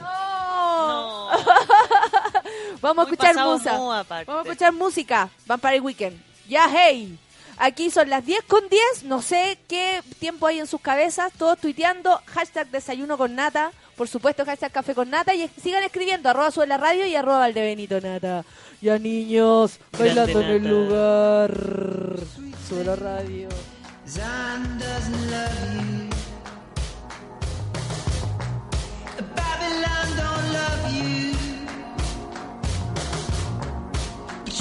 [0.00, 1.30] No.
[2.84, 3.78] Vamos a escuchar música.
[3.78, 5.30] Vamos a escuchar música.
[5.46, 6.20] Vampire Weekend.
[6.46, 7.18] Ya, hey.
[7.56, 9.04] Aquí son las 10 con 10.
[9.04, 11.32] No sé qué tiempo hay en sus cabezas.
[11.32, 12.20] Todos tuiteando.
[12.26, 13.72] Hashtag desayuno con nata.
[13.96, 15.34] Por supuesto, hashtag café con nata.
[15.34, 16.28] Y sigan escribiendo.
[16.28, 18.44] Arroba sube la radio y arroba Valdebenito nata.
[18.82, 19.78] Ya, niños.
[19.98, 21.50] Bailando en el lugar.
[22.68, 23.48] Sube la radio.
[24.06, 26.10] Zion doesn't love you.
[29.34, 31.53] Babylon don't love you.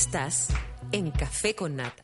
[0.00, 0.48] Estás
[0.92, 2.02] en Café con Nata.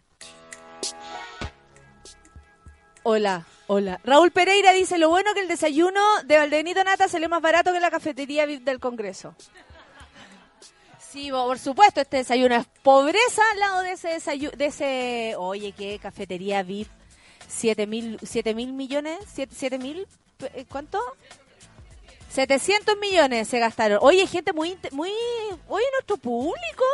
[3.05, 4.01] Hola, hola.
[4.05, 7.81] Raúl Pereira dice, lo bueno que el desayuno de Valdebenito Nata salió más barato que
[7.81, 9.35] la cafetería VIP del Congreso.
[10.98, 15.73] Sí, por supuesto, este desayuno es pobreza al lado de ese desayuno, de ese, oye,
[15.73, 16.89] qué cafetería VIP,
[17.48, 20.06] siete mil, siete mil millones, siete, siete mil,
[20.52, 21.01] eh, ¿cuánto?
[22.28, 24.01] 700 millones se gastaron.
[24.02, 25.10] Oye, gente muy, muy,
[25.68, 26.85] oye, nuestro público,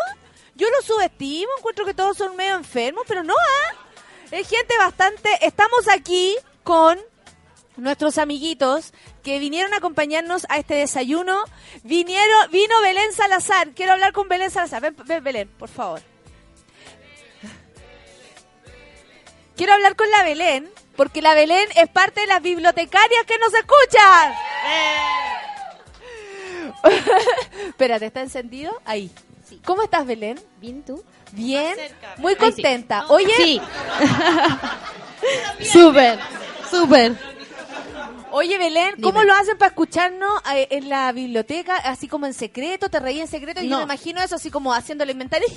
[0.54, 3.76] yo lo subestimo, encuentro que todos son medio enfermos, pero no, ¿ah?
[4.30, 6.98] Es gente bastante, estamos aquí con
[7.76, 8.92] nuestros amiguitos
[9.22, 11.44] que vinieron a acompañarnos a este desayuno.
[11.82, 13.70] Vinieron, vino Belén Salazar.
[13.70, 14.82] Quiero hablar con Belén Salazar.
[14.82, 16.02] Ven, ven, Belén, por favor.
[19.56, 23.52] Quiero hablar con la Belén, porque la Belén es parte de las bibliotecarias que nos
[23.54, 24.34] escuchan.
[27.68, 28.80] Espérate, ¿está encendido?
[28.84, 29.10] Ahí.
[29.64, 30.40] ¿Cómo estás, Belén?
[30.60, 31.02] Bien, ¿tú?
[31.32, 31.74] Bien,
[32.18, 32.44] muy Ahí sí.
[32.62, 33.06] contenta.
[33.08, 33.60] Oye, Sí.
[35.72, 36.18] Súper,
[36.70, 37.16] súper.
[38.34, 42.88] Oye, Belén, ¿cómo lo hacen para escucharnos eh, en la biblioteca, así como en secreto?
[42.88, 43.60] ¿Te reí en secreto?
[43.60, 43.76] Yo No.
[43.78, 45.46] me imagino eso así como haciendo el inventario.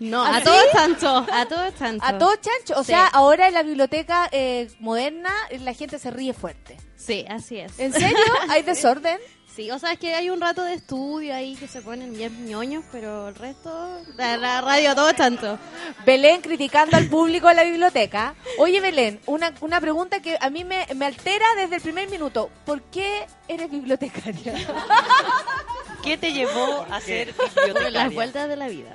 [0.00, 0.40] No, ¿Así?
[0.40, 2.04] a todo chancho, a todo chancho.
[2.04, 2.74] A todo chancho.
[2.76, 2.86] O Sí.
[2.90, 6.76] sea, ahora en la biblioteca eh, moderna la gente se ríe fuerte.
[6.96, 7.78] Sí, así es.
[7.78, 8.16] ¿En serio?
[8.48, 9.18] ¿Hay desorden?
[9.54, 12.46] Sí, o sea, es que hay un rato de estudio ahí que se ponen bien
[12.46, 15.58] ñoños, pero el resto, la, la radio todo chancho.
[16.06, 18.34] Belén criticando al público de la biblioteca.
[18.58, 22.48] Oye, Belén, una, una pregunta que a mí me, me altera desde el primer minuto.
[22.64, 24.54] ¿Por qué eres bibliotecaria?
[26.02, 27.90] ¿Qué te llevó a ser Por bibliotecaria?
[27.90, 28.94] las vueltas de la vida.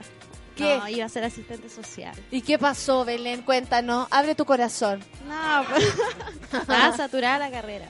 [0.55, 0.75] ¿Qué?
[0.79, 2.15] No, iba a ser asistente social.
[2.31, 3.43] ¿Y qué pasó, Belén?
[3.43, 4.07] Cuéntanos.
[4.09, 5.03] Abre tu corazón.
[5.27, 5.85] No, pues,
[6.61, 7.85] estaba saturada la carrera.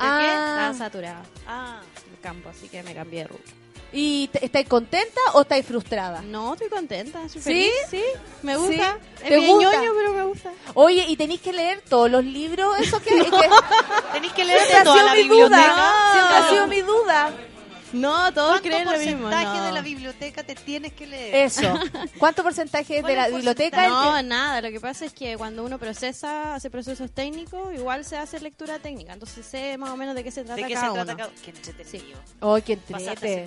[0.00, 0.68] Porque Ah.
[0.70, 1.80] estaba saturada Ah.
[2.12, 3.44] el campo, así que me cambié de rubro.
[3.92, 6.22] ¿Y estáis contenta o estáis frustrada?
[6.22, 7.50] No, estoy contenta, soy ¿Sí?
[7.50, 8.02] feliz, sí,
[8.42, 8.98] me gusta.
[9.16, 9.22] ¿Sí?
[9.24, 9.76] Es ¿Te bien gusta?
[9.78, 10.50] ñoño, pero me gusta.
[10.74, 12.78] Oye, ¿y tenéis que leer todos los libros?
[12.78, 13.30] Eso que, que
[14.12, 14.42] Tenéis que
[14.76, 15.56] ha toda la biblioteca.
[15.58, 16.12] duda.
[16.12, 17.30] Siempre ha sido mi duda.
[17.92, 19.22] No, todos ¿Cuánto creen lo mismo.
[19.22, 19.64] porcentaje no.
[19.64, 21.34] de la biblioteca te tienes que leer?
[21.46, 21.78] Eso.
[22.18, 23.88] ¿Cuánto porcentaje es de la biblioteca?
[23.88, 24.60] No, nada.
[24.60, 28.78] Lo que pasa es que cuando uno procesa, hace procesos técnicos, igual se hace lectura
[28.78, 29.12] técnica.
[29.12, 31.18] Entonces sé más o menos de qué se trata ¿De qué cada se trata uno.
[31.24, 32.18] cada Qué entretenido.
[32.40, 33.46] Ay, qué Pasaste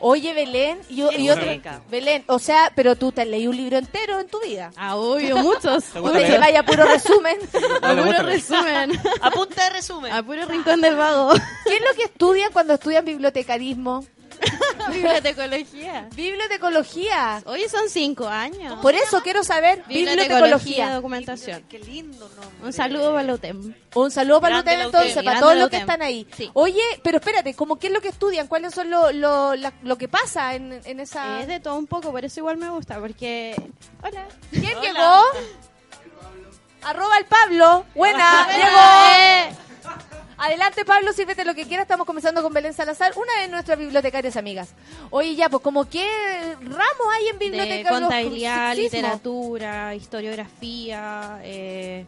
[0.00, 1.44] Oye, Belén, y, y otro.
[1.90, 4.70] Belén, o sea, pero tú te has leído un libro entero en tu vida.
[4.76, 5.84] Ah, obvio, muchos.
[5.84, 6.40] ¿Te Tú gusta te leer?
[6.40, 7.38] vaya puro resumen.
[7.82, 8.92] A puro resumen.
[9.22, 10.12] A punta de resumen.
[10.12, 11.32] A puro rincón del vago.
[11.64, 14.04] ¿Qué es lo que estudian cuando estudian bibliotecarismo?
[14.92, 16.08] Bibliotecología.
[16.14, 17.42] Bibliotecología.
[17.46, 18.78] Oye, son cinco años.
[18.80, 21.64] Por eso quiero saber Bibliotecología documentación.
[21.68, 22.48] Qué lindo nombre.
[22.62, 23.74] Un saludo para la UTEM.
[23.94, 26.26] Un saludo para la entonces, UTEM, para grande todos los que están ahí.
[26.36, 26.50] Sí.
[26.54, 28.46] Oye, pero espérate, ¿cómo qué es lo que estudian?
[28.46, 31.40] ¿Cuáles son lo, lo, la- lo que pasa en, en esa...?
[31.40, 33.54] Es de todo un poco, por eso igual me gusta, porque...
[34.02, 34.26] Hola.
[34.50, 34.80] ¿Quién Hola.
[34.82, 35.22] llegó?
[36.82, 37.84] Arroba el Pablo.
[37.94, 39.56] Buena, llegó.
[40.38, 41.84] Adelante, Pablo, sírvete lo que quieras.
[41.84, 44.74] Estamos comenzando con Belén Salazar, una de nuestras bibliotecarias amigas.
[45.10, 46.06] Oye, ya, pues, como qué
[46.60, 47.88] ramos hay en de biblioteca?
[47.90, 48.98] contabilidad, Sexismo.
[48.98, 52.04] literatura, historiografía, eh,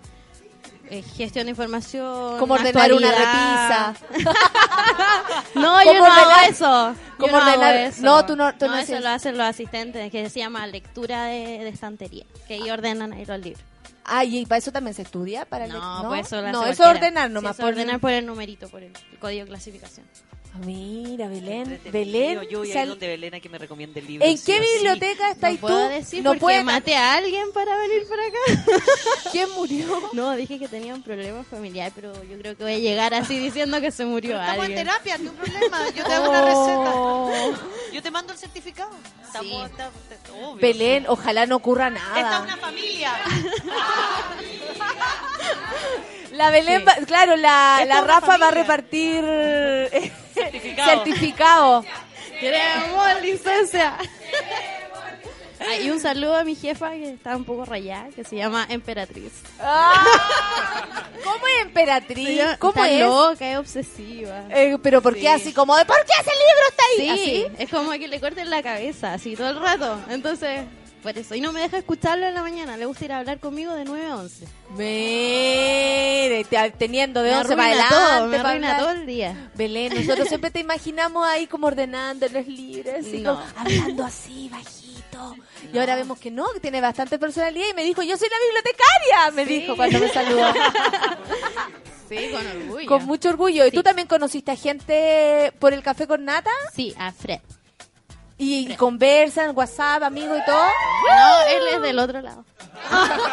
[0.90, 2.38] eh, gestión de información.
[2.38, 3.94] Como ordenar una repisa.
[5.54, 6.92] no, yo ¿Cómo no hago ordenar- eso.
[6.94, 8.02] Yo cómo no hago ordenar- eso.
[8.02, 11.60] no, tú no- tú no eso lo hacen los asistentes, que se llama lectura de,
[11.64, 13.62] de estantería, que ellos ordenan ahí los libros.
[14.10, 15.44] Ay, ¿y para eso también se estudia?
[15.44, 17.58] Para el- No, no, pues eso lo no, hace eso es ordenar Sí, nomás.
[17.58, 20.06] es ordenar por el numerito, por el, el código de clasificación.
[20.54, 21.80] Ah, Mira, Belén.
[21.92, 22.40] Belén.
[22.50, 24.28] Yo voy a ir donde Belén que me recomiende libros.
[24.28, 25.60] ¿En sí qué biblioteca estás no tú?
[25.60, 28.82] puedo decir no puede- maté a alguien para venir para acá.
[29.32, 30.02] ¿Quién murió?
[30.14, 33.38] No, dije que tenía un problema familiar, pero yo creo que voy a llegar así
[33.38, 34.86] diciendo que se murió Pero estamos en alguien.
[34.86, 35.90] terapia, un problema.
[35.94, 37.30] Yo te hago una Oh.
[37.30, 37.68] receta.
[37.92, 38.90] Yo te mando el certificado.
[39.24, 39.94] Estamos, estamos-
[40.42, 40.56] obvio.
[40.60, 42.40] Belén, ojalá no ocurra Esta es nada.
[42.42, 43.12] una familia.
[46.32, 46.84] La Belén, Sí.
[46.84, 50.90] va- claro, la, la Rafa va a repartir eh, Certificado.
[51.04, 51.84] certificado.
[52.40, 53.96] Queremos licencia.
[55.82, 59.32] Y un saludo a mi jefa que está un poco rayada, que se llama Emperatriz.
[59.60, 60.04] Ah,
[61.24, 62.28] ¿Cómo es emperatriz?
[62.28, 63.00] Ella ¿Cómo es?
[63.00, 64.44] loca, es obsesiva.
[64.50, 65.26] Eh, pero ¿por qué Sí.
[65.26, 66.96] así como de por qué ese libro está ahí?
[66.96, 67.62] Sí, ¿Así?
[67.64, 69.98] es como que le corten la cabeza, así todo el rato.
[70.10, 70.60] Entonces,
[71.02, 71.34] por eso.
[71.34, 72.76] Y no me deja escucharlo en la mañana.
[72.76, 74.46] Le gusta ir a hablar conmigo de 9 a 11.
[74.76, 77.94] Mire, te- teniendo de Me 11 para adelante.
[77.94, 79.50] todo, me para todo el día.
[79.54, 83.34] Belén, nosotros siempre te imaginamos ahí como ordenando los libros, así No.
[83.36, 85.36] como hablando así, bajito.
[85.72, 88.36] Y ahora vemos que no, que tiene bastante personalidad y me dijo, yo soy la
[88.46, 89.60] bibliotecaria, me Sí.
[89.60, 90.52] dijo cuando me saludó.
[92.08, 92.88] Sí, con orgullo.
[92.88, 93.66] Con mucho orgullo.
[93.66, 96.50] ¿Y tú también conociste a gente por el café con nata?
[96.74, 97.40] Sí, a Fred.
[98.38, 100.64] ¿Y, y conversan, WhatsApp, amigos y todo?
[100.64, 102.44] No, él es del otro lado.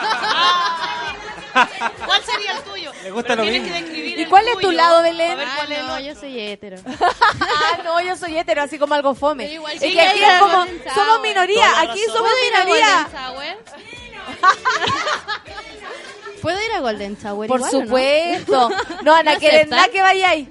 [2.05, 2.91] ¿Cuál sería el tuyo?
[3.03, 3.67] Le gusta Pero lo mismo.
[3.67, 4.71] que ¿Y cuál es tu tuyo.
[4.73, 5.31] lado, Belén?
[5.31, 6.05] A ver Ah, cuál es el no, otro.
[6.05, 6.77] yo soy hétero.
[7.41, 9.51] ah, no, yo soy hétero, así como algo fome.
[9.53, 12.65] Igual Es sí que que aquí es como, somos minoría, aquí somos ¿Puedo ir a
[12.65, 13.07] minoría.
[16.41, 17.85] ¿Puedo ir a Golden Tower Por igual, o no?
[17.85, 18.69] supuesto.
[19.03, 19.37] No, Ana,
[19.67, 20.49] nada que vayáis.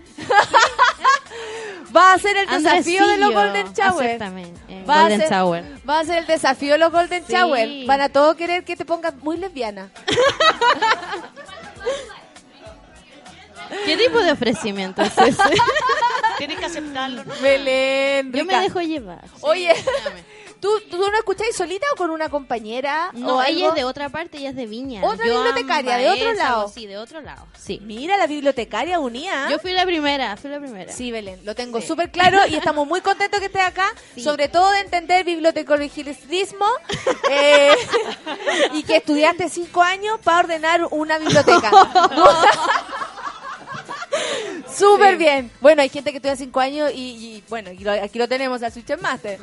[1.94, 4.20] Va a ser el Andresillo, desafío de los Golden Shower.
[4.22, 5.64] Va a Golden ser- Tower.
[5.88, 7.32] Va a ser el desafío de los Golden Sí.
[7.32, 7.86] Shower.
[7.86, 9.90] Van a todos querer que te pongas muy lesbiana.
[13.86, 15.42] ¿Qué tipo de ofrecimiento es ese?
[16.38, 17.24] Tienes que aceptarlo.
[17.24, 17.34] ¿no?
[17.40, 19.24] Belén, Yo me dejo llevar.
[19.40, 19.72] Oye,
[20.64, 23.10] ¿tú, ¿tú no escucháis solita o con una compañera?
[23.12, 25.04] No, ella es de otra parte, ella es de Viña.
[25.04, 26.68] Otra Yo bibliotecaria, de otro lado.
[26.68, 27.46] Sí, de otro lado.
[27.62, 27.80] Sí.
[27.82, 29.48] Mira, la bibliotecaria unía.
[29.50, 30.90] Yo fui la primera, fui la primera.
[30.90, 31.86] Sí, Belén, lo tengo Sí.
[31.88, 34.22] súper claro y estamos muy contentos que estés acá, Sí.
[34.22, 36.64] sobre todo de entender bibliotecologismo
[37.30, 37.74] eh,
[38.72, 41.70] y que estudiaste cinco años para ordenar una biblioteca.
[44.74, 45.16] Súper Sí.
[45.18, 45.50] bien.
[45.60, 48.62] Bueno, hay gente que estudia cinco años y, y, bueno, aquí lo, aquí lo tenemos
[48.62, 49.38] al Switch Master.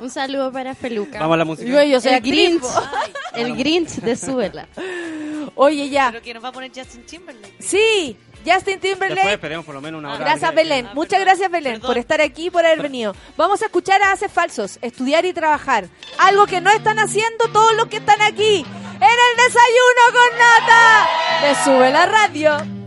[0.00, 1.18] Un saludo para Feluca.
[1.20, 1.68] Vamos a la música.
[1.68, 2.60] Yo, yo soy el Grinch.
[2.62, 2.68] po.
[3.34, 4.66] El Grinch de Súbela.
[5.54, 6.08] Oye, ya.
[6.10, 7.54] Pero que nos va a poner Justin Timberlake.
[7.60, 8.16] Sí,
[8.46, 9.14] Justin Timberlake.
[9.14, 10.18] Después esperemos por lo menos una hora.
[10.24, 10.88] Gracias, Belén.
[10.94, 11.86] Muchas gracias, Belén, Perdón.
[11.88, 13.14] por estar aquí y por haber venido.
[13.36, 15.86] Vamos a escuchar a Haces Falsos, estudiar y trabajar.
[16.18, 18.64] Algo que no están haciendo todos los que están aquí.
[19.00, 21.08] En el desayuno con nata.
[21.42, 22.79] Me sube la radio.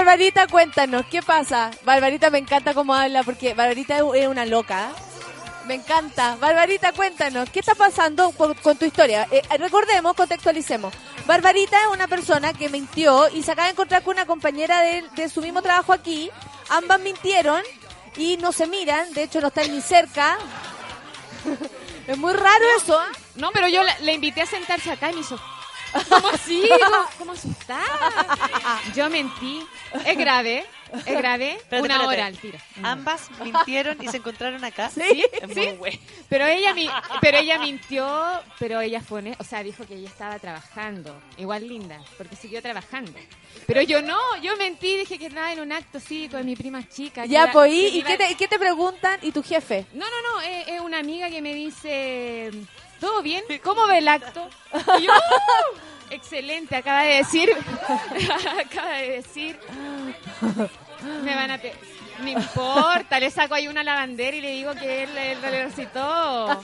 [0.00, 1.70] Barbarita, cuéntanos, ¿qué pasa?
[1.84, 4.92] Barbarita me encanta cómo habla porque Barbarita es una loca.
[5.66, 6.36] Me encanta.
[6.36, 9.28] Barbarita, cuéntanos, ¿qué está pasando con tu historia?
[9.30, 10.94] Eh, recordemos, contextualicemos.
[11.26, 15.04] Barbarita es una persona que mintió y se acaba de encontrar con una compañera de,
[15.14, 16.30] de su mismo trabajo aquí.
[16.70, 17.62] Ambas mintieron
[18.16, 20.38] y no se miran, de hecho no están ni cerca.
[22.06, 22.98] es muy raro eso.
[23.34, 25.38] No, pero yo la, la invité a sentarse acá y me hizo...
[26.08, 26.62] ¿Cómo así?
[26.84, 28.80] ¿Cómo, cómo asustada?
[28.94, 29.62] Yo mentí.
[30.06, 30.64] Es grave.
[31.06, 31.52] Es grave.
[31.54, 32.06] Espérate, una espérate.
[32.06, 32.58] hora al tiro.
[32.82, 34.90] Ambas mintieron y se encontraron acá.
[34.90, 35.54] Sí, sí.
[35.54, 35.98] muy bueno.
[36.28, 36.90] Pero ella, mi-
[37.20, 41.20] pero ella mintió, pero ella fue, o sea, dijo que ella estaba trabajando.
[41.36, 43.12] Igual linda, porque siguió trabajando.
[43.66, 46.88] Pero yo no, yo mentí, dije que estaba en un acto así con mi prima
[46.88, 47.22] chica.
[47.22, 49.18] que Ya, pues, que ¿y, y iba- qué te, y qué te preguntan?
[49.22, 49.86] ¿Y tu jefe?
[49.92, 52.50] No, no, no, es, es una amiga que me dice,
[53.00, 53.42] ¿todo bien?
[53.62, 54.48] ¿Cómo ve el acto?
[54.98, 55.76] Y yo, "Uh,
[56.10, 57.50] excelente, acaba de decir,
[58.66, 59.58] acaba de decir,
[61.24, 61.58] me van a...
[61.58, 61.74] pe-
[62.20, 66.46] No importa, le saco ahí una lavandera y le digo que él, él lo recitó.
[66.48, 66.60] No,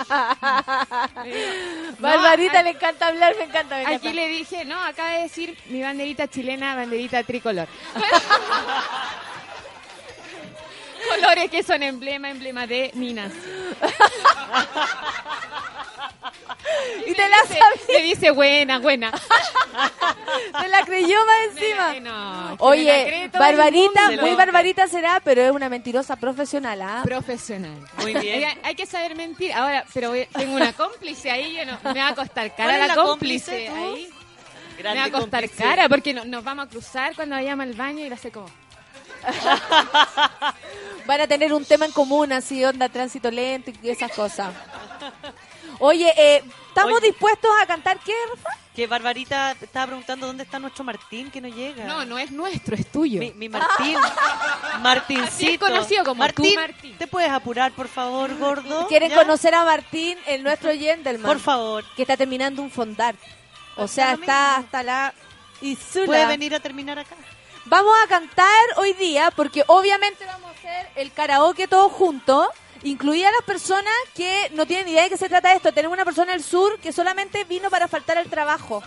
[1.99, 3.77] Barbarita le encanta hablar, me encanta.
[3.77, 3.97] me encanta.
[4.07, 7.67] Aquí le dije, no, acaba de decir mi banderita chilena, banderita tricolor.
[11.09, 13.77] Colores que son emblema, emblema de mi nación.
[17.07, 17.59] Y te la dice,
[17.93, 19.11] me dice buena, buena.
[20.61, 21.89] Te la creyó más encima.
[21.93, 25.69] Me la- no, es que me la Oye, Barbarita, muy Barbarita será, pero es una
[25.69, 27.01] mentirosa profesional, ¿ah?
[27.05, 27.77] Profesional.
[28.01, 28.45] Muy bien.
[28.45, 29.53] Hay, hay que saber mentir.
[29.53, 32.81] Ahora, pero tengo una cómplice ahí, yo no, me va a costar cara ¿Cuál es
[32.81, 34.11] la, la cómplice, cómplice, ahí.
[34.79, 35.63] Grande me va a costar cómplice.
[35.65, 38.47] cara porque no- nos vamos a cruzar cuando vayamos al baño y la sé como...
[41.07, 44.53] Van a tener un tema en común, así, onda, tránsito lento y esas cosas.
[45.79, 47.09] Oye, eh, ¿estamos Oye.
[47.09, 48.51] dispuestos a cantar qué, Rafa?
[48.75, 51.85] Que Barbarita te estaba preguntando dónde está nuestro Martín que no llega.
[51.85, 53.21] No, no es nuestro, es tuyo.
[53.21, 53.97] Mi, mi Martín.
[54.81, 55.27] Martincito.
[55.29, 56.99] Así es conocido como Martín, tú, Martín.
[56.99, 58.87] ¿te puedes apurar, por favor, gordo?
[58.87, 59.17] ¿Quieren ¿Ya?
[59.17, 61.23] conocer a Martín, el nuestro gentleman?
[61.27, 61.85] Por favor.
[61.97, 63.15] Que está terminando un fondar.
[63.77, 65.15] O sea, está hasta la...
[65.63, 66.07] Isula.
[66.07, 67.17] ¿Puede venir a terminar acá?
[67.65, 68.47] Vamos a cantar
[68.77, 72.47] hoy día porque obviamente vamos a hacer el karaoke todos juntos,
[72.87, 75.73] incluida las personas que no tienen idea de qué se trata esto.
[75.73, 78.83] Tenemos una persona del sur que solamente vino para faltar al trabajo.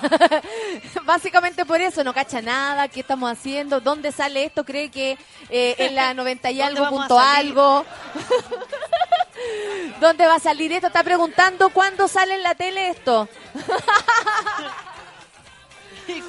[1.04, 5.18] Básicamente por eso, no cacha nada, qué estamos haciendo, dónde sale esto, cree que
[5.50, 7.84] eh, en la 90 y ¿Dónde algo a punto algo.
[10.00, 10.86] ¿Dónde va a salir esto?
[10.86, 13.28] Está preguntando cuándo sale en la tele esto.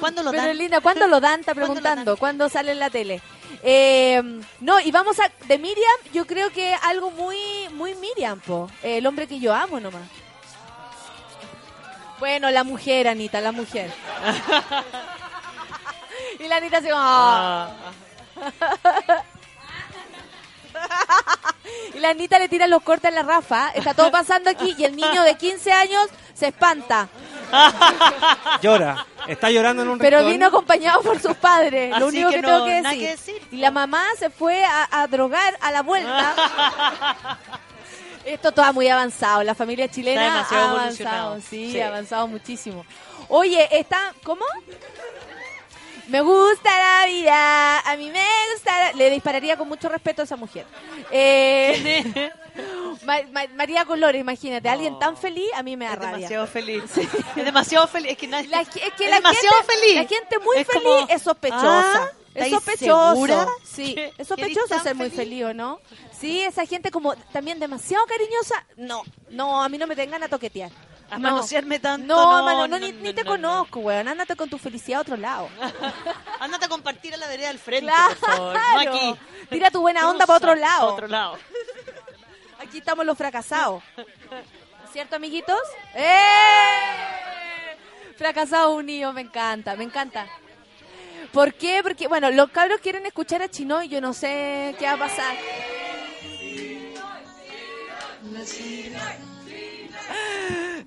[0.00, 0.58] ¿Cuándo lo Pero dan?
[0.58, 1.40] Linda, ¿cuándo lo dan?
[1.40, 2.16] Está ¿Cuándo lo preguntando.
[2.16, 3.22] ¿Cuándo sale en la tele?
[3.62, 4.22] Eh,
[4.60, 5.30] no, y vamos a...
[5.46, 7.36] De Miriam, yo creo que algo muy
[7.72, 8.70] muy Miriam, po.
[8.82, 10.08] Eh, el hombre que yo amo nomás.
[12.18, 13.90] Bueno, la mujer, Anita, la mujer.
[16.38, 17.68] y la Anita se como...
[21.94, 23.70] Y la Anita le tira los cortes a la Rafa.
[23.74, 27.08] Está todo pasando aquí y el niño de 15 años se espanta.
[28.62, 29.06] Llora.
[29.26, 30.32] Está llorando en un Pero rincón.
[30.32, 31.96] vino acompañado por sus padres.
[31.98, 32.98] Lo único que que, no, tengo que decir.
[33.00, 33.48] que decir.
[33.50, 36.34] Y la mamá se fue a, a drogar a la vuelta.
[38.24, 39.42] Esto todo muy avanzado.
[39.44, 41.40] La familia chilena ha avanzado.
[41.40, 41.80] Sí, Sí.
[41.80, 42.84] ha avanzado muchísimo.
[43.28, 44.12] Oye, está.
[44.24, 44.44] ¿Cómo?
[46.08, 48.24] Me gusta la vida, a mí me
[48.54, 48.78] gusta.
[48.78, 50.64] la- Le dispararía con mucho respeto a esa mujer.
[51.10, 52.30] Eh,
[53.04, 56.16] Ma- Ma- María Colores, imagínate, alguien tan feliz, a mí me da Es rabia.
[56.16, 56.82] demasiado feliz.
[57.36, 58.12] Es demasiado feliz.
[58.12, 59.94] Es que, nadie- La, es que es la demasiado gente, feliz.
[59.96, 62.04] La gente muy Es feliz como, es sospechosa.
[62.04, 63.12] ah, es ¿estáis sospechoso.
[63.12, 65.16] segura Sí, es sospechoso ser muy feliz?
[65.28, 65.80] feliz, ¿o no?
[66.18, 68.64] Sí, esa gente como también demasiado cariñosa.
[68.76, 70.70] No, no, a mí no me tengan a toquetear.
[71.10, 71.30] A No.
[71.30, 72.06] manosearme tanto.
[72.14, 74.08] No, no, mano, no, no, ni, no, ni te no, conozco, weón.
[74.08, 75.48] Ándate con tu felicidad a otro lado.
[76.40, 78.14] Ándate a compartir a la vereda del frente, Claro.
[78.16, 78.54] por favor.
[78.74, 79.16] No aquí.
[79.50, 80.94] Tira tu buena onda para otro lado.
[80.94, 81.38] Otro lado.
[82.58, 83.82] Aquí estamos los fracasados.
[84.92, 85.58] ¿Cierto, amiguitos?
[85.94, 86.08] ¡Eh!
[88.16, 90.26] Fracasados unidos, me encanta, me encanta.
[91.32, 91.82] ¿Por qué?
[91.82, 94.98] Porque, bueno, los cabros quieren escuchar a Chino y yo no sé qué va a
[94.98, 95.36] pasar.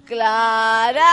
[0.09, 1.03] Clara,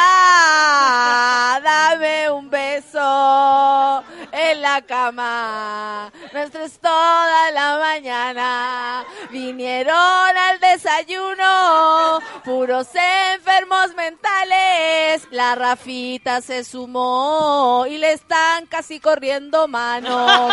[1.62, 4.02] dame un beso
[4.51, 6.12] en la cama.
[6.32, 9.05] Nuestro es toda la mañana.
[9.31, 12.89] Vinieron al desayuno, puros
[13.35, 15.27] enfermos mentales.
[15.31, 20.52] La Rafita se sumó y le están casi corriendo manos.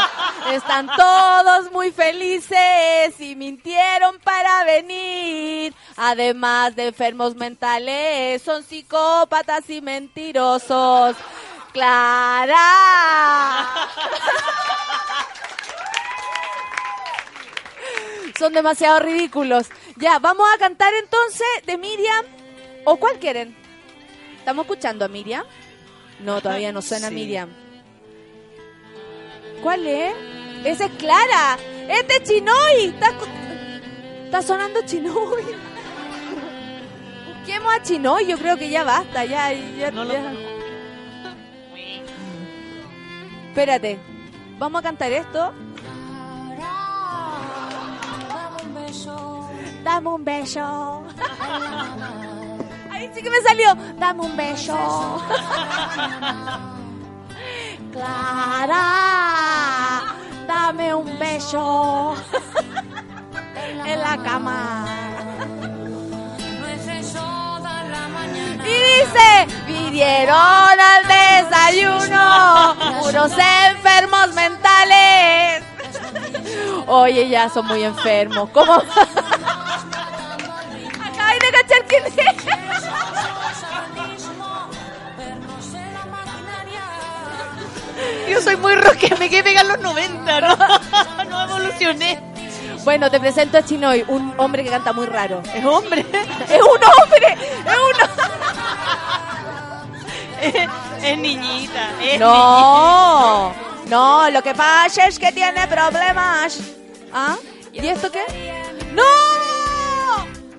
[0.51, 5.73] Están todos muy felices y mintieron para venir.
[5.97, 11.15] Además de enfermos mentales, son psicópatas y mentirosos.
[11.73, 12.57] Clara.
[18.37, 19.67] Son demasiado ridículos.
[19.97, 22.25] Ya, vamos a cantar entonces de Miriam.
[22.85, 23.55] ¿O cuál quieren?
[24.37, 25.45] ¿Estamos escuchando a Miriam?
[26.19, 27.15] No, todavía no suena Sí.
[27.15, 27.49] Miriam.
[29.61, 30.13] ¿Cuál es?
[30.65, 31.57] Esa es Clara.
[31.87, 32.93] Este es Chinoy.
[34.25, 35.43] Está, sonando Chinoy.
[37.37, 38.25] Busquemos a Chinoy.
[38.27, 39.25] Yo creo que ya basta.
[39.25, 40.33] Ya, ya, ya.
[43.53, 43.99] Espérate.
[44.57, 45.53] Vamos a cantar esto.
[49.83, 51.03] Dame un beso.
[52.91, 53.75] Ahí sí que me salió.
[53.99, 54.75] Dame un beso.
[57.91, 58.81] Clara,
[60.47, 62.15] dame un beso
[63.85, 64.87] en la cama.
[68.65, 71.07] Y dice, pidieron al
[71.71, 73.31] desayuno puros
[73.71, 75.63] enfermos mentales.
[76.87, 78.49] Oye, ya son muy enfermos.
[78.49, 78.73] ¿Cómo?
[81.03, 82.13] Acabáis de cachar quién es.
[88.29, 90.57] Yo soy muy rock, me quedé pegado en los 90, ¿no?
[91.29, 92.19] no evolucioné.
[92.83, 95.41] Bueno, te presento a Chinoy, un hombre que canta muy raro.
[95.53, 96.05] ¿Es hombre?
[96.49, 97.37] ¡Es un hombre!
[97.65, 98.09] ¡Es es,
[101.03, 101.89] es niñita.
[102.01, 102.19] Es.
[102.19, 103.53] No,
[103.87, 106.59] no, lo que pasa es que tiene problemas.
[107.13, 107.35] ¿Ah?
[107.71, 108.23] ¿Y esto qué?
[108.93, 109.03] ¡No!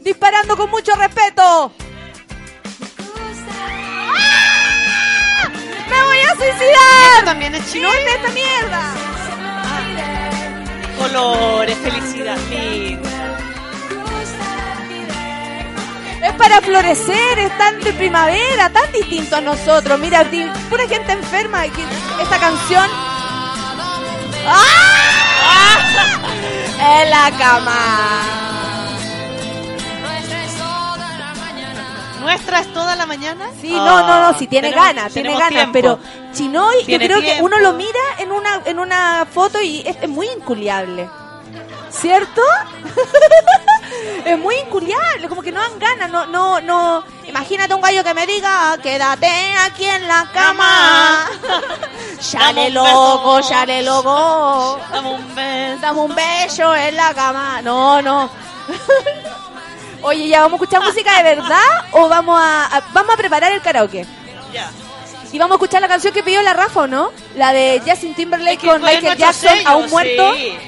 [0.01, 1.73] Disparando con mucho respeto.
[4.17, 5.49] ¡Ah!
[5.89, 7.13] ¡Me voy a suicidar!
[7.15, 7.89] ¿Esto también es chino?
[7.91, 8.95] ¡Mierda esta mierda!
[10.99, 13.14] Colores, felicidad, lindo.
[16.25, 19.99] Es para florecer, es tan de primavera, tan distinto a nosotros.
[20.01, 20.25] Mira,
[20.71, 21.63] pura gente enferma.
[21.65, 21.85] que
[22.23, 22.89] Esta canción.
[24.47, 24.63] ¡Ah!
[27.03, 28.21] En la cama.
[32.21, 33.47] ¿Nuestra es toda la mañana?
[33.61, 35.99] Sí, no, no, no, si tiene tenemos- ganas, tiene ganas, pero
[36.33, 37.45] Chinoy, yo Tiene creo que tiempo.
[37.45, 41.09] uno lo mira en una en una foto y es, es muy inculiable.
[41.91, 42.41] ¿Cierto?
[44.25, 47.05] es muy inculiable, como que no dan ganas, no, no, no.
[47.27, 49.29] Imagínate un gallo que me diga, quédate
[49.65, 51.27] aquí en la cama.
[52.21, 54.81] Chale un loco, chale loco.
[54.91, 55.81] Dame un beso.
[55.81, 57.61] Dame un beso en la cama.
[57.63, 58.31] No, no.
[60.03, 61.59] Oye, ¿ya vamos a escuchar música de verdad
[61.93, 64.07] o vamos a, a- vamos a preparar el karaoke?
[64.53, 64.71] Ya.
[65.33, 67.11] Y vamos a escuchar la canción que pidió la Rafa, ¿o no?
[67.37, 70.35] La de Justin Timberlake que con Michael Jackson, sello, aún muerto.
[70.35, 70.59] sí.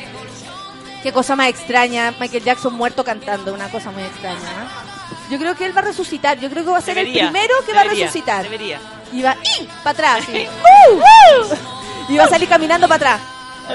[1.07, 4.41] Qué cosa más extraña, Michael Jackson muerto cantando, una cosa muy extraña.
[4.41, 5.31] ¿eh?
[5.31, 7.31] Yo creo que él va a resucitar, yo creo que va a ser Debería, el
[7.31, 8.43] primero que va a resucitar.
[8.43, 8.81] Debería.
[9.13, 9.37] Y va
[9.85, 10.27] para atrás.
[10.29, 10.97] ¡Uh!
[10.97, 12.13] ¡Uh!
[12.13, 13.21] Y va a salir caminando para atrás.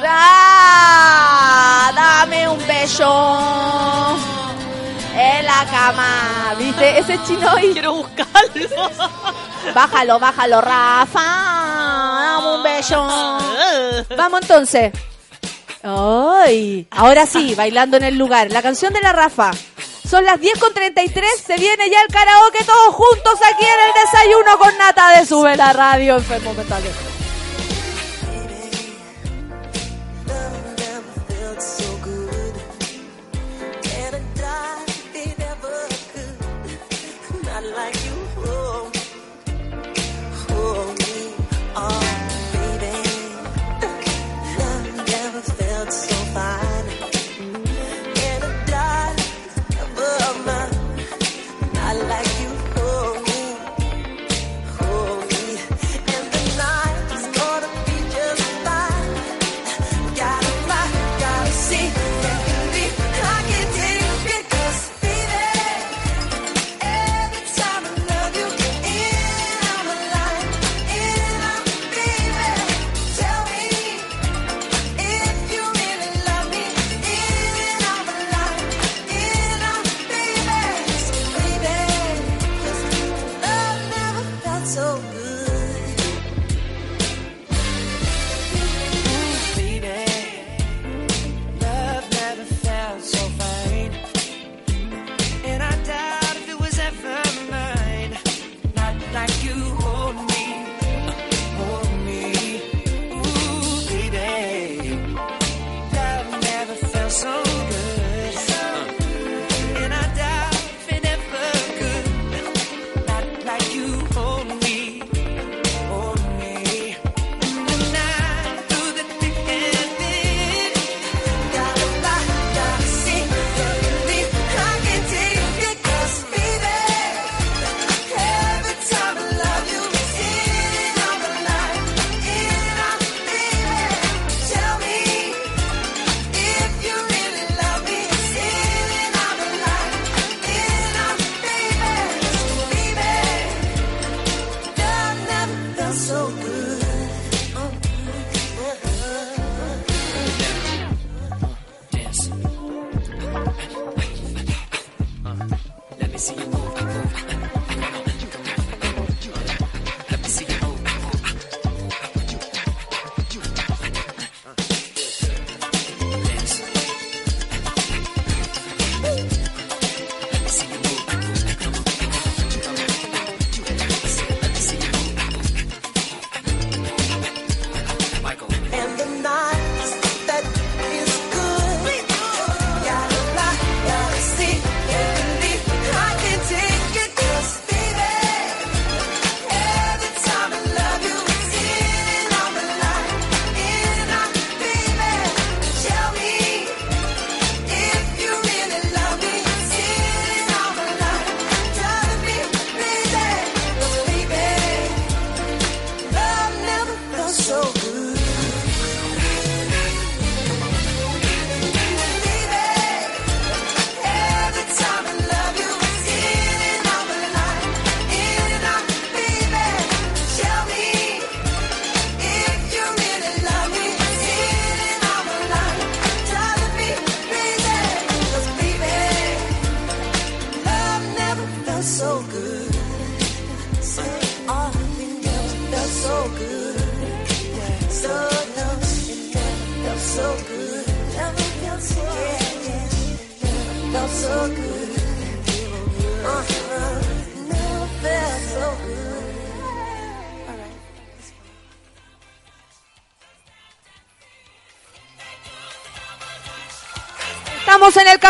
[0.06, 1.92] ¡Ah!
[1.96, 4.18] Dame un beso
[5.16, 6.54] en la cama.
[6.60, 7.00] ¿Viste?
[7.00, 7.72] Ese chino y...
[7.72, 8.90] Quiero buscarlo.
[9.74, 11.22] Bájalo, bájalo, Rafa.
[12.20, 13.08] Dame un beso.
[14.18, 14.92] Vamos entonces.
[15.84, 18.52] Ay, ahora sí, bailando en el lugar.
[18.52, 19.52] La canción de la Rafa.
[20.08, 24.06] Son las 10 con 33, se viene ya el karaoke todos juntos aquí en el
[24.06, 27.21] desayuno con nata de Sube la Radio Enfermo Mentales.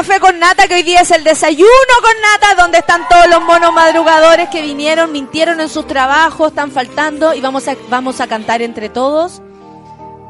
[0.01, 1.69] Café con nata, que hoy día es el desayuno
[2.01, 6.71] con nata, donde están todos los monos madrugadores que vinieron, mintieron en sus trabajos, están
[6.71, 9.43] faltando y vamos a, vamos a cantar entre todos.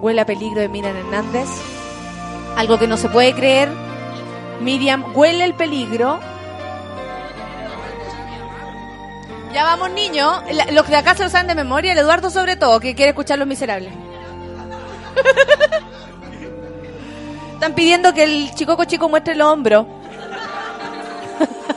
[0.02, 1.48] Huele a peligro de Miriam Hernández.
[2.58, 3.70] Algo que no se puede creer.
[4.60, 6.20] Miriam, huele el peligro.
[9.54, 10.44] Ya vamos, niños.
[10.74, 13.40] Los de acá se lo saben de memoria, el Eduardo sobre todo, que quiere escuchar
[13.40, 13.94] Los Miserables.
[17.62, 19.86] Están pidiendo que el chicoco chico muestre el hombro.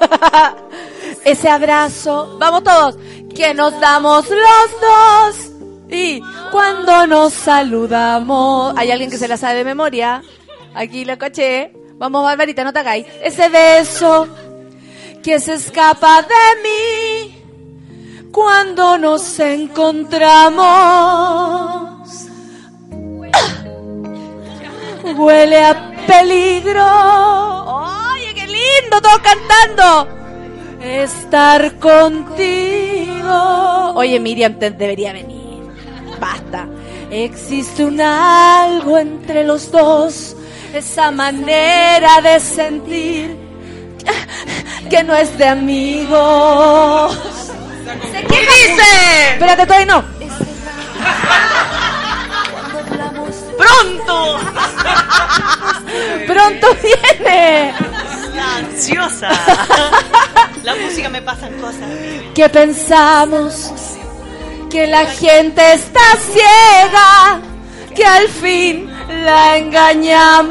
[1.27, 2.39] Ese abrazo.
[2.39, 2.97] Vamos todos.
[3.36, 5.51] Que nos damos los dos.
[5.90, 8.73] Y cuando nos saludamos.
[8.78, 10.23] Hay alguien que se la sabe de memoria.
[10.74, 11.74] Aquí lo coché.
[11.98, 13.05] Vamos, Barbarita, no te hagáis.
[13.23, 14.27] Ese beso
[15.23, 17.44] que se escapa de mí
[18.32, 21.93] cuando nos encontramos.
[25.12, 26.85] Huele a peligro.
[28.14, 30.09] Oye, qué lindo, todos cantando.
[30.81, 33.32] Estar contigo.
[33.94, 35.62] Oye, Miriam, te debería venir.
[36.18, 36.66] Basta.
[37.10, 40.36] Existe un algo entre los dos.
[40.72, 43.36] Esa manera de sentir
[44.90, 47.18] que no es de amigos.
[48.12, 48.82] ¿Qué dice?
[49.32, 50.05] Espérate, todavía no.
[53.64, 54.38] ¡Pronto!
[56.26, 57.74] ¡Pronto viene!
[58.34, 59.30] La ansiosa.
[60.62, 61.88] La música me pasan cosas.
[62.34, 63.72] que pensamos
[64.70, 66.00] que la gente está
[66.32, 67.40] ciega,
[67.94, 68.90] que al fin
[69.24, 70.48] la engañamos.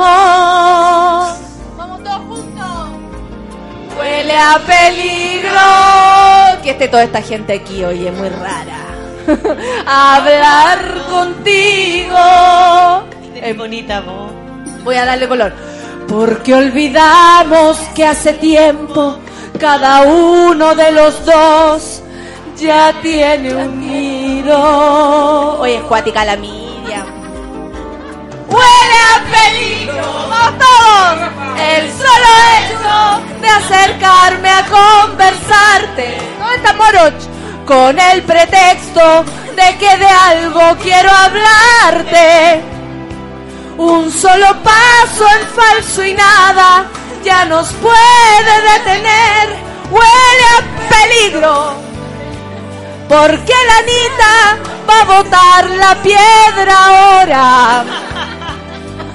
[1.77, 2.89] Vamos todos juntos.
[3.99, 5.59] Huele a peligro.
[6.63, 8.82] Que esté toda esta gente aquí hoy es muy rara.
[9.85, 10.79] Hablar
[11.09, 12.17] contigo.
[13.35, 14.31] Es bonita voz.
[14.83, 15.53] Voy a darle color.
[16.07, 19.17] Porque olvidamos que hace tiempo
[19.59, 22.01] cada uno de los dos
[22.57, 25.59] ya tiene un nido.
[25.59, 27.07] Oye, es cuática la Miriam.
[28.49, 30.03] ¡Huele a peligro!
[30.29, 31.29] ¡Vamos todos!
[31.59, 36.17] El solo hecho de acercarme a conversarte.
[36.39, 37.32] ¿Dónde está Moroch?
[37.65, 39.23] Con el pretexto
[39.55, 42.61] de que de algo quiero hablarte.
[43.77, 46.85] Un solo paso en falso y nada
[47.23, 49.49] ya nos puede detener.
[49.89, 51.75] Huele peligro.
[53.07, 54.57] Porque la Anita
[54.89, 57.85] va a botar la piedra ahora.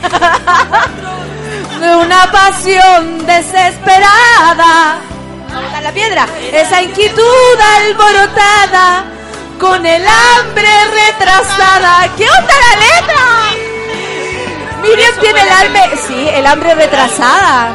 [1.80, 5.07] De una pasión desesperada.
[5.60, 6.26] Botar la piedra.
[6.52, 9.04] Esa inquietud alborotada.
[9.58, 12.08] Con el hambre retrasada.
[12.16, 13.68] ¿Qué onda la letra?
[14.82, 17.72] Miriam tiene el hambre, sí, el hambre retrasada.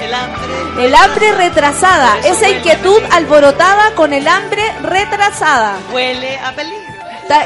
[0.00, 0.52] El hambre.
[0.78, 5.76] El hambre retrasada, esa inquietud alborotada con el hambre retrasada.
[5.92, 6.92] Huele a peligro.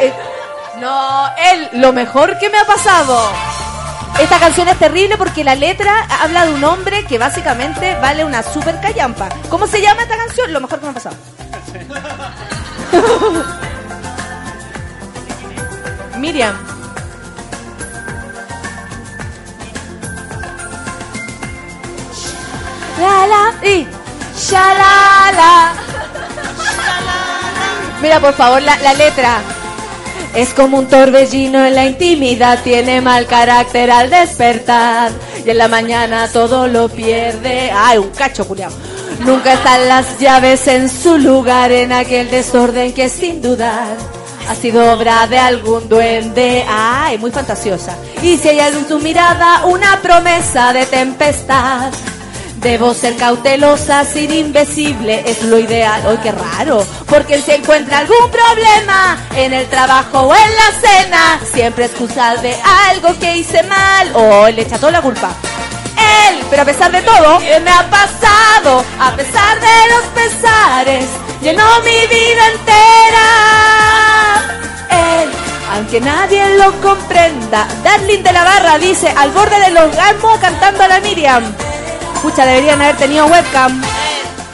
[0.01, 0.12] Eh,
[0.78, 3.32] no, él, lo mejor que me ha pasado.
[4.18, 8.43] Esta canción es terrible porque la letra habla de un hombre que básicamente vale una
[8.43, 9.28] super callampa.
[9.51, 10.52] ¿Cómo se llama esta canción?
[10.55, 11.16] Lo mejor que me ha pasado.
[16.18, 16.56] Miriam.
[22.98, 23.86] La la y
[24.34, 25.74] shalala.
[28.01, 29.40] Mira, por favor, la, la letra.
[30.36, 35.10] Es como un torbellino en la intimidad, tiene mal carácter al despertar.
[35.46, 37.70] Y en la mañana todo lo pierde.
[37.74, 38.70] Ay, un cacho, culiao.
[39.24, 43.96] Nunca están las llaves en su lugar en aquel desorden que sin dudar
[44.46, 46.66] ha sido obra de algún duende.
[46.68, 47.96] Ay, muy fantasiosa.
[48.22, 51.90] Y si hay algo en tu mirada, una promesa de tempestad.
[52.66, 56.02] Debo ser cautelosa, sin invisible, es lo ideal.
[56.05, 56.84] ¡Ay, qué raro!
[57.06, 62.56] Porque si encuentra algún problema en el trabajo o en la cena, siempre excusa de
[62.90, 65.30] algo que hice mal o le echa toda la culpa.
[66.28, 68.84] Él, pero a pesar de todo, ¿qué me ha pasado?
[68.98, 71.06] A pesar de los pesares,
[71.40, 73.28] llenó mi vida entera.
[75.22, 75.30] Él,
[75.72, 80.88] aunque nadie lo comprenda, Darling de la Barra dice al borde del orgasmo cantando a
[80.88, 81.44] la Miriam.
[82.35, 83.81] Deberían haber tenido webcam.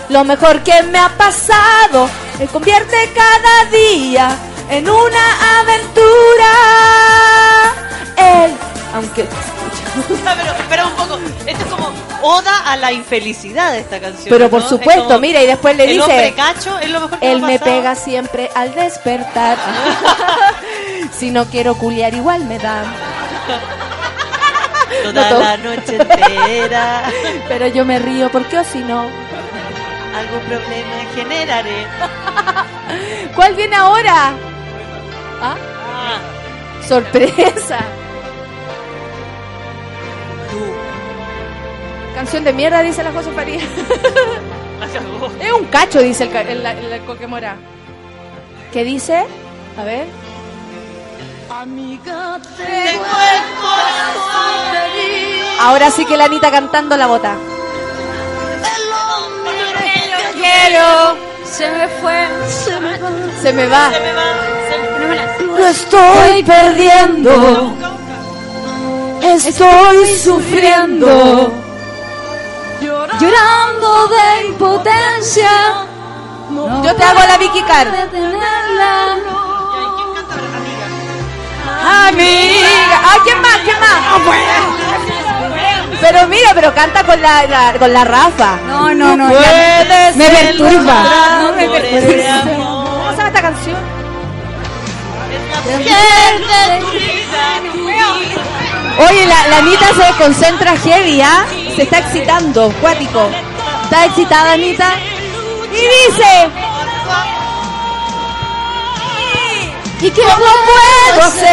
[0.09, 2.09] Lo mejor que me ha pasado
[2.39, 4.37] me convierte cada día
[4.69, 6.53] en una aventura.
[8.17, 8.53] Él,
[8.95, 9.23] aunque
[9.93, 11.19] pero espera un poco.
[11.47, 11.91] Esto es como
[12.23, 14.29] oda a la infelicidad de esta canción.
[14.29, 14.69] Pero por ¿no?
[14.69, 17.41] supuesto, como mira, y después le el dice, hombre cacho es lo mejor que él
[17.41, 19.59] me me pega siempre al despertar.
[21.19, 22.85] si no quiero culiar igual me da.
[25.03, 27.03] Toda No la noche entera.
[27.49, 29.03] Pero yo me río porque o si no.
[30.17, 31.87] Algún problema generaré.
[33.35, 34.33] ¿Cuál viene ahora?
[35.41, 35.57] ¿Ah?
[36.87, 37.79] Sorpresa.
[42.15, 43.61] Canción de mierda, dice la José Faría.
[45.41, 47.57] es un cacho, dice el, ca- el, el, el Coquemora.
[48.73, 49.25] ¿Qué dice?
[49.79, 50.07] A ver.
[51.61, 54.43] Amiga, tengo el corazón
[55.61, 57.37] Ahora sí que la Anita cantando la bota.
[60.35, 63.11] quiero, se me fue, se me va.
[63.43, 63.93] Se me va.
[63.93, 64.25] Se me va,
[64.71, 65.59] se me va.
[65.59, 67.75] Lo estoy perdiendo.
[69.21, 71.53] Estoy sufriendo.
[73.21, 75.51] Llorando de impotencia.
[76.83, 77.89] Yo te hago la Vicky Car.
[82.09, 83.01] Amiga.
[83.05, 83.57] Ah, ¿quién más?
[83.65, 83.99] ¿Quién más?
[86.01, 88.57] Pero mira, pero canta con la, la- con la Rafa.
[88.67, 89.85] No, no, no, ya.
[89.87, 91.05] Puedes Me perturba.
[91.43, 92.41] No, me perturba.
[92.43, 93.77] ¿Cómo se llama esta canción?
[98.99, 101.45] Oye, la, la Anita se concentra heavy, ¿ah?
[101.77, 103.29] Se está excitando, cuático.
[103.85, 104.89] ¿Está excitada, Anita?
[105.73, 106.51] Y dice...
[110.01, 111.52] ¿Y qué no puedo hacer?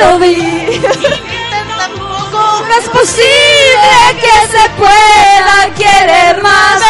[0.00, 0.80] Lo di.
[2.68, 6.82] No es posible que se pueda querer más.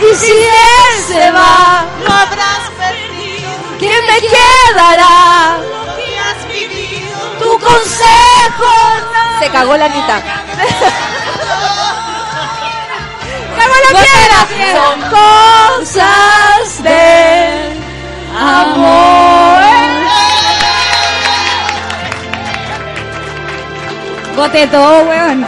[0.00, 3.50] Y si él se va, Lo habrás perdido.
[3.78, 5.58] ¿quién me quedará?
[7.40, 8.72] Tu consejo.
[9.40, 10.22] Se cagó la Anita.
[13.56, 14.40] ¡Cagó la piedra!
[14.76, 17.02] Son cosas de
[18.38, 19.15] amor.
[24.36, 25.46] Bote todo, weón.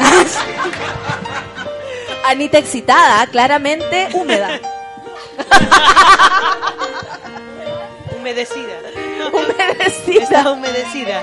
[2.26, 4.48] Anita excitada, claramente húmeda.
[8.18, 8.78] Humedecida.
[9.32, 10.22] Humedecida.
[10.22, 11.22] Está humedecida.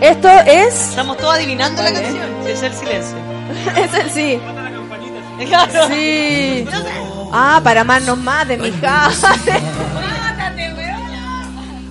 [0.00, 0.90] Esto es.
[0.90, 2.28] Estamos todos adivinando la canción.
[2.44, 3.16] Sí, es el silencio.
[3.76, 4.40] es el sí.
[5.46, 5.88] Claro.
[5.88, 6.66] Sí.
[7.32, 9.34] Ah, para amarnos más de mi casa.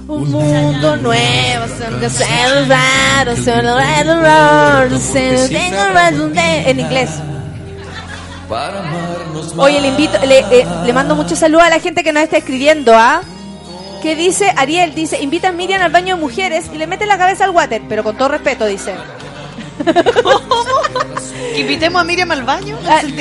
[0.07, 2.25] Un mundo nuevo, son se
[3.43, 3.65] son
[6.37, 7.09] en inglés.
[9.57, 12.37] Oye, le invito, le, eh, le mando mucho saludo a la gente que nos está
[12.37, 13.23] escribiendo, ¿ah?
[14.03, 17.17] Que dice, Ariel dice, invita a Miriam al baño de mujeres y le mete la
[17.17, 18.93] cabeza al water, pero con todo respeto, dice.
[21.33, 22.77] Que invitemos a Miriam al baño.
[22.87, 23.11] al,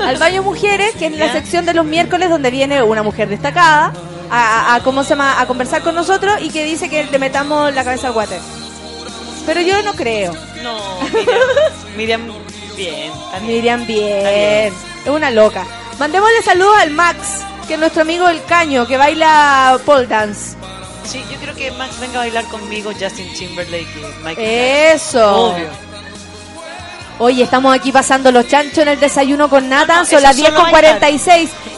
[0.08, 3.92] al baño mujeres, que es la sección de los miércoles donde viene una mujer destacada
[4.30, 5.40] a, a- ¿cómo se llama?
[5.40, 8.40] a conversar con nosotros y que dice que le metamos la cabeza al water.
[9.46, 10.32] Pero yo no creo.
[10.62, 10.78] No,
[11.96, 12.26] Miriam, Miriam
[12.76, 13.12] bien.
[13.36, 13.46] bien.
[13.46, 14.72] Miriam bien.
[15.04, 15.64] Es una loca.
[15.98, 17.18] Mandémosle saludos al Max,
[17.68, 20.56] que es nuestro amigo el caño, que baila pole dance.
[21.06, 24.46] Sí, yo creo que Max venga a bailar conmigo Justin Timberlake y Michael
[24.94, 25.50] Eso.
[25.52, 25.68] Obvio.
[27.18, 29.98] Oye, estamos aquí pasando los chanchos en el desayuno con nata.
[29.98, 30.94] no, Son las 10 solo con bailar.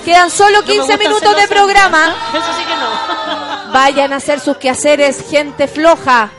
[0.06, 0.14] 46.
[0.14, 2.14] Quedan solo No me 15 gustan minutos de programa.
[2.32, 3.72] Eso sí que no.
[3.72, 6.30] Vayan a hacer sus quehaceres, gente floja.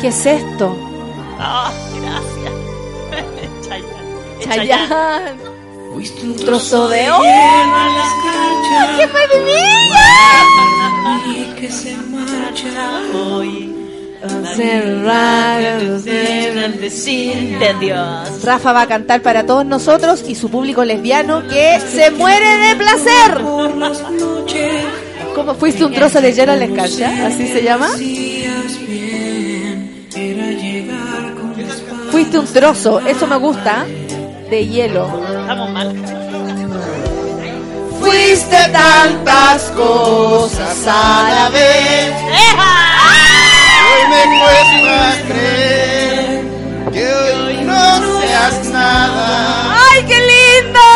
[0.00, 0.76] ¿Qué es esto?
[1.38, 2.52] Ah, gracias.
[3.68, 4.44] Chayanne.
[4.44, 5.52] Chayanne.
[5.92, 7.28] Fuiste un trozo de canchas.
[8.98, 10.08] ¡Qué maravilla!
[11.60, 13.71] Que se marcha hoy.
[17.58, 18.44] De Dios.
[18.44, 22.76] Rafa va a cantar para todos nosotros y su público lesbiano que se muere de
[22.76, 23.42] placer.
[25.34, 27.26] ¿Cómo fuiste un trozo de hielo en la cancha?
[27.26, 27.88] ¿Así se llama?
[32.10, 33.86] Fuiste un trozo, eso me gusta,
[34.50, 35.08] de hielo.
[35.40, 35.94] Estamos mal.
[38.00, 42.12] Fuiste tantas cosas a la vez.
[43.92, 44.96] Hoy me cuesta
[45.28, 46.40] creer
[46.92, 47.84] que hoy no
[48.20, 49.28] seas nada.
[49.90, 50.88] ¡Ay, qué lindo!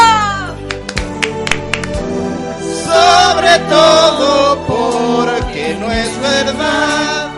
[2.86, 4.28] Sobre todo
[4.66, 7.28] porque no es verdad.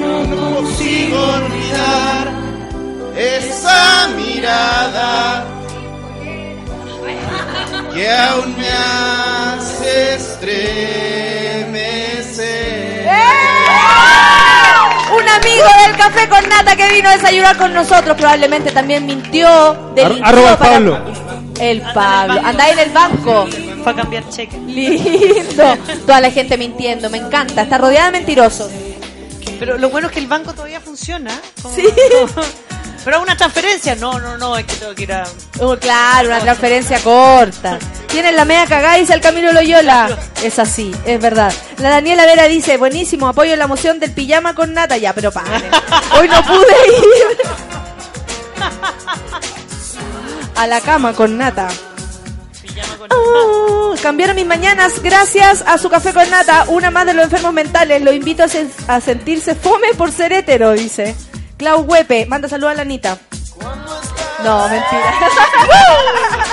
[0.00, 0.14] No
[0.54, 2.24] consigo olvidar
[3.16, 5.44] esa mirada
[7.92, 12.13] que aún me hace estremecer.
[15.24, 19.92] Un amigo del café con nata que vino a desayunar con nosotros probablemente también mintió.
[19.94, 20.98] delinquió arroba el para- Pablo.
[21.58, 22.40] El Pablo.
[22.44, 23.46] Anda en el banco.
[23.84, 24.56] Para cambiar cheque.
[24.58, 25.76] Lindo.
[26.06, 27.08] Toda la gente mintiendo.
[27.10, 27.62] Me encanta.
[27.62, 28.70] Está rodeada de mentirosos.
[29.58, 31.40] Pero lo bueno es que el banco todavía funciona.
[31.62, 31.86] Como- Sí.
[33.04, 33.94] Pero una transferencia.
[33.96, 35.24] No, no, no, es que tengo que ir a.
[35.60, 37.78] Oh, claro, una transferencia corta.
[38.14, 40.16] Tienen la media cagada, dice el Camilo Loyola.
[40.40, 41.52] Es así, es verdad.
[41.78, 44.96] La Daniela Vera dice, buenísimo, apoyo la moción del pijama con nata.
[44.96, 45.64] Ya, pero paren.
[46.20, 47.36] Hoy no pude ir
[50.54, 51.66] a la cama con nata.
[53.10, 56.66] Oh, cambiaron mis mañanas gracias a su café con nata.
[56.68, 58.00] Una más de los enfermos mentales.
[58.00, 61.16] Lo invito a, sen- a sentirse fome por ser hetero, dice.
[61.56, 63.18] Clau Huepe, manda saludos a la Anita.
[64.44, 65.14] No, mentira.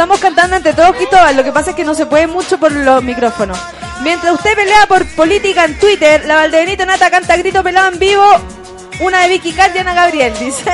[0.00, 2.72] Estamos cantando ante todos Cristóbal, lo que pasa es que no se puede mucho por
[2.72, 3.58] los micrófonos.
[4.00, 8.24] Mientras usted pelea por política en Twitter, la Valdebenito Nata canta grito pelado en vivo,
[9.00, 10.72] una de Vicky Cat y Ana Gabriel, dice.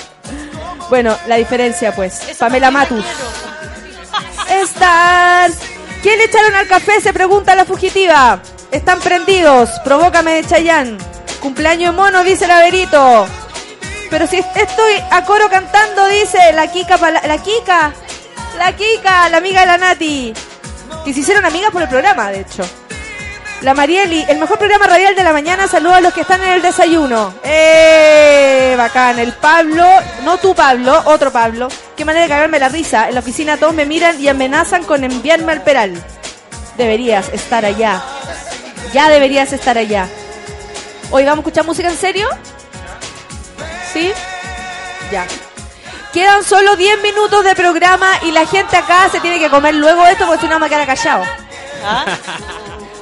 [0.88, 3.04] bueno, la diferencia pues, Pamela Matus.
[4.62, 5.50] Estar.
[6.02, 7.02] ¿Quién le echaron al café?
[7.02, 8.40] Se pregunta la fugitiva.
[8.70, 9.68] Están prendidos.
[9.84, 10.96] Provócame de Chayán.
[11.40, 13.28] Cumpleaños mono, dice el Averito.
[14.08, 17.92] Pero si estoy a coro cantando, dice la Kika, la Kika,
[18.58, 20.34] la Kika, la amiga de la Nati.
[21.04, 22.64] Que se hicieron amigas por el programa, de hecho.
[23.62, 25.66] La Marieli, el mejor programa radial de la mañana.
[25.66, 27.34] Saludos a los que están en el desayuno.
[27.42, 28.74] ¡Eh!
[28.76, 29.18] Bacán.
[29.18, 29.84] El Pablo,
[30.24, 31.68] no tú Pablo, otro Pablo.
[31.96, 33.08] Qué manera de cagarme la risa.
[33.08, 36.00] En la oficina todos me miran y amenazan con enviarme al peral.
[36.76, 38.02] Deberías estar allá.
[38.92, 40.08] Ya deberías estar allá.
[41.10, 42.28] Hoy vamos a escuchar música en serio.
[43.92, 44.12] ¿Sí?
[45.10, 45.26] Ya.
[46.12, 50.06] Quedan solo 10 minutos de programa y la gente acá se tiene que comer luego
[50.06, 51.24] esto porque si no me a quedar callado.
[51.84, 52.04] ¿Ah?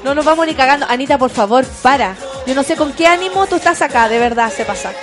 [0.05, 0.87] No nos vamos ni cagando.
[0.89, 2.15] Anita, por favor, para.
[2.47, 4.93] Yo no sé con qué ánimo tú estás acá, de verdad, se pasa.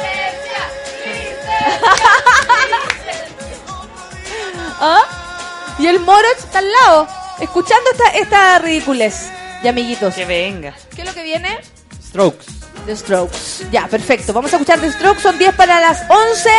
[4.79, 5.01] ¿Ah?
[5.77, 7.07] Y el moro está al lado,
[7.41, 9.29] escuchando esta, esta ridiculez.
[9.61, 10.15] Y amiguitos.
[10.15, 10.73] Que venga.
[10.95, 11.59] ¿Qué es lo que viene?
[12.01, 12.62] Strokes.
[12.85, 13.69] The Strokes.
[13.71, 14.33] Ya, perfecto.
[14.33, 15.21] Vamos a escuchar The Strokes.
[15.21, 16.49] Son 10 para las 11.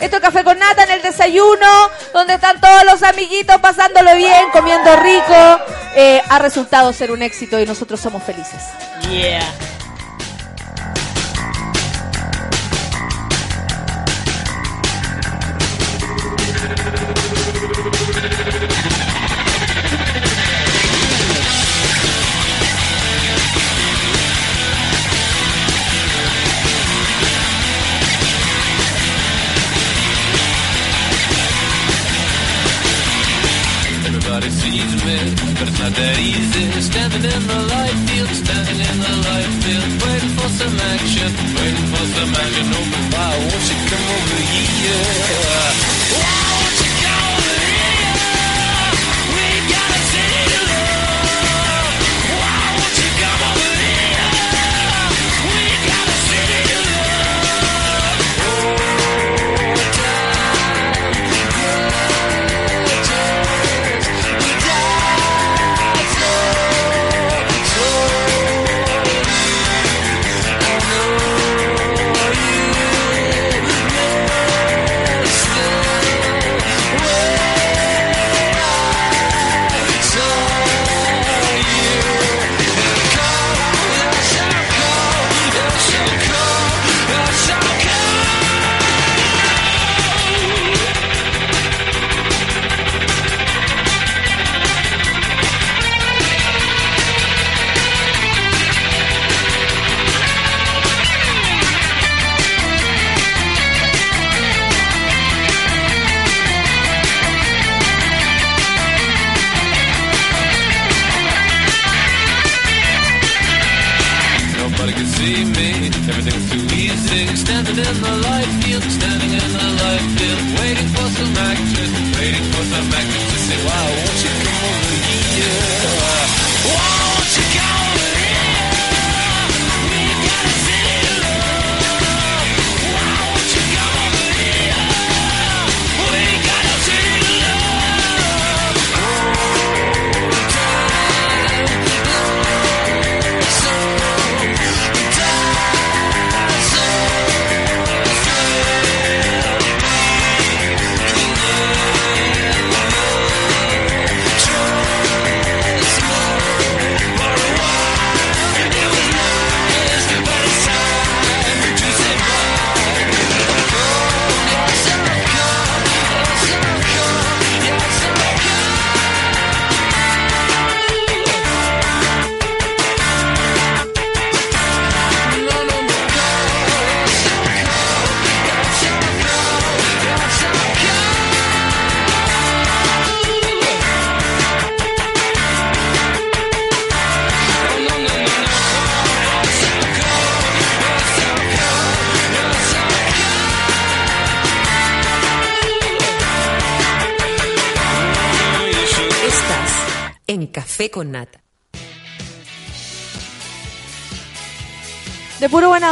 [0.00, 4.50] Esto es Café con Nata en el desayuno, donde están todos los amiguitos pasándolo bien,
[4.52, 5.60] comiendo rico.
[5.94, 8.62] Eh, ha resultado ser un éxito y nosotros somos felices.
[9.10, 9.42] Yeah.
[36.12, 36.80] That easy.
[36.80, 41.88] Standing in the light field, standing in the light field, waiting for some action, waiting
[41.92, 42.66] for some action.
[42.72, 45.91] Oh, why won't you come over here?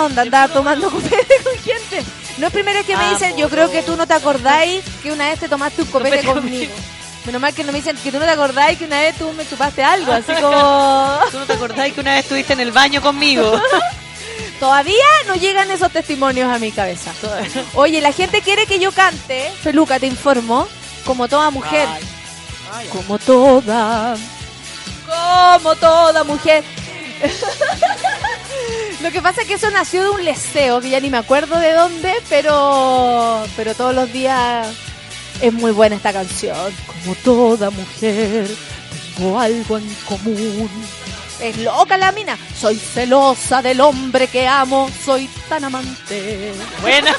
[0.01, 2.02] Buena onda, andaba tomando copete con gente.
[2.39, 4.82] No es primera vez que me Ah, dicen, yo creo que tú no te acordáis
[5.02, 6.72] que una vez te tomaste un copete conmigo.
[7.27, 9.31] Menos mal que no me dicen que tú no te acordáis que una vez tú
[9.35, 11.18] me chupaste algo, así como...
[11.31, 13.60] ¿Tú no te acordás que una vez estuviste en el baño conmigo?
[14.60, 17.12] Todavía no llegan esos testimonios a mi cabeza.
[17.74, 20.66] Oye, la gente quiere que yo cante, Feluca, te informo,
[21.05, 21.89] como toda mujer.
[22.90, 24.16] Como toda.
[25.06, 26.64] Como toda mujer.
[29.02, 31.59] Lo que pasa es que eso nació de un leseo, que ya ni me acuerdo
[31.59, 34.68] de dónde, pero, pero todos los días
[35.40, 36.72] es muy buena esta canción.
[36.86, 38.48] Como toda mujer,
[39.16, 40.70] tengo algo en común.
[41.40, 42.39] Es loca la mina.
[42.55, 44.90] Soy celosa del hombre que amo.
[45.05, 46.52] Soy tan amante.
[46.82, 47.12] Buena.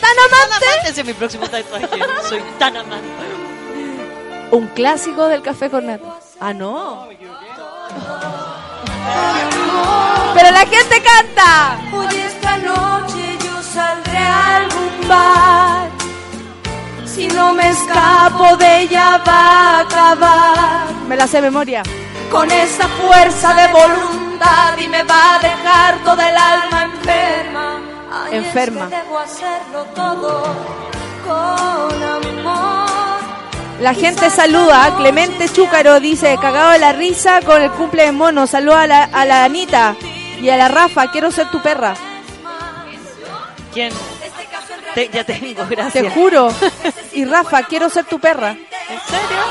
[0.00, 0.66] ¿Tan amante?
[0.88, 1.86] Ese es mi próximo tatuaje.
[2.28, 3.06] Soy tan amante.
[4.50, 6.18] Un clásico del café con nata.
[6.40, 7.08] Ah, no.
[10.34, 11.78] Pero la gente canta.
[11.92, 15.88] Hoy esta noche yo saldré a algún bar.
[17.04, 20.84] Si no me escapo de ella va a acabar.
[21.08, 21.82] Me la sé memoria.
[22.30, 27.80] Con esa fuerza de voluntad y me va a dejar toda el alma enferma.
[28.12, 28.88] Ay, es Enferma.
[28.88, 30.42] que debo hacerlo todo
[31.26, 32.79] con amor.
[33.80, 34.94] La gente saluda.
[34.96, 38.46] Clemente Chúcaro dice, cagado de la risa con el cumple de mono.
[38.46, 39.96] Saluda a la, a la Anita
[40.40, 41.10] y a la Rafa.
[41.10, 41.94] Quiero ser tu perra.
[43.72, 43.92] ¿Quién?
[44.94, 46.04] Te- ya tengo, gracias.
[46.04, 46.52] Te juro.
[47.12, 48.50] Y Rafa, quiero ser tu perra.
[48.50, 49.42] ¿En serio?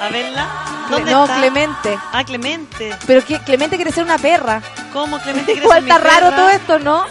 [0.00, 0.48] A verla.
[0.90, 1.36] ¿Dónde no, está?
[1.36, 1.98] Clemente.
[2.12, 2.96] Ah, Clemente.
[3.06, 4.60] Pero que Clemente quiere ser una perra.
[4.92, 7.04] ¿Cómo Clemente quiere Igual ser mi raro todo esto, ¿no?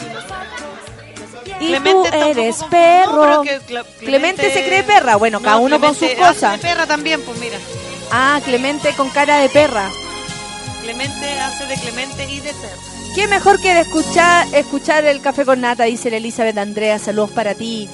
[1.64, 3.36] Y Clemente tú eres perro.
[3.36, 3.60] No, que
[4.00, 5.16] Clemente se cree perra.
[5.16, 6.62] Bueno, cada No, uno con sus Clemente hace cosas.
[6.62, 7.58] de perra también, pues mira.
[8.12, 9.90] Ah, Clemente con cara de perra.
[10.82, 12.78] Clemente hace de Clemente y de perra.
[13.16, 16.98] Qué mejor que de escuchar, escuchar el café con nata, dice la Elizabeth Andrea.
[17.00, 17.88] Saludos para ti.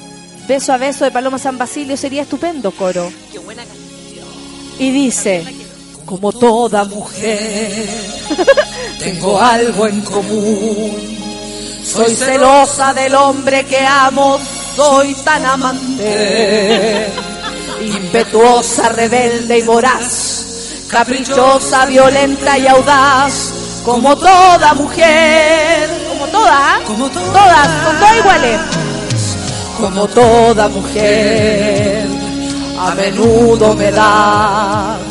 [0.48, 3.12] Beso a beso de Paloma San Basilio sería estupendo, coro.
[3.32, 4.26] Qué buena canción.
[4.80, 5.44] Y dice,
[6.06, 7.88] como toda mujer,
[9.00, 11.19] tengo algo en común.
[11.92, 14.40] Soy celosa del hombre que amo,
[14.76, 17.12] soy tan amante.
[17.82, 20.46] Impetuosa, rebelde y voraz,
[20.88, 25.90] caprichosa, violenta y audaz, como toda mujer.
[26.10, 28.60] Como toda, todas, con todas iguales.
[29.80, 32.08] Como toda mujer,
[32.80, 35.09] a menudo me da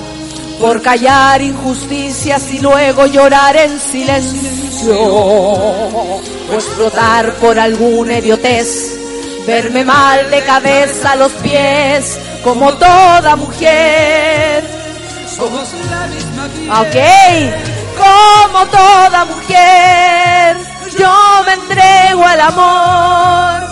[0.60, 6.20] por callar injusticias y luego llorar en silencio o
[6.52, 8.98] explotar por alguna idiotez,
[9.46, 14.64] verme mal de cabeza a los pies como toda mujer.
[15.36, 16.70] Somos la misma piel.
[16.70, 16.96] Ok,
[17.98, 20.56] como toda mujer,
[20.98, 23.68] yo me entrego al amor.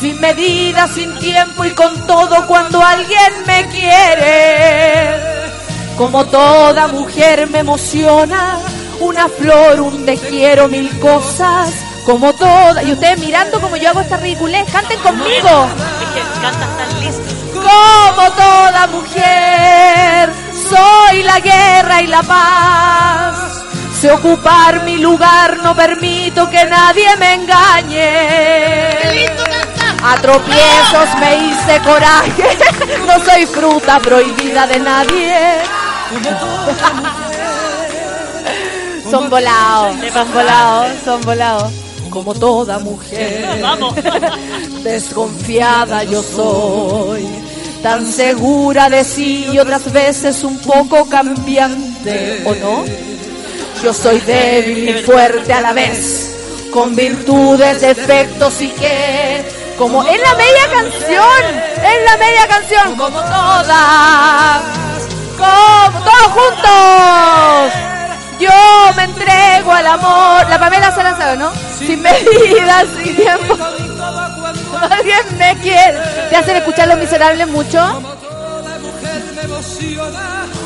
[0.00, 5.31] Sin medida, sin tiempo y con todo cuando alguien me quiere.
[6.02, 8.58] Como toda mujer me emociona
[8.98, 11.70] una flor, un te quiero, mil cosas.
[12.04, 12.82] Como toda.
[12.82, 15.68] Y ustedes mirando como yo hago esta ridiculez, canten conmigo.
[17.54, 20.32] Como toda mujer,
[20.68, 23.62] soy la guerra y la paz.
[24.00, 28.08] Sé ocupar mi lugar, no permito que nadie me engañe.
[30.02, 32.58] A tropiezos me hice coraje,
[33.06, 35.81] no soy fruta prohibida de nadie.
[39.12, 41.72] Son volados, son volados, son volados.
[42.08, 43.94] Como toda mujer, Vamos.
[44.82, 47.26] desconfiada yo soy,
[47.82, 52.84] tan segura de sí y otras veces un poco cambiante, ¿o no?
[53.82, 59.44] Yo soy débil y fuerte a la vez, con virtudes, defectos y que,
[59.76, 61.44] como en la media canción,
[61.84, 64.62] en la media canción, como todas,
[65.36, 67.72] como todos juntos.
[68.38, 70.48] Yo me entrego al amor.
[70.48, 71.52] La Pamela se la sabe, ¿no?
[71.78, 73.56] Sin medidas, sin tiempo.
[74.90, 75.98] Alguien me quiere.
[76.28, 78.02] ¿Te hacen escuchar Los Miserables mucho?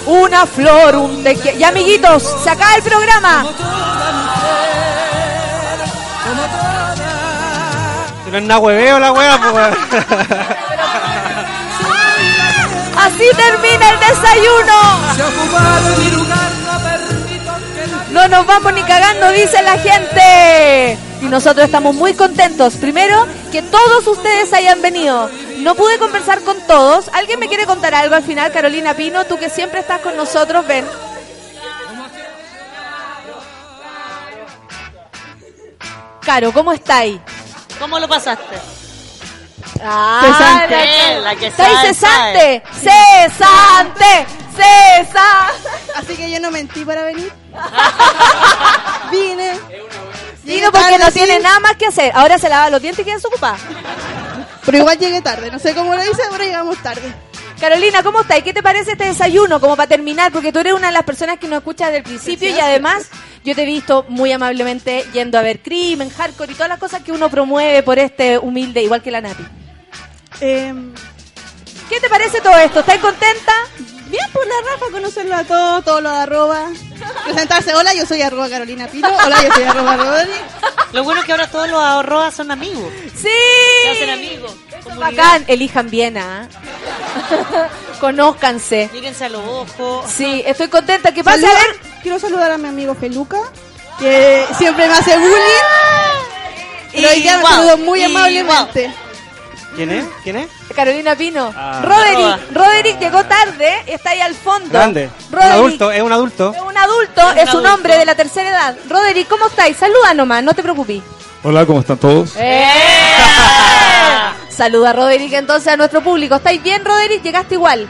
[0.07, 1.59] Una flor, un te quiero.
[1.59, 3.45] Ya, amiguitos, se acaba el programa.
[8.25, 10.57] Si no es nada hueveo la wea, pues.
[13.17, 14.77] Así termina el desayuno.
[18.11, 20.99] No nos vamos ni cagando, dice la gente.
[21.23, 22.75] Y nosotros estamos muy contentos.
[22.75, 25.31] Primero, que todos ustedes hayan venido.
[25.61, 27.09] No pude conversar con todos.
[27.15, 28.53] ¿Alguien me quiere contar algo al final?
[28.53, 30.85] Carolina Pino, tú que siempre estás con nosotros, ven.
[36.21, 37.19] Caro, ¿cómo estáis?
[37.79, 38.57] ¿Cómo lo pasaste?
[39.83, 41.15] Ah, Cesante.
[41.15, 42.63] la- La que ¿Estáis sabe, cesante?
[42.73, 44.27] ¡Cesante!
[44.57, 45.69] ¡Cesante!
[45.97, 47.33] Así que yo no mentí para venir.
[49.11, 49.59] Vine.
[50.45, 52.13] Vino porque no tiene nada más que hacer.
[52.15, 53.57] Ahora se lava los dientes y queda desocupada.
[54.65, 55.51] Pero igual llegué tarde.
[55.51, 57.13] No sé cómo lo hice, pero llegamos tarde.
[57.61, 58.43] Carolina, ¿cómo estás?
[58.43, 59.61] ¿Qué te parece este desayuno?
[59.61, 62.05] Como para terminar, porque tú eres una de las personas que nos escucha desde el
[62.05, 63.09] principio y además
[63.45, 67.03] yo te he visto muy amablemente yendo a ver crimen, hardcore y todas las cosas
[67.03, 69.45] que uno promueve por este humilde, igual que la Nati.
[70.41, 70.93] Em,
[71.89, 72.81] ¿Qué te parece todo esto?
[72.81, 73.53] ¿Estás contenta?
[74.09, 76.67] Bien por la Rafa, conocerlo a todos, todos los arroba.
[77.25, 80.33] Presentarse, hola, yo soy arroba Carolina Pino, hola, yo soy arroba Rodri.
[80.93, 82.93] Lo bueno es que ahora todos los arrobas son amigos.
[83.15, 83.29] ¡Sí!
[83.83, 84.55] Se hacen amigos.
[84.95, 85.11] Comunidad.
[85.25, 86.49] Bacán, elijan bien, ¿ah?
[88.01, 88.91] Conózcanse.
[88.93, 90.11] Mírense a los ojos.
[90.11, 91.13] Sí, estoy contenta.
[91.13, 91.39] ¿Qué pasa?
[91.39, 93.39] A Saluda- ver, Quiero saludar a mi amigo Feluca,
[93.99, 95.33] que siempre me hace bullying.
[96.93, 98.95] Pero hoy día me Igual, saludó muy amablemente.
[99.75, 100.05] ¿Quién es?
[100.23, 100.49] ¿Quién es?
[100.75, 101.53] Carolina Pino.
[101.57, 101.83] Ah.
[101.83, 104.69] Roderick, Roderick llegó tarde, está ahí al fondo.
[104.71, 105.11] Grande.
[105.31, 105.53] Un Roderick.
[105.55, 106.55] adulto, es un adulto.
[106.55, 107.75] Es un adulto, Es un es un adulto.
[107.75, 108.77] hombre de la tercera edad.
[108.89, 109.77] Roderick, ¿cómo estáis?
[109.77, 111.03] Saluda nomás, no te preocupes.
[111.43, 112.31] Hola, ¿cómo están todos?
[112.37, 112.65] ¡Eh!
[114.57, 116.37] Saluda Roderick entonces a nuestro público.
[116.37, 117.23] ¿Estáis bien, Roderick?
[117.23, 117.87] ¿Llegaste igual?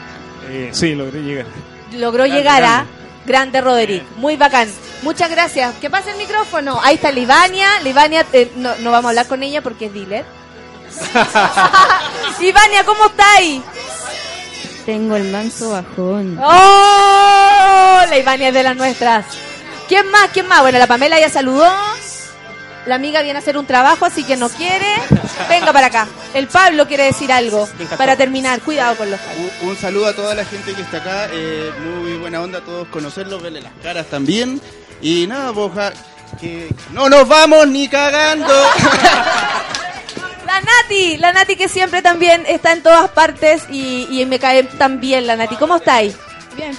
[0.49, 1.45] Eh, sí, logré llegar.
[1.93, 2.91] Logró Grande, llegar a grande.
[3.25, 4.03] Grande Roderick.
[4.17, 4.69] Muy bacán.
[5.01, 5.75] Muchas gracias.
[5.75, 6.79] Que pase el micrófono.
[6.83, 7.67] Ahí está Livania.
[7.83, 10.25] Livania, eh, no, no vamos a hablar con ella porque es dealer.
[12.41, 13.61] Ivania, ¿cómo estáis?
[14.85, 16.37] Tengo el manso bajón.
[16.41, 18.01] ¡Oh!
[18.09, 19.25] La Ivania es de las nuestras.
[19.87, 20.29] ¿Quién más?
[20.33, 20.61] ¿Quién más?
[20.61, 21.69] Bueno, la Pamela ya saludó.
[22.87, 24.87] La amiga viene a hacer un trabajo, así que no quiere.
[25.49, 26.07] Venga para acá.
[26.33, 27.67] El Pablo quiere decir algo.
[27.97, 29.19] Para terminar, cuidado con los
[29.61, 31.27] Un, un saludo a toda la gente que está acá.
[31.31, 34.61] eh, muy buena onda a todos conocerlos, verle las caras también.
[35.01, 35.91] Y nada, boja,
[36.39, 38.47] que no nos vamos ni cagando.
[40.45, 44.63] La Nati, la Nati que siempre también está en todas partes y, y me cae
[44.63, 45.57] tan bien la Nati.
[45.57, 46.15] ¿Cómo estáis?
[46.55, 46.71] Bien.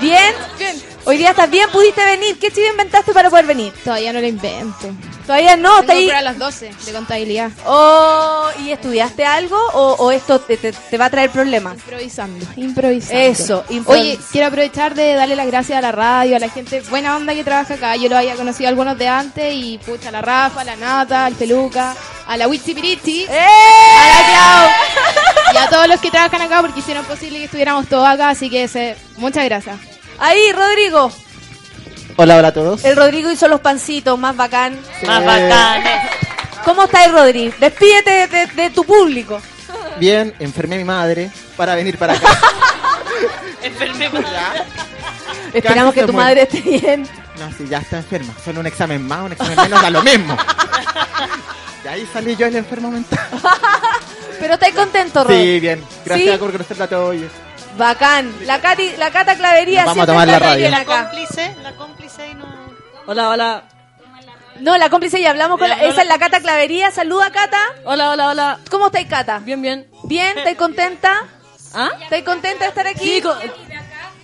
[0.00, 0.32] ¿Bien?
[0.58, 0.95] Bien.
[1.08, 2.36] Hoy día estás bien, pudiste venir.
[2.40, 3.72] ¿Qué chido inventaste para poder venir?
[3.84, 4.88] Todavía no lo invento.
[5.24, 6.16] Todavía no, está Tengo ahí.
[6.18, 7.50] a las 12 de contabilidad.
[7.64, 11.74] Oh, ¿y estudiaste algo o, o esto te, te- te va a traer problemas?
[11.74, 13.20] Improvisando, improvisando.
[13.20, 16.80] Eso, improvis- Oye, quiero aprovechar de darle las gracias a la radio, a la gente
[16.90, 17.94] buena onda que trabaja acá.
[17.94, 21.26] Yo lo había conocido algunos de antes y pucha, a la Rafa, a la Nata,
[21.26, 21.94] al Peluca,
[22.26, 23.28] a la Witsi Pirichi, ¡Eh!
[23.30, 27.86] a la Clau y a todos los que trabajan acá porque hicieron posible que estuviéramos
[27.88, 28.30] todos acá.
[28.30, 29.76] Así que se- muchas gracias.
[30.18, 31.10] Ahí, Rodrigo.
[32.16, 32.84] Hola, hola a todos.
[32.84, 34.78] El Rodrigo hizo los pancitos, más bacán.
[35.06, 35.26] Más Eh.
[35.26, 36.00] bacanes.
[36.64, 37.54] ¿Cómo estás, Rodrigo?
[37.60, 39.40] Despídete de, de- de tu público.
[39.98, 42.28] Bien, enfermé a mi madre para venir para acá.
[43.62, 44.10] Enfermé
[45.52, 47.08] Esperamos que tu muy- madre esté bien.
[47.38, 48.32] No, sí, ya está enferma.
[48.44, 50.36] Solo un examen más, un examen menos, da lo mismo.
[51.82, 53.18] De ahí salí yo el enfermo mental.
[54.40, 55.42] Pero estáis contento, Rodrigo.
[55.42, 55.82] Sí, bien.
[56.04, 56.38] Gracias ¿Sí?
[56.38, 57.16] por conocerla a todos.
[57.76, 58.34] Bacán.
[58.46, 60.68] La, Cati, la Cata Clavería Nos vamos a tomar la radio.
[60.70, 61.08] La acá.
[61.10, 62.44] cómplice, la cómplice y no.
[63.06, 63.62] Hola, hola.
[64.60, 66.90] No, la cómplice ya hablamos con la, esa es la Cata Clavería.
[66.90, 67.58] Saluda, Cata.
[67.84, 68.58] Hola, hola, hola.
[68.70, 69.38] ¿Cómo estáis, Cata?
[69.40, 69.86] Bien, bien.
[70.04, 70.36] ¿Bien?
[70.38, 71.24] ¿Estáis contenta?
[71.74, 71.90] ¿Ah?
[72.02, 73.04] ¿Estáis contenta de estar aquí?
[73.16, 73.36] Sí, co-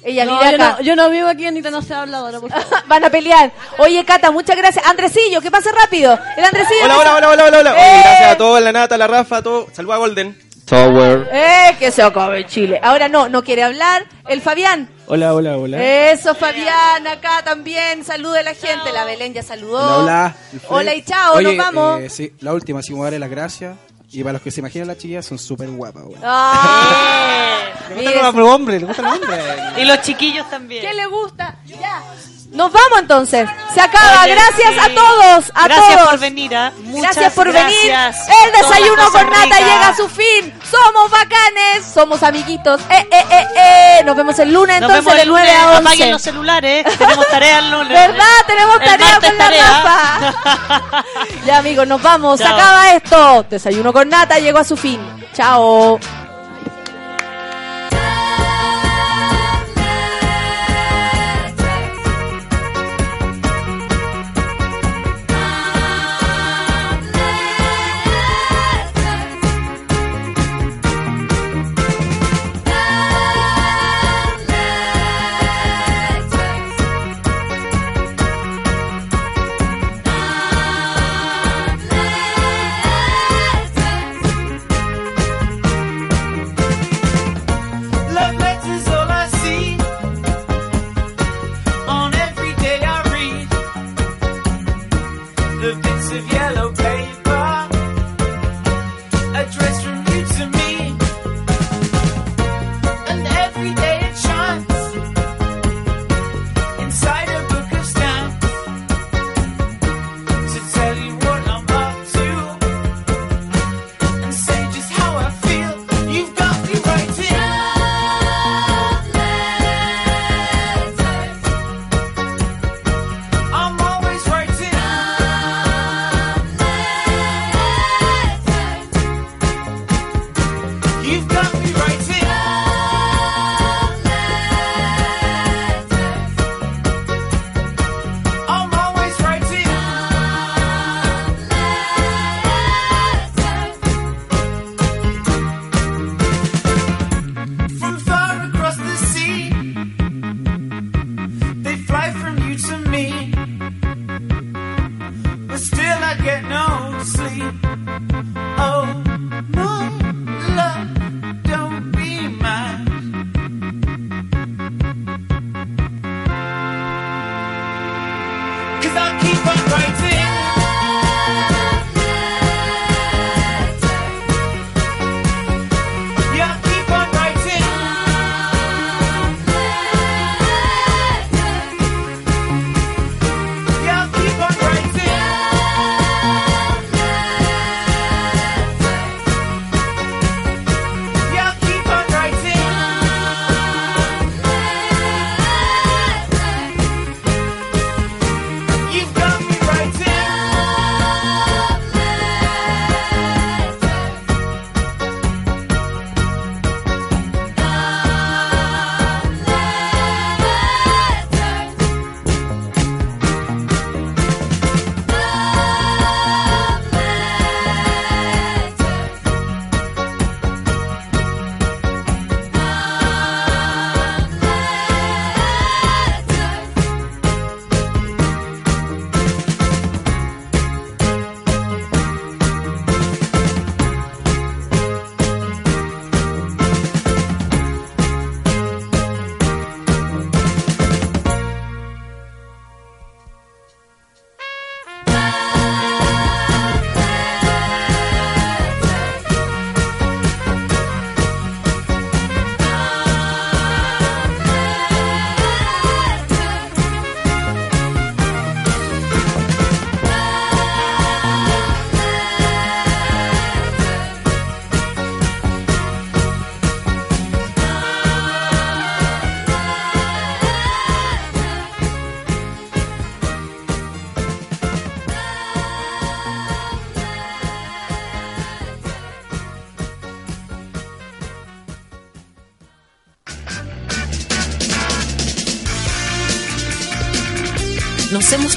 [0.03, 0.57] Ella no, yo, acá.
[0.79, 2.83] no, yo no vivo aquí, Anita, no se ha hablado ahora, por favor.
[2.89, 3.53] Van a pelear.
[3.79, 4.87] Oye, Cata, muchas gracias.
[4.87, 6.19] Andresillo, que pase rápido.
[6.37, 6.85] El Andresillo.
[6.85, 7.71] Hola, hola, hola, hola, hola, hola.
[7.77, 7.91] ¡Eh!
[7.93, 9.67] Oye, gracias a todos, la Nata, la Rafa, a todos.
[9.75, 10.52] Saludos a Golden.
[10.73, 11.29] Tower.
[11.31, 12.81] Eh, que se acabe Chile.
[12.83, 14.07] Ahora no, no quiere hablar.
[14.27, 14.89] El Fabián.
[15.07, 15.83] Hola, hola, hola.
[16.11, 18.03] Eso, Fabián, acá también.
[18.07, 18.91] Salude a la gente.
[18.95, 20.03] La Belén ya saludó.
[20.03, 20.63] Hola, hola.
[20.71, 22.01] Hola y chao, Oye, nos vamos.
[22.01, 23.77] eh, sí, la última, sí, me voy a darle las gracias.
[24.13, 26.19] Y para los que se imaginan las chiquillas, son súper guapas, güey.
[26.23, 27.59] Ah,
[27.95, 29.41] Le gustan los hombres, le gustan los hombres.
[29.77, 30.87] Y los chiquillos también.
[30.87, 31.57] ¿Qué le gusta?
[31.67, 32.03] Ya.
[32.53, 33.49] Nos vamos entonces.
[33.75, 34.23] Se acaba.
[34.25, 34.79] Oye, gracias sí.
[34.79, 35.53] a todos.
[35.55, 36.11] A gracias todos.
[36.11, 36.55] por venir.
[36.55, 36.71] ¿ah?
[36.83, 38.27] Muchas Gracias por gracias.
[38.27, 38.45] venir.
[38.45, 40.53] El desayuno con nata llega a su fin.
[40.71, 41.85] Somos bacanes.
[41.93, 42.81] Somos amiguitos.
[42.91, 44.05] Eh, eh, eh, eh.
[44.05, 45.63] Nos vemos el lunes Nos entonces de el 9 lunes.
[45.63, 45.79] a 11.
[45.81, 46.99] Apaguen los celulares.
[46.99, 47.89] Tenemos tarea el lunes.
[47.89, 48.47] ¿Verdad?
[48.47, 49.51] Tenemos El tarea con la.
[49.51, 51.05] Rafa.
[51.47, 52.39] ya amigos, nos vamos.
[52.39, 53.47] Se acaba esto.
[53.49, 55.01] Desayuno con nata llegó a su fin.
[55.33, 55.99] Chao.